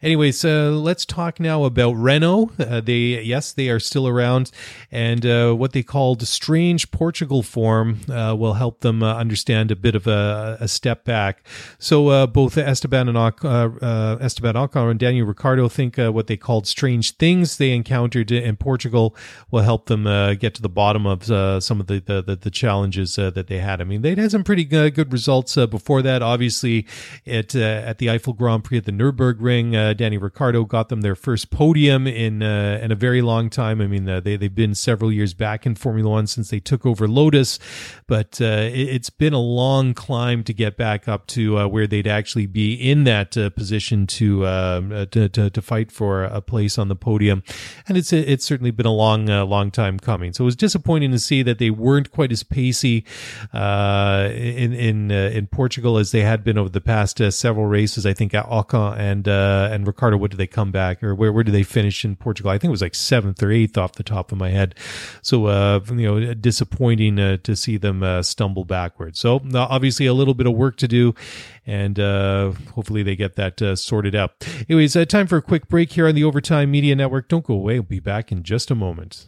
Anyways, 0.01 0.43
uh, 0.45 0.71
let's 0.71 1.05
talk 1.05 1.39
now 1.39 1.63
about 1.63 1.93
Renault. 1.93 2.51
Uh, 2.59 2.81
they 2.81 3.21
yes, 3.21 3.53
they 3.53 3.69
are 3.69 3.79
still 3.79 4.07
around, 4.07 4.51
and 4.91 5.23
what 5.57 5.71
they 5.71 5.83
called 5.83 6.27
strange 6.27 6.91
Portugal 6.91 7.41
form 7.41 8.01
will 8.07 8.53
help 8.53 8.81
them 8.81 9.01
understand 9.01 9.71
a 9.71 9.75
bit 9.75 9.95
of 9.95 10.05
a, 10.07 10.57
a 10.59 10.67
step 10.67 11.05
back. 11.05 11.45
So 11.79 12.27
both 12.27 12.57
Esteban 12.57 13.07
and 13.07 13.17
Esteban 13.17 14.55
Ocon 14.55 14.91
and 14.91 14.99
Daniel 14.99 15.25
Ricciardo 15.27 15.69
think 15.69 15.97
what 15.97 16.27
they 16.27 16.37
called 16.37 16.67
strange 16.67 17.15
things 17.17 17.57
they 17.57 17.71
encountered 17.71 18.31
in 18.31 18.57
Portugal 18.57 19.15
will 19.49 19.61
help 19.61 19.87
them 19.87 20.03
get 20.37 20.53
to 20.55 20.61
the 20.61 20.69
bottom 20.69 21.05
of 21.05 21.14
some 21.23 21.79
of 21.79 21.87
the 21.87 21.99
the, 21.99 22.37
the 22.39 22.51
challenges 22.51 23.15
that 23.15 23.47
they 23.47 23.59
had. 23.59 23.81
I 23.81 23.85
mean, 23.85 24.01
they 24.01 24.15
had 24.15 24.31
some 24.31 24.43
pretty 24.43 24.65
good 24.65 25.11
results 25.11 25.55
before 25.55 25.95
before 25.95 26.01
that, 26.01 26.21
obviously, 26.21 26.85
at 27.25 27.55
uh, 27.55 27.59
at 27.59 27.99
the 27.99 28.07
Eifel 28.07 28.35
Grand 28.35 28.63
Prix 28.63 28.79
at 28.79 28.85
the 28.85 28.91
Nurburgring, 28.91 29.75
uh, 29.75 29.93
Danny 29.93 30.17
Ricciardo 30.17 30.65
got 30.65 30.89
them 30.89 31.01
their 31.01 31.15
first 31.15 31.51
podium 31.51 32.07
in 32.07 32.43
uh, 32.43 32.79
in 32.81 32.91
a 32.91 32.95
very 32.95 33.21
long 33.21 33.49
time. 33.49 33.81
I 33.81 33.87
mean, 33.87 34.09
uh, 34.09 34.19
they 34.19 34.35
they've 34.35 34.53
been 34.53 34.75
several 34.75 35.11
years 35.11 35.33
back 35.33 35.65
in 35.65 35.75
Formula 35.75 36.09
One 36.09 36.27
since 36.27 36.49
they 36.49 36.59
took 36.59 36.85
over 36.85 37.07
Lotus, 37.07 37.59
but 38.07 38.41
uh, 38.41 38.67
it, 38.73 39.03
has 39.03 39.09
been 39.11 39.33
a 39.33 39.39
long 39.39 39.93
climb 39.93 40.43
to 40.43 40.53
get 40.53 40.75
back 40.75 41.07
up 41.07 41.27
to 41.27 41.59
uh, 41.59 41.67
where 41.67 41.85
they'd 41.85 42.07
actually 42.07 42.47
be 42.47 42.73
in 42.73 43.03
that 43.03 43.31
position 43.55 44.07
to, 44.07 44.47
um, 44.47 44.89
to, 45.11 45.29
to 45.29 45.49
to 45.51 45.61
fight 45.61 45.91
for 45.91 46.23
a 46.23 46.41
place 46.41 46.79
on 46.79 46.87
the 46.87 46.95
podium, 46.95 47.43
and 47.87 47.95
it's 47.95 48.11
it's 48.11 48.43
certainly 48.43 48.71
been 48.71 48.87
a 48.87 48.91
long 48.91 49.27
long 49.27 49.69
time 49.69 49.99
coming. 49.99 50.33
So 50.33 50.43
it 50.43 50.45
was 50.45 50.55
disappointing 50.55 50.94
to 51.01 51.19
see 51.19 51.43
that 51.43 51.59
they 51.59 51.69
weren't 51.69 52.11
quite 52.11 52.31
as 52.31 52.43
pacey 52.43 53.05
in 53.53 54.73
in 54.73 55.11
in 55.11 55.47
Portugal 55.47 55.97
as 55.97 56.11
they 56.11 56.21
had 56.21 56.43
been 56.43 56.57
over 56.57 56.69
the 56.69 56.81
past 56.81 57.21
uh, 57.21 57.31
several 57.31 57.65
races. 57.65 58.05
I 58.05 58.13
think 58.13 58.33
at 58.33 58.45
Ocon 58.45 58.97
and 58.97 59.27
uh, 59.27 59.69
and 59.71 59.85
Ricciardo. 59.85 60.17
What 60.17 60.31
did 60.31 60.37
they 60.37 60.47
come 60.47 60.71
back, 60.71 61.03
or 61.03 61.13
where 61.13 61.31
where 61.31 61.43
did 61.43 61.53
they 61.53 61.63
finish 61.63 62.05
in 62.05 62.15
Portugal? 62.15 62.51
I 62.51 62.57
think 62.57 62.69
it 62.69 62.71
was 62.71 62.81
like 62.81 62.95
seventh 62.95 63.41
or 63.43 63.51
eighth 63.51 63.77
off 63.77 63.93
the 63.93 64.03
top 64.03 64.31
of 64.31 64.37
my 64.37 64.49
head. 64.49 64.75
So 65.21 65.47
uh, 65.47 65.81
you 65.89 65.95
know, 65.95 66.33
disappointing 66.33 67.19
uh, 67.19 67.37
to 67.43 67.55
see 67.55 67.77
them 67.77 68.03
uh, 68.03 68.23
stumble 68.23 68.65
backwards. 68.65 69.19
So 69.19 69.41
obviously 69.55 70.05
a 70.05 70.13
little 70.13 70.33
bit 70.33 70.47
of 70.47 70.53
work 70.53 70.77
to 70.77 70.87
do, 70.87 71.13
and 71.65 71.99
uh, 71.99 72.51
hopefully 72.73 73.03
they 73.03 73.15
get 73.15 73.35
that 73.35 73.61
uh, 73.61 73.75
sorted 73.75 74.15
out. 74.15 74.31
Anyways, 74.69 74.95
uh, 74.95 75.05
time 75.05 75.27
for 75.27 75.37
a 75.37 75.41
quick 75.41 75.67
break 75.67 75.91
here 75.91 76.07
on 76.07 76.15
the 76.15 76.23
Overtime 76.23 76.71
Media 76.71 76.95
Network. 76.95 77.27
Don't 77.27 77.45
go 77.45 77.53
away. 77.53 77.79
We'll 77.79 77.83
be 77.83 77.99
back 77.99 78.31
in 78.31 78.43
just 78.43 78.71
a 78.71 78.75
moment. 78.75 79.27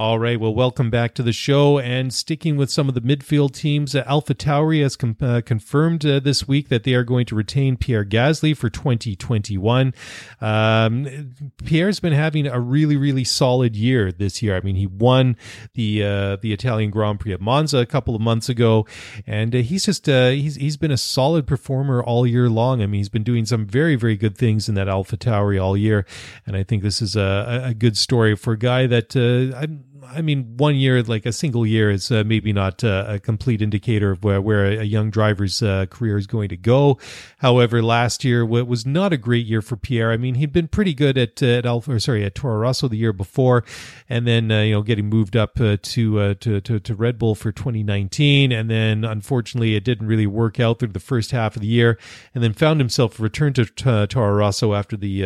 All 0.00 0.18
right. 0.18 0.40
Well, 0.40 0.54
welcome 0.54 0.88
back 0.88 1.12
to 1.16 1.22
the 1.22 1.30
show. 1.30 1.78
And 1.78 2.10
sticking 2.10 2.56
with 2.56 2.70
some 2.70 2.88
of 2.88 2.94
the 2.94 3.02
midfield 3.02 3.52
teams, 3.52 3.94
uh, 3.94 4.02
Alpha 4.06 4.34
Tauri 4.34 4.82
has 4.82 4.96
com- 4.96 5.14
uh, 5.20 5.42
confirmed 5.44 6.06
uh, 6.06 6.20
this 6.20 6.48
week 6.48 6.70
that 6.70 6.84
they 6.84 6.94
are 6.94 7.04
going 7.04 7.26
to 7.26 7.34
retain 7.34 7.76
Pierre 7.76 8.06
Gasly 8.06 8.56
for 8.56 8.70
2021. 8.70 9.92
Um, 10.40 11.34
Pierre's 11.66 12.00
been 12.00 12.14
having 12.14 12.46
a 12.46 12.58
really, 12.58 12.96
really 12.96 13.24
solid 13.24 13.76
year 13.76 14.10
this 14.10 14.40
year. 14.40 14.56
I 14.56 14.62
mean, 14.62 14.76
he 14.76 14.86
won 14.86 15.36
the 15.74 16.02
uh, 16.02 16.36
the 16.36 16.54
Italian 16.54 16.90
Grand 16.90 17.20
Prix 17.20 17.34
at 17.34 17.42
Monza 17.42 17.76
a 17.76 17.84
couple 17.84 18.14
of 18.14 18.22
months 18.22 18.48
ago, 18.48 18.86
and 19.26 19.54
uh, 19.54 19.58
he's 19.58 19.84
just 19.84 20.08
uh, 20.08 20.30
he's 20.30 20.54
he's 20.54 20.78
been 20.78 20.92
a 20.92 20.96
solid 20.96 21.46
performer 21.46 22.02
all 22.02 22.26
year 22.26 22.48
long. 22.48 22.80
I 22.80 22.86
mean, 22.86 23.00
he's 23.00 23.10
been 23.10 23.22
doing 23.22 23.44
some 23.44 23.66
very, 23.66 23.96
very 23.96 24.16
good 24.16 24.38
things 24.38 24.66
in 24.66 24.74
that 24.76 24.88
Alpha 24.88 25.18
Tauri 25.18 25.62
all 25.62 25.76
year, 25.76 26.06
and 26.46 26.56
I 26.56 26.62
think 26.62 26.82
this 26.82 27.02
is 27.02 27.16
a, 27.16 27.64
a 27.66 27.74
good 27.74 27.98
story 27.98 28.34
for 28.34 28.54
a 28.54 28.58
guy 28.58 28.86
that 28.86 29.14
I 29.14 29.66
I 30.06 30.22
mean, 30.22 30.56
one 30.56 30.76
year, 30.76 31.02
like 31.02 31.26
a 31.26 31.32
single 31.32 31.66
year, 31.66 31.90
is 31.90 32.10
uh, 32.10 32.22
maybe 32.24 32.52
not 32.52 32.82
uh, 32.82 33.04
a 33.06 33.18
complete 33.18 33.60
indicator 33.60 34.12
of 34.12 34.24
where, 34.24 34.40
where 34.40 34.66
a 34.66 34.84
young 34.84 35.10
driver's 35.10 35.62
uh, 35.62 35.86
career 35.86 36.16
is 36.16 36.26
going 36.26 36.48
to 36.50 36.56
go. 36.56 36.98
However, 37.38 37.82
last 37.82 38.24
year 38.24 38.44
was 38.44 38.86
not 38.86 39.12
a 39.12 39.16
great 39.16 39.46
year 39.46 39.62
for 39.62 39.76
Pierre. 39.76 40.12
I 40.12 40.16
mean, 40.16 40.36
he'd 40.36 40.52
been 40.52 40.68
pretty 40.68 40.94
good 40.94 41.18
at 41.18 41.42
at 41.42 41.66
Alfa, 41.66 41.98
sorry, 42.00 42.24
at 42.24 42.34
Toro 42.34 42.58
Rosso 42.58 42.88
the 42.88 42.96
year 42.96 43.12
before, 43.12 43.64
and 44.08 44.26
then 44.26 44.50
uh, 44.50 44.62
you 44.62 44.72
know 44.72 44.82
getting 44.82 45.08
moved 45.08 45.36
up 45.36 45.60
uh, 45.60 45.76
to, 45.82 46.20
uh, 46.20 46.34
to, 46.40 46.60
to 46.60 46.80
to 46.80 46.94
Red 46.94 47.18
Bull 47.18 47.34
for 47.34 47.52
2019, 47.52 48.52
and 48.52 48.70
then 48.70 49.04
unfortunately 49.04 49.74
it 49.74 49.84
didn't 49.84 50.06
really 50.06 50.26
work 50.26 50.60
out 50.60 50.78
through 50.78 50.88
the 50.88 51.00
first 51.00 51.30
half 51.30 51.56
of 51.56 51.62
the 51.62 51.68
year, 51.68 51.98
and 52.34 52.42
then 52.42 52.52
found 52.52 52.80
himself 52.80 53.20
returned 53.20 53.56
to 53.56 54.06
Toro 54.06 54.34
Rosso 54.34 54.74
after 54.74 54.96
the 54.96 55.08
you 55.08 55.24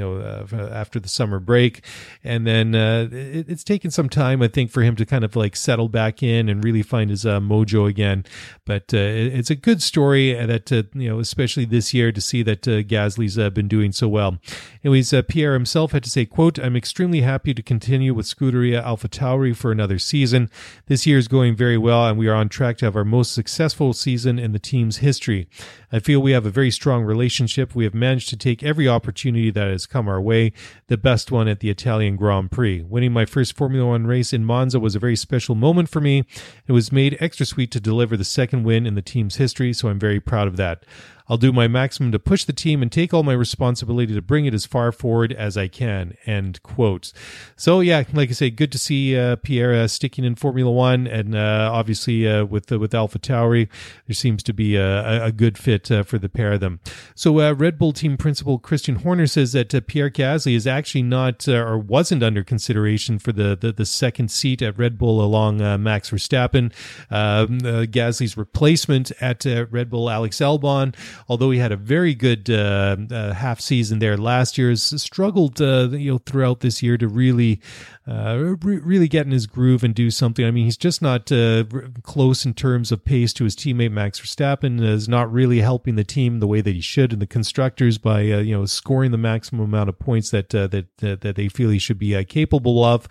know 0.00 0.46
after 0.52 0.98
the 0.98 1.08
summer 1.08 1.38
break, 1.38 1.84
and 2.24 2.46
then 2.46 2.74
it, 2.74 3.48
it's 3.48 3.64
taken 3.64 3.90
some 3.90 3.99
some 4.00 4.08
time, 4.08 4.40
I 4.40 4.48
think, 4.48 4.70
for 4.70 4.80
him 4.80 4.96
to 4.96 5.04
kind 5.04 5.24
of 5.24 5.36
like 5.36 5.54
settle 5.54 5.90
back 5.90 6.22
in 6.22 6.48
and 6.48 6.64
really 6.64 6.82
find 6.82 7.10
his 7.10 7.26
uh, 7.26 7.38
mojo 7.38 7.86
again. 7.86 8.24
But 8.64 8.94
uh, 8.94 8.96
it's 8.96 9.50
a 9.50 9.54
good 9.54 9.82
story 9.82 10.32
that 10.32 10.72
uh, 10.72 10.84
you 10.94 11.10
know, 11.10 11.18
especially 11.18 11.66
this 11.66 11.92
year, 11.92 12.10
to 12.10 12.20
see 12.20 12.42
that 12.44 12.66
uh, 12.66 12.80
Gasly's 12.82 13.38
uh, 13.38 13.50
been 13.50 13.68
doing 13.68 13.92
so 13.92 14.08
well. 14.08 14.38
Anyways, 14.82 15.12
uh, 15.12 15.20
Pierre 15.20 15.52
himself 15.52 15.92
had 15.92 16.02
to 16.04 16.08
say, 16.08 16.24
"quote 16.24 16.58
I'm 16.58 16.76
extremely 16.76 17.20
happy 17.20 17.52
to 17.52 17.62
continue 17.62 18.14
with 18.14 18.24
Scuderia 18.24 18.82
Alpha 18.82 19.06
Tauri 19.06 19.54
for 19.54 19.70
another 19.70 19.98
season. 19.98 20.48
This 20.86 21.06
year 21.06 21.18
is 21.18 21.28
going 21.28 21.54
very 21.54 21.76
well, 21.76 22.06
and 22.06 22.18
we 22.18 22.26
are 22.26 22.34
on 22.34 22.48
track 22.48 22.78
to 22.78 22.86
have 22.86 22.96
our 22.96 23.04
most 23.04 23.34
successful 23.34 23.92
season 23.92 24.38
in 24.38 24.52
the 24.52 24.58
team's 24.58 24.98
history. 24.98 25.46
I 25.92 25.98
feel 25.98 26.20
we 26.20 26.32
have 26.32 26.46
a 26.46 26.50
very 26.50 26.70
strong 26.70 27.04
relationship. 27.04 27.74
We 27.74 27.84
have 27.84 27.94
managed 27.94 28.30
to 28.30 28.36
take 28.36 28.62
every 28.62 28.88
opportunity 28.88 29.50
that 29.50 29.68
has 29.68 29.84
come 29.84 30.08
our 30.08 30.20
way. 30.20 30.52
The 30.86 30.96
best 30.96 31.30
one 31.30 31.48
at 31.48 31.60
the 31.60 31.68
Italian 31.68 32.16
Grand 32.16 32.50
Prix. 32.50 32.82
Winning 32.82 33.12
my 33.12 33.26
first 33.26 33.56
Formula 33.56 33.84
One 33.90 34.06
race 34.06 34.32
in 34.32 34.44
Monza 34.44 34.78
was 34.78 34.94
a 34.94 35.00
very 35.00 35.16
special 35.16 35.56
moment 35.56 35.88
for 35.88 36.00
me. 36.00 36.24
It 36.68 36.70
was 36.70 36.92
made 36.92 37.16
extra 37.18 37.44
sweet 37.44 37.72
to 37.72 37.80
deliver 37.80 38.16
the 38.16 38.22
second 38.22 38.62
win 38.62 38.86
in 38.86 38.94
the 38.94 39.02
team's 39.02 39.34
history, 39.34 39.72
so 39.72 39.88
I'm 39.88 39.98
very 39.98 40.20
proud 40.20 40.46
of 40.46 40.56
that. 40.58 40.84
I'll 41.30 41.36
do 41.36 41.52
my 41.52 41.68
maximum 41.68 42.10
to 42.10 42.18
push 42.18 42.44
the 42.44 42.52
team 42.52 42.82
and 42.82 42.90
take 42.90 43.14
all 43.14 43.22
my 43.22 43.32
responsibility 43.32 44.12
to 44.14 44.20
bring 44.20 44.46
it 44.46 44.52
as 44.52 44.66
far 44.66 44.90
forward 44.90 45.32
as 45.32 45.56
I 45.56 45.68
can. 45.68 46.16
End 46.26 46.60
quote. 46.64 47.12
So 47.54 47.78
yeah, 47.78 48.02
like 48.12 48.30
I 48.30 48.32
say, 48.32 48.50
good 48.50 48.72
to 48.72 48.78
see 48.78 49.16
uh, 49.16 49.36
Pierre 49.36 49.72
uh, 49.72 49.86
sticking 49.86 50.24
in 50.24 50.34
Formula 50.34 50.72
One, 50.72 51.06
and 51.06 51.36
uh, 51.36 51.70
obviously 51.72 52.26
uh, 52.26 52.44
with 52.46 52.72
with 52.72 52.92
Alpha 52.94 53.20
Tauri, 53.20 53.68
there 54.08 54.14
seems 54.14 54.42
to 54.42 54.52
be 54.52 54.74
a, 54.74 55.26
a 55.26 55.30
good 55.30 55.56
fit 55.56 55.88
uh, 55.88 56.02
for 56.02 56.18
the 56.18 56.28
pair 56.28 56.52
of 56.54 56.60
them. 56.60 56.80
So 57.14 57.38
uh, 57.38 57.52
Red 57.52 57.78
Bull 57.78 57.92
team 57.92 58.16
principal 58.16 58.58
Christian 58.58 58.96
Horner 58.96 59.28
says 59.28 59.52
that 59.52 59.70
Pierre 59.86 60.10
Gasly 60.10 60.56
is 60.56 60.66
actually 60.66 61.02
not 61.02 61.46
or 61.46 61.78
wasn't 61.78 62.24
under 62.24 62.42
consideration 62.42 63.20
for 63.20 63.30
the, 63.30 63.56
the, 63.56 63.70
the 63.70 63.86
second 63.86 64.32
seat 64.32 64.62
at 64.62 64.76
Red 64.76 64.98
Bull 64.98 65.22
along 65.22 65.58
Max 65.80 66.10
Verstappen. 66.10 66.72
Um, 67.08 67.60
Gasly's 67.60 68.36
replacement 68.36 69.12
at 69.20 69.44
Red 69.44 69.90
Bull, 69.90 70.10
Alex 70.10 70.38
Albon 70.38 70.92
although 71.28 71.50
he 71.50 71.58
had 71.58 71.72
a 71.72 71.76
very 71.76 72.14
good 72.14 72.48
uh, 72.50 72.96
uh, 73.10 73.32
half 73.34 73.60
season 73.60 73.98
there 73.98 74.16
last 74.16 74.58
year, 74.58 74.70
has 74.70 74.82
struggled 75.02 75.60
uh, 75.60 75.88
you 75.90 76.12
know 76.12 76.18
throughout 76.18 76.60
this 76.60 76.82
year 76.82 76.96
to 76.96 77.08
really 77.08 77.60
uh, 78.06 78.54
re- 78.62 78.78
really 78.78 79.08
get 79.08 79.26
in 79.26 79.32
his 79.32 79.46
groove 79.46 79.84
and 79.84 79.94
do 79.94 80.10
something. 80.10 80.44
I 80.44 80.50
mean, 80.50 80.64
he's 80.64 80.76
just 80.76 81.02
not 81.02 81.30
uh, 81.30 81.64
close 82.02 82.44
in 82.44 82.54
terms 82.54 82.92
of 82.92 83.04
pace 83.04 83.32
to 83.34 83.44
his 83.44 83.56
teammate 83.56 83.92
Max 83.92 84.20
Verstappen. 84.20 84.82
Is 84.82 85.08
not 85.08 85.32
really 85.32 85.60
helping 85.60 85.96
the 85.96 86.04
team 86.04 86.40
the 86.40 86.46
way 86.46 86.60
that 86.60 86.74
he 86.74 86.80
should, 86.80 87.12
and 87.12 87.22
the 87.22 87.26
constructors 87.26 87.98
by 87.98 88.20
uh, 88.30 88.38
you 88.38 88.56
know 88.56 88.66
scoring 88.66 89.10
the 89.10 89.18
maximum 89.18 89.64
amount 89.64 89.88
of 89.88 89.98
points 89.98 90.30
that 90.30 90.50
that 90.50 90.86
that 90.98 91.34
they 91.36 91.48
feel 91.48 91.70
he 91.70 91.78
should 91.78 91.98
be 91.98 92.24
capable 92.24 92.84
of. 92.84 93.08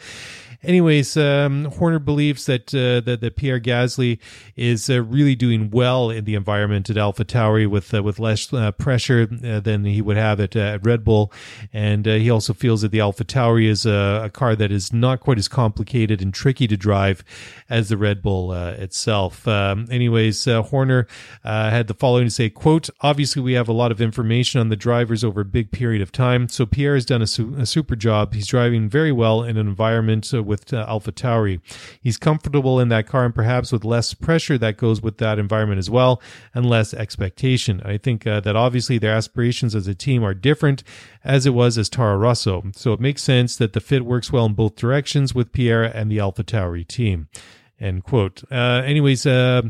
Anyways, 0.62 1.16
um, 1.16 1.66
Horner 1.66 2.00
believes 2.00 2.46
that, 2.48 2.74
uh, 2.76 3.00
that 3.06 3.22
that 3.22 3.38
Pierre 3.38 3.62
Gasly 3.62 4.20
is 4.58 4.90
uh, 4.90 5.02
really 5.02 5.34
doing 5.34 5.70
well 5.70 6.10
in 6.10 6.26
the 6.26 6.36
environment 6.36 6.90
at 6.90 6.98
Alpha 6.98 7.24
Tauri 7.24 7.66
with 7.66 7.94
uh, 7.94 8.04
with 8.04 8.20
less 8.20 8.52
uh, 8.52 8.74
pressure 8.74 9.30
uh, 9.46 9.62
than 9.62 9.86
he 9.86 10.02
would 10.02 10.18
have 10.18 10.42
at, 10.42 10.58
uh, 10.58 10.60
at 10.60 10.86
Red 10.86 11.06
Bull, 11.06 11.32
and 11.72 12.06
he 12.06 12.30
also 12.30 12.54
feels 12.54 12.82
that 12.82 12.92
the 12.92 13.00
Alpha 13.00 13.24
Tauri 13.24 13.68
is 13.68 13.86
a, 13.86 14.24
a, 14.26 14.30
car 14.30 14.54
that 14.54 14.70
is 14.70 14.92
not 14.92 15.22
quite 15.22 15.38
as 15.38 15.48
complicated 15.48 16.22
and 16.22 16.34
tricky 16.34 16.68
to 16.68 16.76
drive 16.76 17.24
as 17.70 17.88
the 17.88 17.98
Red 17.98 18.22
Bull 18.22 18.52
itself. 18.52 19.48
Um, 19.48 19.88
anyways, 19.90 20.44
Horner 20.44 21.08
had 21.44 21.88
the 21.88 21.94
following 21.94 22.26
to 22.26 22.32
say: 22.32 22.50
"quote 22.50 22.90
Obviously, 23.00 23.42
we 23.42 23.54
have 23.54 23.70
a 23.70 23.74
lot 23.74 23.94
of 23.94 24.02
information 24.02 24.60
on 24.60 24.68
the 24.68 24.76
drivers 24.76 25.24
over 25.24 25.40
a 25.40 25.46
big 25.46 25.72
period 25.72 26.02
of 26.02 26.12
time, 26.12 26.50
so 26.50 26.66
Pierre 26.66 26.96
has 26.96 27.06
done 27.06 27.22
a, 27.22 27.28
su- 27.28 27.56
a 27.58 27.66
super 27.66 27.96
job. 27.96 28.34
He's 28.34 28.48
driving 28.48 28.90
very 28.90 29.14
well 29.14 29.42
in 29.44 29.56
an 29.56 29.66
environment." 29.66 30.30
With 30.50 30.74
uh, 30.74 30.84
Alpha 30.88 31.14
Tauri. 31.14 31.62
He's 32.02 32.18
comfortable 32.18 32.80
in 32.80 32.90
that 32.90 33.08
car 33.08 33.24
and 33.24 33.34
perhaps 33.34 33.72
with 33.72 33.86
less 33.86 34.14
pressure 34.14 34.58
that 34.58 34.76
goes 34.76 35.02
with 35.02 35.20
that 35.20 35.40
environment 35.40 35.80
as 35.80 35.90
well 35.90 36.22
and 36.54 36.70
less 36.70 36.94
expectation. 36.94 37.82
I 37.86 37.98
think 37.98 38.28
uh, 38.28 38.42
that 38.42 38.58
obviously 38.58 38.98
their 38.98 39.14
aspirations 39.14 39.76
as 39.76 39.88
a 39.88 39.96
team 39.96 40.24
are 40.24 40.34
different 40.34 40.84
as 41.24 41.46
it 41.46 41.54
was 41.54 41.78
as 41.78 41.88
Toro 41.88 42.18
Rosso. 42.18 42.66
So 42.76 42.92
it 42.92 43.00
makes 43.00 43.24
sense 43.24 43.56
that 43.56 43.74
the 43.74 43.80
fit 43.80 44.04
works 44.04 44.32
well 44.32 44.46
in 44.46 44.54
both 44.54 44.76
directions 44.76 45.34
with 45.34 45.54
Pierre 45.54 45.84
and 45.84 46.12
the 46.12 46.20
Alpha 46.20 46.44
Tauri 46.44 46.86
team. 46.86 47.30
End 47.82 48.04
quote. 48.04 48.44
Uh, 48.52 48.82
anyways, 48.86 49.26
uh, 49.26 49.62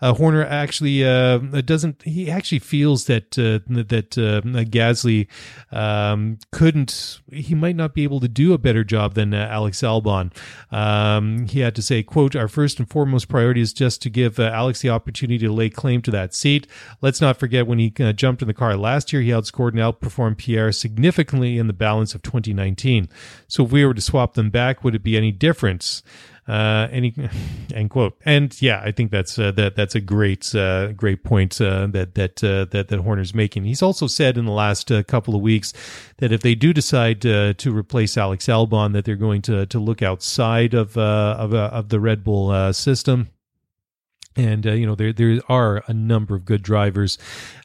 uh, 0.00 0.14
Horner 0.14 0.44
actually 0.44 1.04
uh, 1.04 1.38
doesn't. 1.38 2.02
He 2.02 2.28
actually 2.28 2.58
feels 2.58 3.04
that 3.06 3.38
uh, 3.38 3.60
that 3.68 4.18
uh, 4.18 4.40
Gasly 4.64 5.28
um, 5.70 6.38
couldn't. 6.50 7.20
He 7.30 7.54
might 7.54 7.76
not 7.76 7.94
be 7.94 8.02
able 8.02 8.18
to 8.18 8.26
do 8.26 8.52
a 8.52 8.58
better 8.58 8.82
job 8.82 9.14
than 9.14 9.32
Alex 9.32 9.80
Albon. 9.82 10.32
Um, 10.72 11.46
he 11.46 11.60
had 11.60 11.76
to 11.76 11.82
say, 11.82 12.02
"quote 12.02 12.34
Our 12.34 12.48
first 12.48 12.80
and 12.80 12.90
foremost 12.90 13.28
priority 13.28 13.60
is 13.60 13.72
just 13.72 14.02
to 14.02 14.10
give 14.10 14.40
Alex 14.40 14.80
the 14.80 14.90
opportunity 14.90 15.38
to 15.46 15.52
lay 15.52 15.70
claim 15.70 16.02
to 16.02 16.10
that 16.10 16.34
seat. 16.34 16.66
Let's 17.00 17.20
not 17.20 17.36
forget 17.36 17.68
when 17.68 17.78
he 17.78 17.90
jumped 17.90 18.42
in 18.42 18.48
the 18.48 18.54
car 18.54 18.76
last 18.76 19.12
year, 19.12 19.22
he 19.22 19.28
outscored 19.28 19.70
and 19.70 19.78
outperformed 19.78 20.38
Pierre 20.38 20.72
significantly 20.72 21.58
in 21.58 21.68
the 21.68 21.72
balance 21.72 22.12
of 22.12 22.22
2019. 22.22 23.08
So 23.46 23.64
if 23.64 23.70
we 23.70 23.84
were 23.84 23.94
to 23.94 24.00
swap 24.00 24.34
them 24.34 24.50
back, 24.50 24.82
would 24.82 24.96
it 24.96 25.04
be 25.04 25.16
any 25.16 25.30
difference?" 25.30 26.02
Uh, 26.48 26.88
any 26.90 27.14
end 27.74 27.88
quote. 27.90 28.18
And 28.24 28.60
yeah, 28.60 28.82
I 28.84 28.90
think 28.90 29.12
that's 29.12 29.38
uh, 29.38 29.52
that 29.52 29.76
that's 29.76 29.94
a 29.94 30.00
great 30.00 30.52
uh, 30.56 30.90
great 30.92 31.22
point 31.22 31.60
uh, 31.60 31.86
that 31.88 32.16
that 32.16 32.42
uh, 32.42 32.64
that 32.72 32.88
that 32.88 33.00
Horner's 33.00 33.32
making. 33.32 33.64
He's 33.64 33.82
also 33.82 34.08
said 34.08 34.36
in 34.36 34.44
the 34.44 34.52
last 34.52 34.90
uh, 34.90 35.04
couple 35.04 35.36
of 35.36 35.40
weeks 35.40 35.72
that 36.16 36.32
if 36.32 36.42
they 36.42 36.56
do 36.56 36.72
decide 36.72 37.24
uh, 37.24 37.52
to 37.54 37.76
replace 37.76 38.16
Alex 38.16 38.46
Albon, 38.46 38.92
that 38.92 39.04
they're 39.04 39.14
going 39.14 39.42
to 39.42 39.66
to 39.66 39.78
look 39.78 40.02
outside 40.02 40.74
of 40.74 40.96
uh, 40.96 41.36
of, 41.38 41.54
uh, 41.54 41.70
of 41.72 41.90
the 41.90 42.00
Red 42.00 42.24
Bull 42.24 42.50
uh, 42.50 42.72
system 42.72 43.28
and 44.36 44.66
uh, 44.66 44.72
you 44.72 44.86
know 44.86 44.94
there 44.94 45.12
there 45.12 45.40
are 45.48 45.82
a 45.86 45.92
number 45.92 46.34
of 46.34 46.44
good 46.44 46.62
drivers 46.62 47.18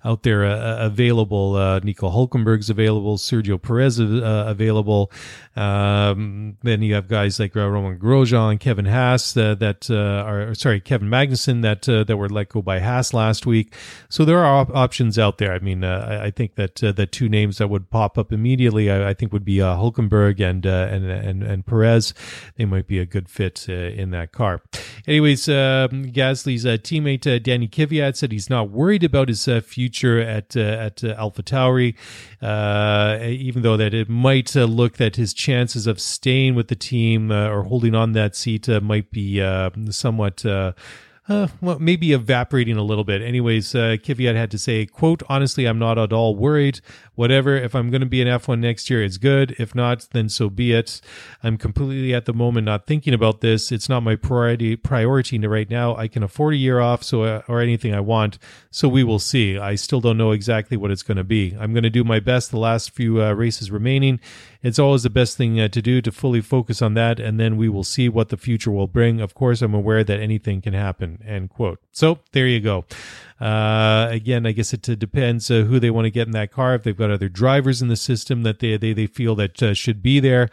out 0.03 0.23
there 0.23 0.45
uh, 0.45 0.55
uh 0.55 0.77
available. 0.81 1.55
Uh, 1.55 1.79
Nico 1.79 2.09
Hulkenberg's 2.09 2.69
available, 2.69 3.17
Sergio 3.17 3.61
Perez 3.61 3.99
uh, 3.99 4.45
available. 4.47 5.11
Um, 5.55 6.57
then 6.61 6.81
you 6.81 6.93
have 6.93 7.07
guys 7.07 7.39
like 7.39 7.55
uh, 7.55 7.67
Romain 7.67 7.97
Grosjean, 7.97 8.59
Kevin 8.59 8.85
Haas 8.85 9.33
that 9.33 9.89
are 9.89 10.53
sorry 10.55 10.79
Kevin 10.79 11.09
Magnussen 11.09 11.61
that 11.61 11.83
that 11.83 12.17
were 12.17 12.29
let 12.29 12.49
go 12.49 12.61
by 12.61 12.79
Haas 12.79 13.13
last 13.13 13.45
week. 13.45 13.73
So 14.09 14.25
there 14.25 14.39
are 14.39 14.59
op- 14.59 14.75
options 14.75 15.17
out 15.17 15.37
there. 15.37 15.53
I 15.53 15.59
mean, 15.59 15.83
I, 15.83 16.25
I, 16.25 16.31
think 16.31 16.55
that 16.55 16.75
the 16.75 17.07
two 17.09 17.29
names 17.29 17.57
that 17.57 17.69
would 17.69 17.89
pop 17.89 18.17
up 18.17 18.31
immediately, 18.31 18.91
I, 18.91 19.09
I 19.09 19.13
think 19.13 19.33
would 19.33 19.45
be 19.45 19.57
Hulkenberg 19.57 20.39
and 20.39 20.65
and 20.65 21.05
and 21.09 21.43
and 21.43 21.65
Perez. 21.65 22.13
They 22.55 22.65
might 22.65 22.87
be 22.87 22.99
a 22.99 23.05
good 23.05 23.29
fit 23.29 23.67
in 23.67 24.11
that 24.11 24.31
car. 24.31 24.61
Anyways, 25.07 25.49
um, 25.49 26.11
Gasly 26.11 26.56
his 26.63 26.77
teammate 26.77 27.43
Danny 27.43 27.67
Kvyat 27.67 28.15
said 28.15 28.31
he's 28.31 28.49
not 28.49 28.69
worried 28.69 29.03
about 29.03 29.27
his 29.27 29.47
uh, 29.47 29.61
future 29.61 30.19
at 30.19 30.55
uh, 30.55 30.59
at 30.59 31.03
uh, 31.03 31.15
Alpha 31.17 31.43
Tauri, 31.43 31.95
uh, 32.41 33.19
even 33.23 33.61
though 33.61 33.77
that 33.77 33.93
it 33.93 34.09
might 34.09 34.55
look 34.55 34.97
that 34.97 35.15
his 35.15 35.33
chances 35.33 35.87
of 35.87 35.99
staying 35.99 36.55
with 36.55 36.67
the 36.67 36.75
team 36.75 37.31
or 37.31 37.63
holding 37.63 37.95
on 37.95 38.13
that 38.13 38.35
seat 38.35 38.67
might 38.81 39.11
be 39.11 39.39
somewhat 39.91 40.43
uh, 41.29 41.47
well, 41.61 41.77
maybe 41.79 42.13
evaporating 42.13 42.77
a 42.77 42.83
little 42.83 43.03
bit. 43.03 43.21
Anyways, 43.21 43.75
uh, 43.75 43.97
Kvyat 43.99 44.35
had 44.35 44.49
to 44.51 44.57
say, 44.57 44.85
quote, 44.85 45.23
honestly, 45.27 45.65
I'm 45.65 45.79
not 45.79 45.97
at 45.97 46.13
all 46.13 46.35
worried. 46.35 46.79
Whatever, 47.15 47.55
if 47.55 47.75
I'm 47.75 47.89
going 47.89 48.01
to 48.01 48.07
be 48.07 48.21
an 48.21 48.27
F1 48.27 48.59
next 48.59 48.89
year, 48.89 49.03
it's 49.03 49.17
good. 49.17 49.55
If 49.59 49.75
not, 49.75 50.07
then 50.11 50.29
so 50.29 50.49
be 50.49 50.71
it. 50.71 51.01
I'm 51.43 51.57
completely 51.57 52.13
at 52.13 52.25
the 52.25 52.33
moment 52.33 52.65
not 52.65 52.87
thinking 52.87 53.13
about 53.13 53.41
this. 53.41 53.71
It's 53.71 53.89
not 53.89 54.03
my 54.03 54.15
priority 54.15 54.75
priority 54.75 55.37
right 55.45 55.69
now. 55.69 55.95
I 55.95 56.07
can 56.07 56.23
afford 56.23 56.53
a 56.53 56.57
year 56.57 56.79
off 56.79 57.03
so 57.03 57.23
uh, 57.23 57.41
or 57.47 57.59
anything 57.59 57.93
I 57.93 57.99
want. 57.99 58.37
So 58.71 58.87
we 58.87 59.03
will 59.03 59.19
see. 59.19 59.57
I 59.57 59.75
still 59.75 59.99
don't 59.99 60.17
know 60.17 60.31
exactly 60.31 60.77
what 60.77 60.91
it's 60.91 61.03
going 61.03 61.17
to 61.17 61.23
be. 61.23 61.55
I'm 61.59 61.73
going 61.73 61.83
to 61.83 61.89
do 61.89 62.03
my 62.03 62.19
best 62.19 62.51
the 62.51 62.59
last 62.59 62.91
few 62.91 63.21
uh, 63.21 63.33
races 63.33 63.69
remaining. 63.69 64.19
It's 64.67 64.79
always 64.79 65.03
the 65.03 65.09
best 65.09 65.37
thing 65.37 65.61
uh, 65.61 65.69
to 65.69 65.81
do 65.81 66.01
to 66.01 66.11
fully 66.11 66.41
focus 66.41 66.81
on 66.81 66.93
that, 66.95 67.21
and 67.21 67.39
then 67.39 67.55
we 67.55 67.69
will 67.69 67.85
see 67.85 68.09
what 68.09 68.27
the 68.27 68.35
future 68.35 68.69
will 68.69 68.87
bring. 68.87 69.21
Of 69.21 69.33
course, 69.33 69.61
I'm 69.61 69.73
aware 69.73 70.03
that 70.03 70.19
anything 70.19 70.61
can 70.61 70.73
happen. 70.73 71.23
End 71.25 71.49
quote. 71.49 71.79
So 71.93 72.19
there 72.33 72.47
you 72.47 72.59
go. 72.59 72.83
Uh, 73.39 74.09
again, 74.11 74.45
I 74.45 74.51
guess 74.51 74.73
it 74.73 74.89
uh, 74.89 74.95
depends 74.95 75.49
uh, 75.49 75.61
who 75.61 75.79
they 75.79 75.89
want 75.89 76.03
to 76.03 76.11
get 76.11 76.27
in 76.27 76.33
that 76.33 76.51
car. 76.51 76.75
If 76.75 76.83
they've 76.83 76.97
got 76.97 77.11
other 77.11 77.29
drivers 77.29 77.81
in 77.81 77.87
the 77.87 77.95
system 77.95 78.43
that 78.43 78.59
they 78.59 78.75
they, 78.75 78.91
they 78.91 79.07
feel 79.07 79.35
that 79.35 79.63
uh, 79.63 79.73
should 79.73 80.03
be 80.03 80.19
there, 80.19 80.49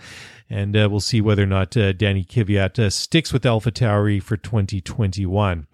and 0.51 0.77
uh, 0.77 0.89
we'll 0.91 1.01
see 1.01 1.21
whether 1.21 1.43
or 1.43 1.47
not 1.47 1.77
uh, 1.77 1.93
Danny 1.93 2.25
Kvyat 2.25 2.79
uh, 2.79 2.91
sticks 2.91 3.33
with 3.33 3.47
Alpha 3.47 3.71
Tauri 3.71 4.23
for 4.23 4.37
2021. 4.37 5.67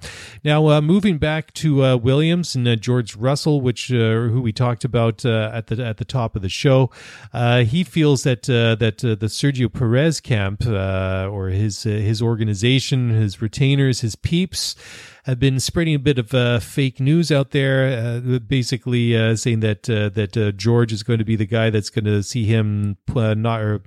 Now, 0.45 0.69
uh, 0.69 0.81
moving 0.81 1.19
back 1.19 1.53
to 1.55 1.85
uh, 1.85 1.97
Williams 1.97 2.55
and 2.55 2.67
uh, 2.67 2.77
George 2.77 3.17
Russell, 3.17 3.61
which 3.61 3.89
who 3.89 4.41
we 4.41 4.53
talked 4.53 4.85
about 4.85 5.25
at 5.25 5.67
the 5.67 5.85
at 5.85 5.97
the 5.97 6.05
top 6.05 6.37
of 6.37 6.43
the 6.43 6.49
show, 6.49 6.91
he 7.33 7.85
feels 7.85 8.23
that 8.23 8.43
that 8.43 8.99
the 8.99 9.27
Sergio 9.27 9.73
Perez 9.73 10.21
camp 10.21 10.67
or 10.67 11.49
his 11.49 11.83
his 11.83 12.23
organization, 12.23 13.11
his 13.11 13.43
retainers, 13.43 14.01
his 14.01 14.17
peeps 14.17 14.77
have 15.25 15.39
been 15.39 15.61
spreading 15.61 15.95
a 15.95 15.99
bit 15.99 16.19
of 16.19 16.33
uh, 16.35 16.61
fake 16.61 17.01
news 17.01 17.31
out 17.31 17.51
there, 17.51 18.23
uh, 18.27 18.39
basically 18.39 19.17
uh, 19.17 19.37
saying 19.37 19.61
that 19.61 19.89
uh, 19.89 20.09
that 20.11 20.37
uh, 20.37 20.53
George 20.53 20.93
is 20.93 21.03
going 21.03 21.19
to 21.19 21.25
be 21.25 21.37
the 21.37 21.47
guy 21.47 21.71
that's 21.71 21.91
going 21.91 22.05
to 22.05 22.23
see 22.23 22.45
him 22.45 22.97
uh, 23.15 23.35
not 23.35 23.61
or, 23.61 23.81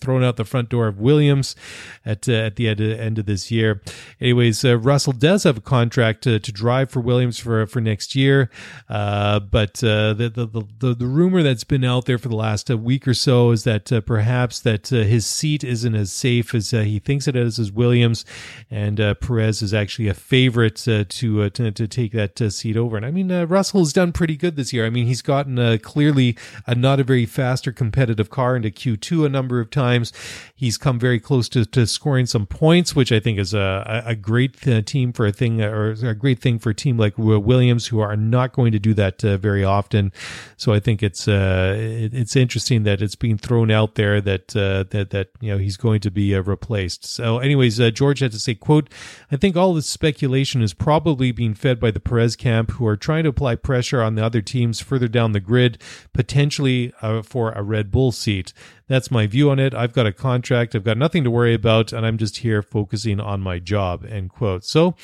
thrown 0.00 0.22
out 0.22 0.36
the 0.36 0.44
front 0.44 0.68
door 0.68 0.86
of 0.86 0.98
Williams 0.98 1.56
at 2.04 2.28
at 2.28 2.56
the 2.56 2.68
end 2.68 2.80
of, 2.80 2.98
end 2.98 3.18
of 3.18 3.26
this 3.26 3.50
year. 3.50 3.82
Anyways, 4.20 4.64
Russell 4.64 5.12
does 5.12 5.44
have 5.44 5.58
a 5.58 5.62
contract 5.62 6.22
to, 6.22 6.38
to 6.38 6.52
drive 6.52 6.90
for 6.90 7.00
Williams 7.00 7.38
for 7.38 7.66
for 7.66 7.80
next 7.80 8.14
year, 8.14 8.50
but 8.88 9.74
the, 9.74 10.30
the, 10.34 10.64
the 10.78 10.94
the 10.94 11.06
rumor 11.06 11.42
that's 11.42 11.64
been 11.64 11.84
out 11.84 12.06
there 12.06 12.18
for 12.18 12.28
the 12.28 12.36
last 12.36 12.70
week 12.70 13.08
or 13.08 13.14
so 13.14 13.50
is 13.50 13.64
that 13.64 13.90
perhaps 14.06 14.60
that 14.60 14.88
his 14.88 15.26
seat 15.26 15.64
isn't 15.64 15.94
as 15.94 16.12
safe 16.12 16.54
as 16.54 16.70
he 16.70 16.98
thinks 16.98 17.26
it 17.26 17.36
is 17.36 17.58
as 17.58 17.72
Williams, 17.72 18.24
and 18.70 18.98
Perez 19.20 19.62
is 19.62 19.74
actually 19.74 20.08
a 20.08 20.14
favorite 20.14 20.77
uh, 20.86 21.04
to, 21.08 21.42
uh, 21.42 21.48
to, 21.50 21.70
to 21.72 21.88
take 21.88 22.12
that 22.12 22.40
uh, 22.40 22.50
seat 22.50 22.76
over. 22.76 22.96
And 22.96 23.06
I 23.06 23.10
mean, 23.10 23.32
uh, 23.32 23.46
Russell's 23.46 23.92
done 23.92 24.12
pretty 24.12 24.36
good 24.36 24.56
this 24.56 24.72
year. 24.72 24.84
I 24.86 24.90
mean, 24.90 25.06
he's 25.06 25.22
gotten 25.22 25.78
clearly 25.78 26.36
a 26.66 26.74
not 26.74 27.00
a 27.00 27.04
very 27.04 27.26
fast 27.26 27.66
or 27.66 27.72
competitive 27.72 28.30
car 28.30 28.54
into 28.54 28.70
Q2 28.70 29.26
a 29.26 29.28
number 29.28 29.60
of 29.60 29.70
times. 29.70 30.12
He's 30.54 30.76
come 30.76 30.98
very 30.98 31.18
close 31.18 31.48
to, 31.50 31.64
to 31.64 31.86
scoring 31.86 32.26
some 32.26 32.46
points, 32.46 32.94
which 32.94 33.10
I 33.10 33.20
think 33.20 33.38
is 33.38 33.54
a, 33.54 34.02
a 34.06 34.14
great 34.14 34.56
team 34.86 35.12
for 35.12 35.26
a 35.26 35.32
thing 35.32 35.62
or 35.62 35.90
a 35.90 36.14
great 36.14 36.40
thing 36.40 36.58
for 36.58 36.70
a 36.70 36.74
team 36.74 36.98
like 36.98 37.14
Williams, 37.16 37.86
who 37.86 38.00
are 38.00 38.16
not 38.16 38.52
going 38.52 38.72
to 38.72 38.78
do 38.78 38.92
that 38.94 39.22
very 39.22 39.64
often. 39.64 40.12
So 40.56 40.72
I 40.72 40.80
think 40.80 41.02
it's 41.02 41.26
it, 41.26 42.12
it's 42.12 42.36
interesting 42.36 42.82
that 42.82 43.00
it's 43.00 43.14
being 43.14 43.38
thrown 43.38 43.70
out 43.70 43.94
there 43.94 44.20
that 44.20 44.48
that 44.48 45.08
that 45.10 45.28
you 45.40 45.50
know 45.50 45.58
he's 45.58 45.76
going 45.76 46.00
to 46.00 46.10
be 46.10 46.38
replaced. 46.38 47.06
So, 47.06 47.38
anyways, 47.38 47.78
George 47.92 48.20
had 48.20 48.32
to 48.32 48.38
say, 48.38 48.54
"quote 48.54 48.90
I 49.30 49.36
think 49.36 49.56
all 49.56 49.74
this 49.74 49.86
speculation 49.86 50.57
is 50.62 50.74
probably 50.74 51.32
being 51.32 51.54
fed 51.54 51.80
by 51.80 51.90
the 51.90 52.00
Perez 52.00 52.36
camp, 52.36 52.72
who 52.72 52.86
are 52.86 52.96
trying 52.96 53.24
to 53.24 53.30
apply 53.30 53.56
pressure 53.56 54.02
on 54.02 54.14
the 54.14 54.24
other 54.24 54.40
teams 54.40 54.80
further 54.80 55.08
down 55.08 55.32
the 55.32 55.40
grid, 55.40 55.78
potentially 56.12 56.92
uh, 57.02 57.22
for 57.22 57.52
a 57.52 57.62
Red 57.62 57.90
Bull 57.90 58.12
seat. 58.12 58.52
That's 58.86 59.10
my 59.10 59.26
view 59.26 59.50
on 59.50 59.58
it. 59.58 59.74
I've 59.74 59.92
got 59.92 60.06
a 60.06 60.12
contract. 60.12 60.74
I've 60.74 60.84
got 60.84 60.96
nothing 60.96 61.24
to 61.24 61.30
worry 61.30 61.54
about, 61.54 61.92
and 61.92 62.06
I'm 62.06 62.18
just 62.18 62.38
here 62.38 62.62
focusing 62.62 63.20
on 63.20 63.40
my 63.40 63.58
job. 63.58 64.04
End 64.04 64.30
quote. 64.30 64.64
So 64.64 64.94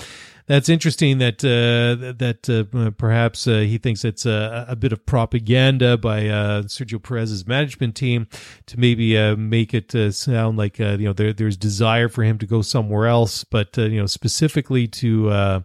that's 0.47 0.69
interesting 0.69 1.19
that 1.19 1.45
uh, 1.45 2.13
that 2.19 2.49
uh, 2.49 2.91
perhaps 2.93 3.47
uh, 3.47 3.59
he 3.61 3.79
thinks 3.79 4.05
it's 4.05 4.27
a, 4.27 4.67
a, 4.69 4.77
bit 4.77 4.93
of 4.93 5.07
propaganda 5.07 5.97
by 5.97 6.25
Sergio 6.65 7.03
Perez's 7.03 7.47
management 7.47 7.97
team 7.97 8.27
to 8.67 8.79
maybe 8.79 9.37
make 9.37 9.73
it 9.73 9.95
sound 10.15 10.59
like 10.59 10.79
you 10.79 10.99
know 10.99 11.13
there, 11.13 11.33
there's 11.33 11.57
desire 11.57 12.09
for 12.09 12.23
him 12.23 12.39
to 12.39 12.47
go 12.47 12.63
somewhere 12.63 13.07
else, 13.07 13.45
but 13.45 13.77
you 13.77 13.99
know 13.99 14.07
specifically 14.07 14.87
to. 14.89 15.63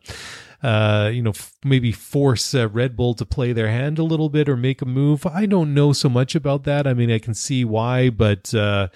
Uh, 0.62 1.10
you 1.14 1.22
know, 1.22 1.30
f- 1.30 1.56
maybe 1.64 1.90
force 1.90 2.54
uh, 2.54 2.68
Red 2.68 2.98
Bull 2.98 3.14
to 3.14 3.26
play 3.26 3.54
their 3.54 3.70
hand 3.70 3.98
a 3.98 4.04
little 4.04 4.28
bit 4.28 4.50
or 4.50 4.58
make 4.58 4.82
a 4.82 4.86
move. 4.86 5.26
I 5.26 5.46
don't 5.46 5.74
know 5.74 5.94
so 5.94 6.10
much 6.10 6.36
about 6.36 6.66
that. 6.66 6.86
I 6.86 6.94
mean, 6.94 7.10
I 7.10 7.18
can 7.18 7.34
see 7.34 7.64
why, 7.64 8.10
but 8.10 8.54
uh, 8.54 8.90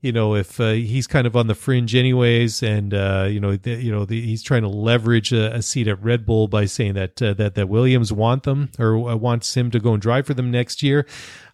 you 0.00 0.12
know, 0.12 0.36
if 0.36 0.60
uh, 0.60 0.70
he's 0.70 1.08
kind 1.08 1.26
of 1.26 1.34
on 1.34 1.48
the 1.48 1.56
fringe 1.56 1.96
anyways, 1.96 2.62
and 2.62 2.94
uh, 2.94 3.26
you 3.28 3.40
know, 3.40 3.56
the, 3.56 3.72
you 3.72 3.90
know, 3.90 4.04
the, 4.04 4.24
he's 4.24 4.44
trying 4.44 4.62
to 4.62 4.68
leverage 4.68 5.32
a, 5.32 5.56
a, 5.56 5.62
seat 5.62 5.88
at 5.88 6.00
Red 6.00 6.24
Bull 6.24 6.46
by 6.46 6.66
saying 6.66 6.94
that 6.94 7.20
uh, 7.20 7.34
that 7.34 7.56
that 7.56 7.68
Williams 7.68 8.12
want 8.12 8.44
them 8.44 8.70
or 8.78 9.10
uh, 9.10 9.16
wants 9.16 9.56
him 9.56 9.72
to 9.72 9.80
go 9.80 9.94
and 9.94 10.00
drive 10.00 10.26
for 10.26 10.34
them 10.34 10.52
next 10.52 10.84
year. 10.84 11.04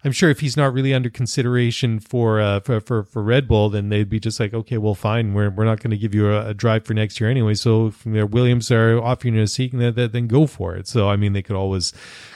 I'm 0.03 0.11
sure 0.11 0.29
if 0.29 0.41
he's 0.41 0.55
not 0.55 0.71
really 0.73 0.93
under 0.93 1.09
consideration 1.09 1.99
for 1.99 2.39
uh, 2.39 2.59
for, 2.59 2.79
for, 2.79 3.03
for 3.03 3.23
Red 3.23 3.47
Bull, 3.47 3.69
then 3.69 3.89
they'd 3.89 4.09
be 4.09 4.19
just 4.19 4.39
like, 4.39 4.53
okay, 4.53 4.77
well, 4.77 4.93
fine, 4.93 5.33
we're 5.33 5.49
we're 5.49 5.65
not 5.65 5.79
going 5.79 5.91
to 5.91 5.97
give 5.97 6.13
you 6.13 6.29
a, 6.29 6.49
a, 6.49 6.53
drive 6.53 6.85
for 6.85 6.93
next 6.93 7.19
year 7.19 7.31
anyway. 7.31 7.55
So 7.55 7.87
if 7.87 8.05
Williams 8.05 8.69
are 8.69 9.01
offering 9.01 9.33
you 9.33 9.41
a 9.41 9.47
seat, 9.47 9.71
then, 9.73 9.95
then 9.95 10.27
go 10.27 10.45
for 10.45 10.75
it. 10.75 10.87
So 10.87 11.09
I 11.09 11.15
mean, 11.15 11.33
they 11.33 11.41
could 11.41 11.55
always 11.55 11.93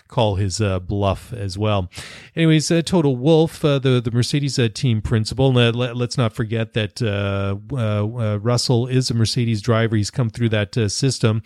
call 0.10 0.36
his 0.36 0.60
uh, 0.60 0.80
bluff 0.80 1.32
as 1.32 1.58
well. 1.58 1.90
Anyways, 2.36 2.70
uh, 2.70 2.82
Toto 2.82 3.12
Wolff, 3.12 3.64
uh, 3.64 3.80
the 3.80 4.02
the 4.02 4.12
Mercedes 4.12 4.60
uh, 4.60 4.68
team 4.74 5.02
principal. 5.02 5.54
let, 5.54 5.76
us 5.76 6.18
not 6.18 6.34
forget 6.34 6.74
that 6.74 7.02
Russell 8.42 8.88
is 8.88 9.10
a 9.10 9.14
Mercedes 9.14 9.62
driver. 9.62 9.96
He's 9.96 10.12
come 10.12 10.30
through 10.30 10.50
that 10.50 10.92
system. 10.92 11.42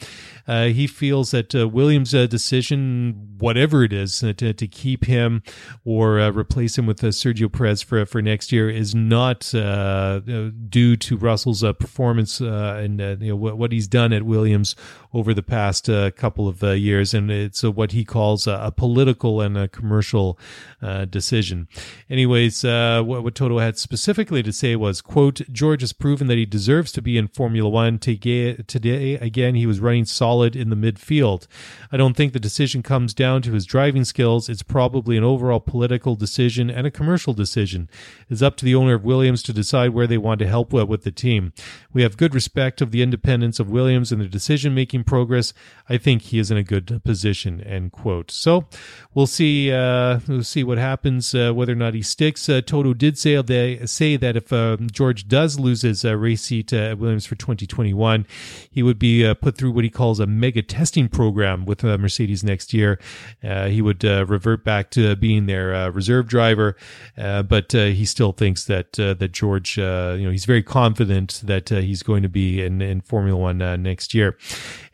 Uh, 0.48 0.66
he 0.66 0.88
feels 0.88 1.32
that 1.32 1.54
uh, 1.56 1.68
Williams' 1.68 2.14
uh, 2.14 2.26
decision, 2.28 3.36
whatever 3.38 3.84
it 3.84 3.94
is, 3.94 4.20
to, 4.20 4.34
to 4.34 4.68
keep 4.68 5.06
him 5.06 5.44
or 5.86 6.20
replace 6.32 6.78
him 6.78 6.86
with 6.86 7.02
Sergio 7.02 7.52
Perez 7.52 7.82
for 7.82 8.06
for 8.06 8.22
next 8.22 8.52
year, 8.52 8.70
is 8.70 8.94
not 8.96 9.52
due 9.52 10.96
to 10.96 11.18
Russell's 11.18 11.64
performance 11.80 12.40
and 12.40 13.00
you 13.00 13.30
know 13.30 13.36
what, 13.36 13.58
what 13.58 13.72
he's 13.72 13.88
done 13.88 14.14
at 14.14 14.24
Williams 14.24 14.76
over 15.14 15.34
the 15.34 15.44
past 15.44 15.90
couple 16.16 16.48
of 16.48 16.64
years, 16.64 17.14
and 17.14 17.32
it's 17.32 17.64
what 17.64 17.92
he 17.92 18.04
calls 18.04 18.48
a, 18.48 18.74
political 18.76 19.40
and 19.42 19.58
a 19.58 19.68
commercial 19.68 20.38
uh, 20.82 21.06
decision. 21.06 21.68
Anyways, 22.10 22.66
uh, 22.66 23.02
what, 23.04 23.24
what, 23.24 23.36
Toto 23.36 23.60
had 23.60 23.78
specifically 23.78 24.44
to 24.44 24.52
say 24.52 24.76
was, 24.76 25.02
quote, 25.02 25.42
George 25.52 25.82
has 25.82 25.94
proven 25.94 26.28
that 26.28 26.38
he 26.38 26.46
deserves 26.46 26.92
to 26.94 27.02
be 27.02 27.18
in 27.18 27.28
Formula 27.28 27.70
One. 27.70 28.00
Today, 28.00 29.16
again, 29.16 29.56
he 29.56 29.66
was 29.66 29.80
running 29.80 30.06
solid 30.06 30.33
in 30.42 30.70
the 30.70 30.76
midfield. 30.76 31.48
I 31.92 31.98
don't 31.98 32.16
think 32.16 32.34
the 32.34 32.40
decision 32.40 32.82
comes 32.82 33.14
down 33.14 33.42
to 33.44 33.54
his 33.54 33.66
driving 33.66 34.04
skills. 34.04 34.50
It's 34.50 34.64
probably 34.64 35.18
an 35.18 35.24
overall 35.24 35.60
political 35.60 36.16
decision 36.16 36.70
and 36.70 36.88
a 36.88 36.92
commercial 36.92 37.34
decision. 37.34 37.90
It's 38.30 38.42
up 38.42 38.56
to 38.58 38.66
the 38.66 38.76
owner 38.76 38.96
of 38.96 39.06
Williams 39.06 39.44
to 39.44 39.54
decide 39.54 39.92
where 39.92 40.08
they 40.08 40.18
want 40.18 40.40
to 40.40 40.48
help 40.48 40.74
with 40.74 41.04
the 41.04 41.12
team. 41.12 41.54
We 41.94 42.02
have 42.02 42.18
good 42.18 42.34
respect 42.34 42.82
of 42.82 42.92
the 42.92 43.02
independence 43.02 43.60
of 43.60 43.70
Williams 43.70 44.12
and 44.12 44.20
the 44.22 44.28
decision 44.28 44.74
making 44.74 45.04
progress. 45.04 45.54
I 45.88 45.98
think 45.98 46.24
he 46.24 46.40
is 46.40 46.50
in 46.50 46.58
a 46.58 46.64
good 46.64 47.02
position, 47.04 47.62
end 47.62 47.92
quote. 47.92 48.32
So 48.32 48.66
we'll 49.14 49.28
see. 49.28 49.72
Uh, 49.72 50.20
we'll 50.28 50.44
see 50.44 50.64
what 50.64 50.78
happens. 50.78 51.36
Uh, 51.36 51.52
whether 51.54 51.74
or 51.74 51.76
not 51.76 51.94
he 51.94 52.02
sticks. 52.02 52.50
Uh, 52.50 52.62
Toto 52.62 52.94
did 52.94 53.18
say 53.18 53.40
they 53.42 53.86
say 53.86 54.16
that 54.18 54.36
if 54.36 54.52
um, 54.52 54.88
George 54.92 55.28
does 55.28 55.60
lose 55.60 55.82
his 55.82 56.04
uh, 56.06 56.16
race 56.16 56.42
seat 56.42 56.74
at 56.74 56.98
Williams 56.98 57.26
for 57.26 57.36
2021, 57.36 58.26
he 58.70 58.84
would 58.84 59.00
be 59.00 59.26
uh, 59.26 59.34
put 59.34 59.58
through 59.58 59.72
what 59.72 59.84
he 59.84 59.90
calls 59.90 60.20
mega 60.28 60.62
testing 60.62 61.08
program 61.08 61.66
with 61.66 61.84
uh, 61.84 61.98
Mercedes 61.98 62.44
next 62.44 62.74
year. 62.74 63.00
he 63.42 63.82
would 63.82 64.04
revert 64.04 64.64
back 64.64 64.90
to 64.92 65.16
being 65.16 65.46
their 65.46 65.92
reserve 65.92 66.28
driver, 66.28 66.76
but 67.16 67.72
he 67.72 68.06
still 68.06 68.32
thinks 68.32 68.66
that 68.66 68.94
that 68.94 69.32
George, 69.32 69.78
you 69.78 69.84
know, 69.84 70.32
he's 70.32 70.46
very 70.46 70.64
confident 70.64 71.42
that 71.44 71.70
he's 71.70 72.04
going 72.04 72.24
to 72.24 72.30
be 72.30 72.62
in, 72.62 72.82
in 72.82 73.02
Formula 73.02 73.38
One 73.38 73.58
next 73.82 74.14
year. 74.14 74.38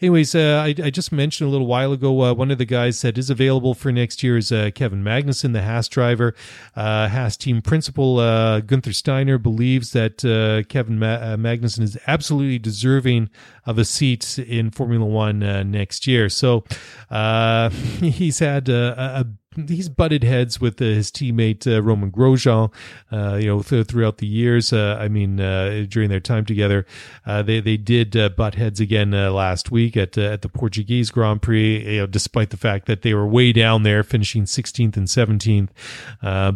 Anyways, 0.01 0.33
I, 0.35 0.67
I, 0.67 0.89
just 0.89 1.11
mentioned 1.11 1.49
a 1.49 1.51
little 1.51 1.67
while 1.67 1.91
ago. 1.91 2.11
one 2.33 2.51
of 2.51 2.57
the 2.57 2.65
guys 2.65 3.01
that 3.01 3.17
is 3.17 3.29
available 3.29 3.73
for 3.73 3.91
next 3.91 4.23
year 4.23 4.37
is 4.37 4.51
uh, 4.51 4.71
Kevin 4.73 5.03
Magnussen, 5.03 5.53
the 5.53 5.63
Haas 5.63 5.87
driver. 5.87 6.33
Uh, 6.75 7.07
Haas 7.09 7.35
team 7.37 7.61
principal 7.61 8.19
uh, 8.19 8.61
Gunther 8.61 8.93
Steiner 8.93 9.37
believes 9.37 9.91
that 9.91 10.23
uh, 10.23 10.67
Kevin 10.69 10.99
Ma- 10.99 11.07
uh, 11.07 11.37
Magnussen 11.37 11.81
is 11.81 11.97
absolutely 12.07 12.59
deserving 12.59 13.29
of 13.65 13.77
a 13.77 13.85
seat 13.85 14.39
in 14.39 14.71
Formula 14.71 15.05
One 15.05 15.18
uh, 15.43 15.63
next 15.63 16.07
year. 16.07 16.29
So 16.29 16.63
he's 17.99 18.39
had 18.39 18.69
a, 18.69 19.19
a 19.21 19.25
he's 19.67 19.89
butted 19.89 20.23
heads 20.23 20.61
with 20.61 20.81
uh, 20.81 20.85
his 20.85 21.11
teammate 21.11 21.65
uh, 21.65 21.81
Romain 21.81 22.11
Grosjean, 22.11 22.71
uh, 23.11 23.35
you 23.35 23.47
know, 23.47 23.61
th- 23.61 23.87
throughout 23.87 24.17
the 24.17 24.27
years. 24.27 24.71
Uh, 24.71 24.97
I 24.99 25.07
mean, 25.07 25.39
uh, 25.39 25.85
during 25.89 26.09
their 26.09 26.19
time 26.19 26.45
together, 26.45 26.85
uh, 27.25 27.41
they 27.41 27.59
they 27.59 27.77
did 27.77 28.35
butt 28.35 28.55
heads 28.55 28.79
again 28.79 29.11
last 29.11 29.71
week 29.71 29.97
at 29.97 30.17
at 30.17 30.41
the 30.41 30.49
Portuguese 30.49 31.09
Grand 31.09 31.41
Prix. 31.41 31.93
You 31.93 31.99
know, 32.01 32.07
despite 32.07 32.51
the 32.51 32.57
fact 32.57 32.85
that 32.85 33.01
they 33.01 33.13
were 33.13 33.27
way 33.27 33.51
down 33.51 33.83
there, 33.83 34.03
finishing 34.03 34.43
16th 34.43 34.95
and 34.95 35.07
17th, 35.07 35.69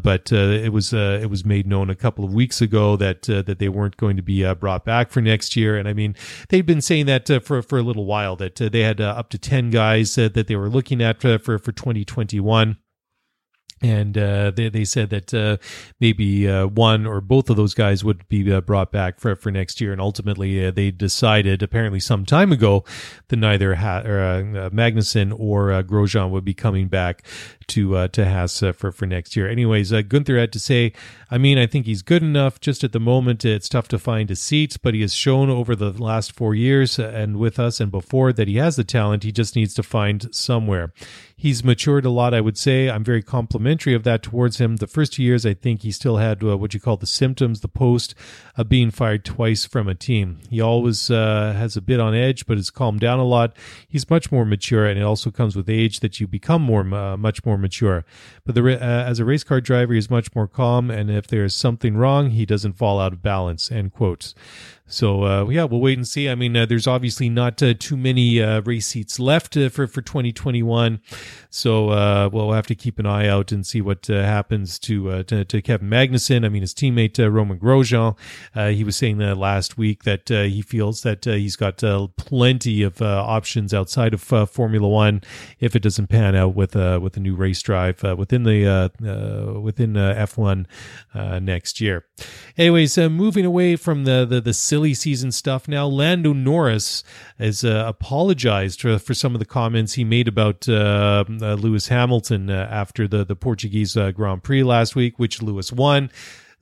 but 0.04 0.32
it 0.32 0.72
was 0.72 0.94
it 0.94 1.30
was 1.30 1.46
made 1.46 1.68
known 1.68 1.90
a 1.90 1.96
couple 1.96 2.24
of 2.24 2.34
weeks 2.34 2.62
ago 2.62 2.96
that 2.98 3.24
that 3.24 3.60
they 3.60 3.70
weren't 3.70 3.98
going 3.98 4.18
to 4.18 4.24
be 4.24 4.52
brought 4.54 4.86
back 4.86 5.10
for 5.10 5.22
next 5.22 5.56
year. 5.56 5.78
And 5.78 5.88
I 5.88 5.94
mean, 5.94 6.16
they've 6.50 6.66
been 6.66 6.82
saying 6.82 7.08
that 7.08 7.28
for 7.44 7.62
for 7.62 7.80
a 7.80 7.84
little 7.84 8.06
while 8.06 8.36
that 8.36 8.56
they 8.56 8.82
had 8.82 9.02
up 9.02 9.30
to 9.30 9.38
10 9.38 9.72
guys 9.72 10.16
that 10.16 10.48
they 10.48 10.56
were 10.56 10.70
looking 10.70 11.02
at 11.02 11.22
for 11.22 11.40
for 11.40 11.72
2021 11.72 12.78
and 13.84 14.18
uh, 14.18 14.50
they 14.52 14.70
they 14.70 14.86
said 14.86 15.10
that 15.10 15.34
uh, 15.34 15.58
maybe 16.00 16.50
uh, 16.50 16.68
one 16.68 17.06
or 17.06 17.20
both 17.20 17.50
of 17.50 17.58
those 17.58 17.74
guys 17.74 18.04
would 18.04 18.28
be 18.30 18.52
uh, 18.52 18.62
brought 18.62 18.92
back 18.92 19.20
for 19.20 19.36
for 19.36 19.52
next 19.52 19.82
year, 19.82 19.92
and 19.92 20.00
ultimately 20.00 20.66
uh, 20.66 20.72
they 20.72 20.90
decided 20.90 21.62
apparently 21.62 22.00
some 22.00 22.26
time 22.26 22.54
ago 22.54 22.86
that 23.28 23.36
neither 23.36 23.76
ha- 23.76 24.02
or, 24.06 24.20
uh, 24.22 24.70
Magnussen 24.70 25.38
or 25.38 25.84
Grosjean 25.84 26.30
would 26.30 26.46
be 26.46 26.54
coming 26.54 26.88
back 26.88 27.24
to 27.68 27.96
uh, 27.96 28.08
to 28.10 28.26
Haas 28.30 28.62
uh, 28.62 28.72
for 28.72 28.92
for 28.92 29.06
next 29.06 29.36
year. 29.36 29.50
Anyways, 29.50 29.92
uh, 29.92 30.02
Gunther 30.02 30.38
had 30.38 30.52
to 30.54 30.60
say, 30.60 30.94
I 31.30 31.38
mean, 31.38 31.58
I 31.58 31.66
think 31.66 31.86
he's 31.86 32.02
good 32.02 32.24
enough. 32.24 32.60
Just 32.60 32.84
at 32.84 32.92
the 32.92 33.00
moment, 33.00 33.46
it's 33.46 33.70
tough 33.70 33.88
to 33.90 34.00
find 34.00 34.30
a 34.32 34.36
seat, 34.36 34.78
but 34.82 34.94
he 34.94 35.02
has 35.02 35.14
shown 35.14 35.50
over 35.50 35.76
the 35.76 35.92
last 35.92 36.32
four 36.34 36.56
years 36.56 37.00
uh, 37.00 37.12
and 37.16 37.38
with 37.38 37.60
us 37.60 37.80
and 37.80 37.92
before 37.92 38.34
that 38.34 38.48
he 38.48 38.58
has 38.58 38.76
the 38.76 38.84
talent. 38.84 39.24
He 39.24 39.32
just 39.32 39.56
needs 39.56 39.74
to 39.76 39.84
find 39.84 40.34
somewhere. 40.34 40.94
He's 41.44 41.62
matured 41.62 42.06
a 42.06 42.10
lot, 42.10 42.34
I 42.34 42.40
would 42.40 42.58
say. 42.58 42.90
I'm 42.90 43.04
very 43.04 43.22
complimentary 43.22 43.94
of 43.94 44.04
that 44.04 44.24
towards 44.24 44.60
him. 44.60 44.78
The 44.78 44.88
first 44.88 45.12
two 45.12 45.24
years, 45.24 45.46
I 45.46 45.54
think 45.54 45.82
he 45.82 45.92
still 45.92 46.16
had 46.16 46.42
uh, 46.42 46.58
what 46.58 46.74
you 46.74 46.80
call 46.80 46.96
the 46.96 47.06
symptoms, 47.06 47.60
the 47.60 47.68
post 47.68 48.16
of 48.56 48.70
being 48.70 48.92
fired 48.92 49.26
twice 49.26 49.66
from 49.66 49.90
a 49.90 49.94
team. 49.94 50.40
He 50.50 50.62
always 50.62 51.12
uh, 51.12 51.54
has 51.58 51.76
a 51.76 51.82
bit 51.82 52.00
on 52.00 52.16
edge, 52.16 52.46
but 52.46 52.56
has 52.56 52.70
calmed 52.70 53.02
down 53.02 53.20
a 53.20 53.26
lot. 53.26 53.58
He's 53.90 54.10
much 54.10 54.32
more 54.32 54.46
mature, 54.46 54.86
and 54.86 54.98
it 54.98 55.04
also 55.04 55.32
comes 55.32 55.56
with 55.56 55.70
age 55.70 56.00
that 56.00 56.22
you 56.22 56.28
become 56.28 56.62
more, 56.62 56.84
much 56.84 57.46
more 57.46 57.53
mature. 57.58 58.06
But 58.46 58.56
the, 58.56 58.64
uh, 58.64 58.78
as 58.80 59.20
a 59.20 59.26
race 59.26 59.44
car 59.44 59.62
driver, 59.62 59.94
he's 59.94 60.10
much 60.10 60.34
more 60.36 60.48
calm, 60.48 60.90
and 60.90 61.10
if 61.10 61.28
there 61.28 61.44
is 61.44 61.56
something 61.56 61.96
wrong, 61.96 62.32
he 62.32 62.46
doesn't 62.46 62.74
fall 62.74 63.00
out 63.00 63.14
of 63.14 63.22
balance. 63.22 63.72
End 63.72 63.94
quotes. 63.94 64.36
So 64.94 65.24
uh, 65.24 65.50
yeah, 65.50 65.64
we'll 65.64 65.82
wait 65.82 65.98
and 65.98 66.08
see. 66.08 66.30
I 66.30 66.36
mean, 66.36 66.56
uh, 66.56 66.68
there's 66.68 66.86
obviously 66.86 67.28
not 67.28 67.62
uh, 67.64 67.74
too 67.74 67.98
many 67.98 68.42
uh, 68.42 68.62
race 68.62 68.88
seats 68.88 69.20
left 69.20 69.58
uh, 69.58 69.70
for 69.70 69.88
for 69.88 70.02
2021, 70.02 71.02
so 71.50 71.90
uh, 71.90 72.30
we'll 72.32 72.52
have 72.52 72.68
to 72.68 72.76
keep 72.76 73.00
an 73.00 73.06
eye 73.08 73.28
out 73.28 73.52
and 73.52 73.66
see 73.66 73.82
what 73.82 74.08
uh, 74.10 74.22
happens 74.22 74.78
to, 74.80 75.10
uh, 75.10 75.24
to, 75.24 75.46
to 75.46 75.62
Kevin 75.62 75.90
Magnussen. 75.90 76.46
I 76.46 76.50
mean, 76.50 76.62
his 76.62 76.74
teammate 76.76 77.20
uh, 77.20 77.30
Romain 77.32 77.60
Grosjean, 77.60 78.16
he 78.72 78.84
was 78.84 78.96
saying 78.96 79.18
last 79.18 79.78
week 79.78 80.04
that 80.04 80.30
he 80.30 80.62
feels 80.62 81.02
that 81.02 81.26
he's 81.26 81.56
got 81.56 81.78
plenty 82.18 82.84
of 82.84 83.02
options 83.02 83.74
outside 83.74 84.14
of 84.14 84.22
Formula 84.22 84.88
One 84.88 85.22
if 85.60 85.76
it 85.76 85.82
doesn't 85.82 86.08
pan 86.08 86.36
out 86.36 86.56
with 86.56 86.76
with 86.76 87.18
a 87.18 87.20
new 87.20 87.36
race 87.36 87.62
drive 87.64 88.04
within 88.04 88.44
the 88.44 88.92
within 89.60 89.94
F1 89.94 90.66
next 91.42 91.82
year. 91.82 92.06
Anyways, 92.58 92.98
moving 92.98 93.46
away 93.46 93.76
from 93.76 94.04
the 94.04 94.26
the, 94.26 94.40
the 94.40 94.54
silly 94.54 94.83
season 94.92 95.32
stuff 95.32 95.68
now. 95.68 95.88
Lando 95.88 96.34
Norris 96.34 97.04
has 97.40 97.64
uh, 97.64 97.86
apologized 97.88 98.82
for, 98.82 99.00
for 99.00 99.14
some 99.14 99.34
of 99.36 99.40
the 99.40 99.46
comments 99.46 99.94
he 99.94 100.04
made 100.04 100.28
about 100.28 100.68
uh, 100.68 101.24
uh, 101.30 101.54
Lewis 101.54 101.88
Hamilton 101.88 102.50
uh, 102.50 102.68
after 102.70 103.08
the, 103.08 103.24
the 103.24 103.36
Portuguese 103.36 103.96
uh, 103.96 104.12
Grand 104.12 104.44
Prix 104.44 104.64
last 104.64 104.96
week, 104.96 105.18
which 105.18 105.42
Lewis 105.42 105.72
won. 105.72 106.12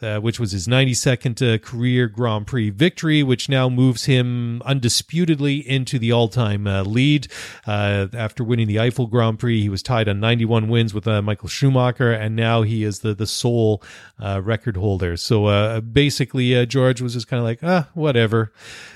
Uh, 0.02 0.20
which 0.20 0.40
was 0.40 0.52
his 0.52 0.68
92nd 0.68 1.54
uh, 1.54 1.58
career 1.60 2.08
Grand 2.08 2.48
Prix 2.48 2.72
victory, 2.72 3.22
which 3.22 3.48
now 3.48 3.70
moves 3.70 4.06
him 4.06 4.60
undisputedly 4.64 5.58
into 5.58 6.00
the 6.00 6.12
all 6.12 6.28
time 6.28 6.66
uh, 6.66 6.82
lead. 6.82 7.28
Uh, 7.68 8.08
after 8.14 8.44
winning 8.44 8.68
the 8.68 8.78
Eifel 8.78 9.08
Grand 9.08 9.38
Prix, 9.38 9.62
he 9.62 9.70
was 9.70 9.84
tied 9.84 10.10
on 10.10 10.20
91 10.20 10.70
wins 10.70 10.92
with 10.92 11.08
uh, 11.08 11.22
Michael 11.22 11.50
Schumacher, 11.50 12.12
and 12.12 12.36
now 12.36 12.64
he 12.64 12.84
is 12.84 13.02
the, 13.02 13.14
the 13.14 13.28
sole 13.28 13.84
record 14.20 14.76
holder. 14.76 15.18
So 15.18 15.82
basically, 15.82 16.66
George 16.66 17.00
was 17.00 17.14
just 17.14 17.28
kind 17.28 17.40
of 17.40 17.44
like, 17.44 17.60
ah, 17.62 17.90
whatever. 17.94 18.52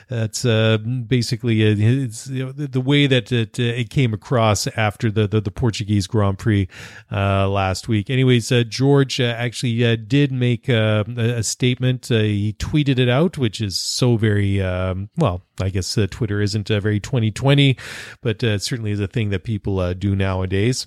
That's 0.10 0.46
uh, 0.46 0.78
basically 0.78 1.66
uh, 1.66 1.76
it's, 1.78 2.28
you 2.28 2.46
know, 2.46 2.52
the 2.52 2.82
way 2.82 3.08
that 3.08 3.32
it, 3.32 3.60
uh, 3.60 3.64
it 3.64 3.90
came 3.90 4.14
across 4.14 4.68
after 4.68 5.10
the, 5.10 5.28
the, 5.28 5.42
the 5.42 5.52
Portuguese 5.52 6.08
Grand 6.08 6.38
Prix 6.38 6.68
uh, 7.12 7.50
last 7.50 7.88
week. 7.88 8.10
Anyways, 8.10 8.52
uh, 8.52 8.64
George 8.68 9.20
actually 9.20 9.98
did 9.98 10.32
make 10.32 10.70
a, 10.70 11.06
a 11.18 11.44
statement. 11.44 12.08
he 12.08 12.54
tweeted 12.60 13.00
it 13.00 13.10
out, 13.10 13.38
which 13.38 13.62
is 13.62 13.80
so 13.80 14.18
very 14.18 14.62
um, 14.62 15.10
well. 15.18 15.42
I 15.60 15.70
guess 15.70 15.98
Twitter 16.12 16.42
isn't 16.42 16.68
very 16.68 17.00
2020, 17.00 17.78
but 18.22 18.42
certainly 18.42 18.92
is 18.92 19.00
a 19.00 19.08
thing 19.08 19.30
that 19.30 19.44
people 19.44 19.94
do 19.94 20.16
nowadays. 20.16 20.86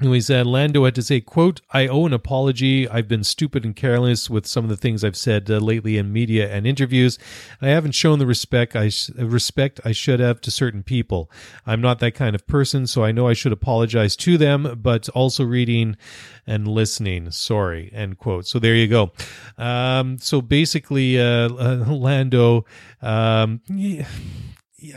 Anyways, 0.00 0.26
said 0.26 0.46
Lando 0.46 0.86
had 0.86 0.94
to 0.94 1.02
say, 1.02 1.20
quote, 1.20 1.60
I 1.72 1.86
owe 1.86 2.06
an 2.06 2.14
apology. 2.14 2.88
I've 2.88 3.06
been 3.06 3.22
stupid 3.22 3.66
and 3.66 3.76
careless 3.76 4.30
with 4.30 4.46
some 4.46 4.64
of 4.64 4.70
the 4.70 4.76
things 4.78 5.04
I've 5.04 5.16
said 5.16 5.50
uh, 5.50 5.58
lately 5.58 5.98
in 5.98 6.10
media 6.10 6.50
and 6.50 6.66
interviews. 6.66 7.18
I 7.60 7.68
haven't 7.68 7.92
shown 7.92 8.18
the 8.18 8.24
respect 8.24 8.74
I, 8.74 8.88
sh- 8.88 9.10
respect 9.10 9.78
I 9.84 9.92
should 9.92 10.18
have 10.18 10.40
to 10.40 10.50
certain 10.50 10.82
people. 10.82 11.30
I'm 11.66 11.82
not 11.82 11.98
that 11.98 12.14
kind 12.14 12.34
of 12.34 12.46
person, 12.46 12.86
so 12.86 13.04
I 13.04 13.12
know 13.12 13.28
I 13.28 13.34
should 13.34 13.52
apologize 13.52 14.16
to 14.16 14.38
them, 14.38 14.80
but 14.82 15.10
also 15.10 15.44
reading 15.44 15.98
and 16.46 16.66
listening. 16.66 17.30
Sorry, 17.30 17.90
end 17.92 18.16
quote. 18.16 18.46
So 18.46 18.58
there 18.58 18.74
you 18.74 18.88
go. 18.88 19.12
Um, 19.58 20.16
so 20.16 20.40
basically, 20.40 21.20
uh, 21.20 21.50
Lando, 21.50 22.64
um, 23.02 23.60
yeah, 23.68 24.06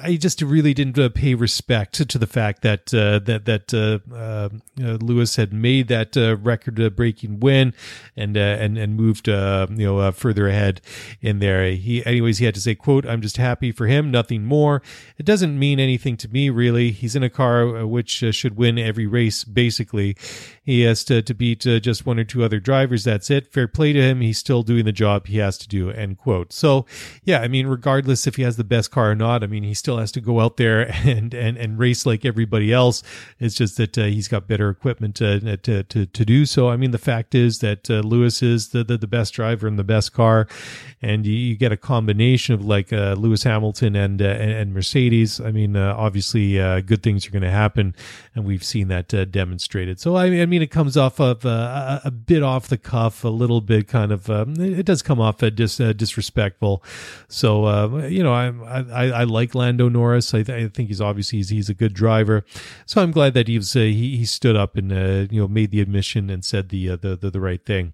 I 0.01 0.15
just 0.15 0.41
really 0.41 0.73
didn't 0.73 0.97
uh, 0.97 1.09
pay 1.09 1.35
respect 1.35 1.93
to, 2.09 2.17
the 2.17 2.27
fact 2.27 2.61
that 2.61 2.93
uh, 2.93 3.19
that 3.19 3.45
that 3.45 3.73
uh, 3.73 3.99
uh, 4.13 4.49
uh 4.81 4.97
Lewis 5.01 5.35
had 5.35 5.51
made 5.51 5.87
that 5.87 6.15
uh, 6.15 6.37
record-breaking 6.37 7.39
win 7.39 7.73
and 8.15 8.37
and 8.37 8.77
and 8.77 8.95
moved 8.95 9.27
you 9.27 9.33
know 9.33 10.11
further 10.11 10.47
ahead 10.47 10.79
in 11.21 11.39
there. 11.39 11.71
He, 11.71 12.05
anyways, 12.05 12.37
he 12.37 12.45
had 12.45 12.55
to 12.55 12.61
say, 12.61 12.75
"quote 12.75 13.05
I'm 13.05 13.21
just 13.21 13.37
happy 13.37 13.71
for 13.71 13.87
him, 13.87 14.11
nothing 14.11 14.45
more. 14.45 14.81
It 15.17 15.25
doesn't 15.25 15.57
mean 15.57 15.79
anything 15.79 16.17
to 16.17 16.29
me, 16.29 16.49
really. 16.49 16.91
He's 16.91 17.15
in 17.15 17.23
a 17.23 17.29
car 17.29 17.85
which 17.85 18.23
should 18.31 18.55
win 18.55 18.77
every 18.77 19.07
race, 19.07 19.43
basically. 19.43 20.15
He 20.63 20.81
has 20.81 21.03
to 21.05 21.21
to 21.21 21.33
beat 21.33 21.61
just 21.61 22.05
one 22.05 22.19
or 22.19 22.23
two 22.23 22.43
other 22.43 22.59
drivers. 22.59 23.03
That's 23.03 23.29
it. 23.29 23.51
Fair 23.51 23.67
play 23.67 23.91
to 23.91 24.01
him. 24.01 24.21
He's 24.21 24.37
still 24.37 24.63
doing 24.63 24.85
the 24.85 24.91
job 24.91 25.27
he 25.27 25.39
has 25.39 25.57
to 25.57 25.67
do." 25.67 25.89
End 25.89 26.17
quote. 26.17 26.53
So, 26.53 26.85
yeah, 27.23 27.39
I 27.39 27.47
mean, 27.47 27.67
regardless 27.67 28.27
if 28.27 28.35
he 28.35 28.43
has 28.43 28.55
the 28.55 28.63
best 28.63 28.91
car 28.91 29.11
or 29.11 29.15
not, 29.15 29.43
I 29.43 29.47
mean, 29.47 29.63
he 29.63 29.72
still 29.73 29.97
has 29.97 30.11
to 30.13 30.21
go 30.21 30.39
out 30.39 30.57
there 30.57 30.81
and 31.03 31.33
and, 31.33 31.57
and 31.57 31.79
race 31.79 32.05
like 32.05 32.25
everybody 32.25 32.71
else. 32.71 33.03
It's 33.39 33.55
just 33.55 33.77
that 33.77 33.97
uh, 33.97 34.05
he's 34.05 34.27
got 34.27 34.47
better 34.47 34.69
equipment 34.69 35.15
to, 35.15 35.57
to, 35.57 35.83
to 35.83 36.05
to 36.05 36.25
do 36.25 36.45
so. 36.45 36.69
I 36.69 36.77
mean, 36.77 36.91
the 36.91 36.97
fact 36.97 37.35
is 37.35 37.59
that 37.59 37.89
uh, 37.89 37.95
Lewis 37.99 38.41
is 38.41 38.69
the, 38.69 38.83
the, 38.83 38.97
the 38.97 39.07
best 39.07 39.33
driver 39.33 39.67
in 39.67 39.75
the 39.75 39.83
best 39.83 40.13
car, 40.13 40.47
and 41.01 41.25
you, 41.25 41.33
you 41.33 41.55
get 41.55 41.71
a 41.71 41.77
combination 41.77 42.53
of 42.55 42.65
like 42.65 42.93
uh, 42.93 43.15
Lewis 43.17 43.43
Hamilton 43.43 43.95
and, 43.95 44.21
uh, 44.21 44.25
and, 44.25 44.51
and 44.51 44.73
Mercedes. 44.73 45.39
I 45.39 45.51
mean, 45.51 45.75
uh, 45.75 45.95
obviously, 45.97 46.59
uh, 46.59 46.81
good 46.81 47.03
things 47.03 47.27
are 47.27 47.31
going 47.31 47.43
to 47.43 47.51
happen, 47.51 47.95
and 48.35 48.45
we've 48.45 48.63
seen 48.63 48.87
that 48.89 49.07
demonstrated. 49.31 49.99
So 49.99 50.15
I, 50.15 50.25
I 50.25 50.45
mean, 50.45 50.61
it 50.61 50.71
comes 50.71 50.97
off 50.97 51.19
of 51.19 51.45
a, 51.45 52.01
a, 52.05 52.11
bit 52.11 52.43
off 52.43 52.67
the 52.67 52.77
cuff, 52.77 53.23
a 53.23 53.29
little 53.29 53.61
bit 53.61 53.87
kind 53.87 54.11
of. 54.11 54.29
Um, 54.29 54.55
it 54.59 54.85
does 54.85 55.01
come 55.01 55.19
off 55.19 55.37
dis, 55.37 55.77
disrespectful. 55.77 56.83
So 57.27 57.97
you 58.07 58.23
know, 58.23 58.33
I 58.33 58.47
I, 58.47 59.05
I 59.07 59.23
like 59.23 59.55
Lando 59.63 59.87
Norris. 59.87 60.33
I, 60.33 60.43
th- 60.43 60.65
I 60.65 60.67
think 60.67 60.89
he's 60.89 60.99
obviously 60.99 61.39
he's, 61.39 61.49
he's, 61.49 61.69
a 61.69 61.73
good 61.73 61.93
driver, 61.93 62.43
so 62.85 63.01
I'm 63.01 63.11
glad 63.11 63.33
that 63.33 63.47
he 63.47 63.57
uh, 63.57 63.61
he, 63.73 64.17
he 64.17 64.25
stood 64.25 64.57
up 64.57 64.75
and 64.75 64.91
uh, 64.91 65.27
you 65.31 65.39
know 65.41 65.47
made 65.47 65.71
the 65.71 65.79
admission 65.79 66.29
and 66.29 66.43
said 66.43 66.69
the 66.69 66.89
uh, 66.89 66.95
the, 66.97 67.15
the, 67.15 67.29
the 67.31 67.39
right 67.39 67.65
thing. 67.65 67.93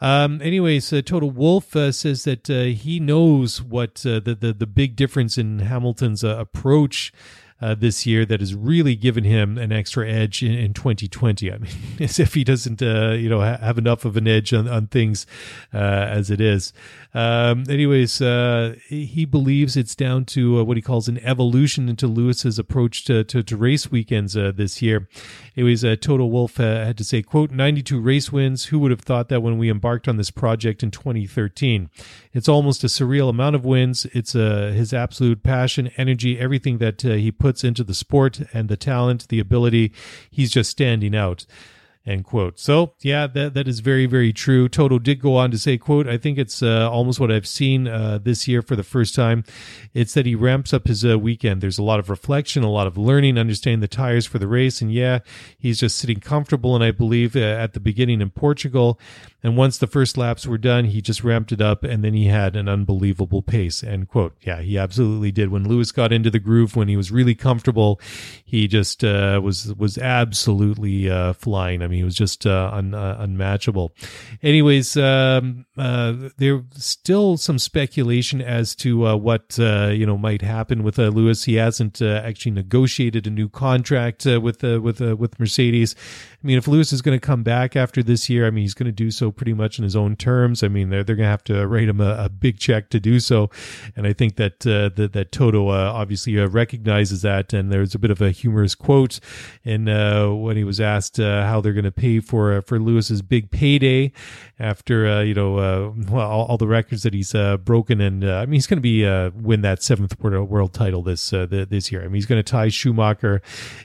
Um, 0.00 0.42
anyways, 0.42 0.92
uh, 0.92 1.02
Toto 1.02 1.26
Wolff 1.26 1.76
uh, 1.76 1.92
says 1.92 2.24
that 2.24 2.50
uh, 2.50 2.64
he 2.64 2.98
knows 2.98 3.62
what 3.62 3.96
the, 3.96 4.36
the 4.40 4.52
the 4.52 4.66
big 4.66 4.96
difference 4.96 5.38
in 5.38 5.60
Hamilton's 5.60 6.24
approach 6.24 7.12
uh, 7.60 7.74
this 7.74 8.04
year 8.04 8.26
that 8.26 8.40
has 8.40 8.54
really 8.54 8.94
given 8.94 9.24
him 9.24 9.56
an 9.56 9.72
extra 9.72 10.08
edge 10.08 10.42
in, 10.42 10.52
in 10.52 10.74
2020. 10.74 11.50
I 11.50 11.58
mean, 11.58 11.72
as 12.00 12.18
if 12.18 12.34
he 12.34 12.44
doesn't, 12.44 12.82
uh, 12.82 13.12
you 13.12 13.28
know, 13.28 13.40
ha- 13.40 13.58
have 13.58 13.78
enough 13.78 14.04
of 14.04 14.16
an 14.16 14.28
edge 14.28 14.52
on, 14.52 14.68
on 14.68 14.88
things 14.88 15.26
uh, 15.72 15.78
as 15.78 16.30
it 16.30 16.40
is. 16.40 16.72
Um, 17.16 17.64
anyways, 17.70 18.20
uh, 18.20 18.74
he 18.88 19.24
believes 19.24 19.74
it's 19.74 19.94
down 19.94 20.26
to 20.26 20.60
uh, 20.60 20.64
what 20.64 20.76
he 20.76 20.82
calls 20.82 21.08
an 21.08 21.16
evolution 21.24 21.88
into 21.88 22.06
Lewis's 22.06 22.58
approach 22.58 23.06
to, 23.06 23.24
to, 23.24 23.42
to 23.42 23.56
race 23.56 23.90
weekends 23.90 24.36
uh, 24.36 24.52
this 24.54 24.82
year. 24.82 25.08
Anyways, 25.56 25.80
Toto 26.02 26.26
Wolff 26.26 26.58
had 26.58 26.98
to 26.98 27.04
say, 27.04 27.22
quote, 27.22 27.50
92 27.50 27.98
race 27.98 28.30
wins. 28.30 28.66
Who 28.66 28.78
would 28.80 28.90
have 28.90 29.00
thought 29.00 29.30
that 29.30 29.42
when 29.42 29.56
we 29.56 29.70
embarked 29.70 30.08
on 30.08 30.18
this 30.18 30.30
project 30.30 30.82
in 30.82 30.90
2013? 30.90 31.88
It's 32.34 32.50
almost 32.50 32.84
a 32.84 32.88
surreal 32.88 33.30
amount 33.30 33.56
of 33.56 33.64
wins. 33.64 34.04
It's 34.12 34.32
his 34.32 34.92
absolute 34.92 35.42
passion, 35.42 35.90
energy, 35.96 36.38
everything 36.38 36.76
that 36.78 37.00
he 37.00 37.32
puts 37.32 37.64
into 37.64 37.82
the 37.82 37.94
sport 37.94 38.42
and 38.52 38.68
the 38.68 38.76
talent, 38.76 39.28
the 39.28 39.40
ability. 39.40 39.90
He's 40.30 40.50
just 40.50 40.70
standing 40.70 41.16
out. 41.16 41.46
End 42.06 42.24
quote. 42.24 42.60
So 42.60 42.94
yeah, 43.00 43.26
that 43.26 43.54
that 43.54 43.66
is 43.66 43.80
very 43.80 44.06
very 44.06 44.32
true. 44.32 44.68
Toto 44.68 45.00
did 45.00 45.20
go 45.20 45.34
on 45.36 45.50
to 45.50 45.58
say, 45.58 45.76
"quote 45.76 46.06
I 46.06 46.16
think 46.16 46.38
it's 46.38 46.62
uh, 46.62 46.88
almost 46.88 47.18
what 47.18 47.32
I've 47.32 47.48
seen 47.48 47.88
uh, 47.88 48.18
this 48.22 48.46
year 48.46 48.62
for 48.62 48.76
the 48.76 48.84
first 48.84 49.12
time. 49.12 49.42
It's 49.92 50.14
that 50.14 50.24
he 50.24 50.36
ramps 50.36 50.72
up 50.72 50.86
his 50.86 51.04
uh, 51.04 51.18
weekend. 51.18 51.60
There's 51.60 51.78
a 51.78 51.82
lot 51.82 51.98
of 51.98 52.08
reflection, 52.08 52.62
a 52.62 52.70
lot 52.70 52.86
of 52.86 52.96
learning, 52.96 53.38
understanding 53.38 53.80
the 53.80 53.88
tires 53.88 54.24
for 54.24 54.38
the 54.38 54.46
race, 54.46 54.80
and 54.80 54.92
yeah, 54.92 55.18
he's 55.58 55.80
just 55.80 55.98
sitting 55.98 56.20
comfortable. 56.20 56.76
And 56.76 56.84
I 56.84 56.92
believe 56.92 57.34
uh, 57.34 57.40
at 57.40 57.72
the 57.72 57.80
beginning 57.80 58.20
in 58.20 58.30
Portugal, 58.30 59.00
and 59.46 59.56
once 59.56 59.78
the 59.78 59.86
first 59.86 60.18
laps 60.18 60.44
were 60.44 60.58
done, 60.58 60.86
he 60.86 61.00
just 61.00 61.22
ramped 61.22 61.52
it 61.52 61.60
up, 61.60 61.84
and 61.84 62.02
then 62.02 62.14
he 62.14 62.26
had 62.26 62.56
an 62.56 62.68
unbelievable 62.68 63.42
pace." 63.42 63.84
End 63.84 64.08
quote. 64.08 64.36
Yeah, 64.42 64.60
he 64.60 64.76
absolutely 64.76 65.30
did. 65.30 65.50
When 65.50 65.68
Lewis 65.68 65.92
got 65.92 66.12
into 66.12 66.32
the 66.32 66.40
groove, 66.40 66.74
when 66.74 66.88
he 66.88 66.96
was 66.96 67.12
really 67.12 67.36
comfortable, 67.36 68.00
he 68.44 68.66
just 68.66 69.04
uh, 69.04 69.40
was 69.40 69.72
was 69.74 69.98
absolutely 69.98 71.08
uh, 71.08 71.32
flying. 71.34 71.80
I 71.80 71.86
mean 71.86 71.98
he 71.98 72.04
was 72.04 72.16
just 72.16 72.44
uh, 72.44 72.70
un, 72.72 72.92
uh, 72.92 73.18
unmatchable. 73.20 73.92
Anyways, 74.42 74.96
um, 74.96 75.64
uh, 75.78 76.14
there's 76.38 76.64
still 76.72 77.36
some 77.36 77.60
speculation 77.60 78.42
as 78.42 78.74
to 78.76 79.06
uh, 79.06 79.14
what 79.14 79.56
you 79.58 80.06
know 80.06 80.18
might 80.18 80.42
happen 80.42 80.82
with 80.82 80.98
Lewis. 80.98 81.44
He 81.44 81.54
hasn't 81.54 82.02
actually 82.02 82.50
negotiated 82.50 83.28
a 83.28 83.30
new 83.30 83.48
contract 83.48 84.26
with 84.26 84.64
with 84.64 85.00
with 85.00 85.38
Mercedes. 85.38 85.94
I 86.42 86.46
mean, 86.46 86.58
if 86.58 86.68
Lewis 86.68 86.92
is 86.92 87.02
going 87.02 87.18
to 87.18 87.24
come 87.24 87.42
back 87.42 87.76
after 87.76 88.02
this 88.02 88.28
year, 88.28 88.46
I 88.46 88.50
mean, 88.50 88.62
he's 88.62 88.74
going 88.74 88.86
to 88.86 88.92
do 88.92 89.10
so 89.10 89.30
pretty 89.30 89.54
much 89.54 89.78
in 89.78 89.84
his 89.84 89.96
own 89.96 90.16
terms. 90.16 90.62
I 90.62 90.68
mean, 90.68 90.90
they're 90.90 91.02
they're 91.02 91.16
going 91.16 91.26
to 91.26 91.30
have 91.30 91.44
to 91.44 91.66
write 91.66 91.88
him 91.88 92.00
a, 92.00 92.24
a, 92.24 92.28
big 92.28 92.58
check 92.58 92.90
to 92.90 93.00
do 93.00 93.18
so, 93.20 93.50
and 93.96 94.06
I 94.06 94.12
think 94.12 94.36
that 94.36 94.66
uh, 94.66 94.90
that, 94.96 95.12
that 95.14 95.32
Toto 95.32 95.68
uh, 95.68 95.92
obviously 95.94 96.38
uh, 96.38 96.46
recognizes 96.48 97.22
that. 97.22 97.52
And 97.52 97.72
there's 97.72 97.94
a 97.94 97.98
bit 97.98 98.10
of 98.10 98.20
a 98.20 98.30
humorous 98.30 98.74
quote 98.74 99.20
in 99.64 99.86
when 99.86 100.56
he 100.56 100.64
was 100.64 100.80
asked 100.80 101.16
how 101.16 101.60
they're 101.60 101.72
going 101.72 101.84
to 101.84 101.92
pay 101.92 102.20
for 102.20 102.54
uh, 102.54 102.60
for 102.60 102.78
Lewis's 102.78 103.22
big 103.22 103.50
payday 103.50 104.12
after 104.58 105.06
uh, 105.06 105.20
you 105.20 105.34
know 105.34 105.58
uh, 105.58 105.92
well 106.08 106.30
all, 106.30 106.46
all, 106.46 106.56
the 106.56 106.66
records 106.66 107.02
that 107.02 107.12
he's 107.12 107.34
uh, 107.34 107.58
broken, 107.58 108.00
and 108.00 108.24
uh, 108.24 108.36
I 108.36 108.46
mean 108.46 108.54
he's 108.54 108.66
going 108.66 108.78
to 108.78 108.82
be 108.82 109.04
uh, 109.04 109.30
win 109.34 109.60
that 109.62 109.82
seventh 109.82 110.18
world 110.18 110.72
title 110.72 111.02
this 111.02 111.30
the, 111.30 111.66
this 111.68 111.92
year. 111.92 112.02
I 112.02 112.04
mean 112.04 112.14
he's 112.14 112.26
going 112.26 112.42
to 112.42 112.50
tie 112.50 112.68
Schumacher, 112.68 113.42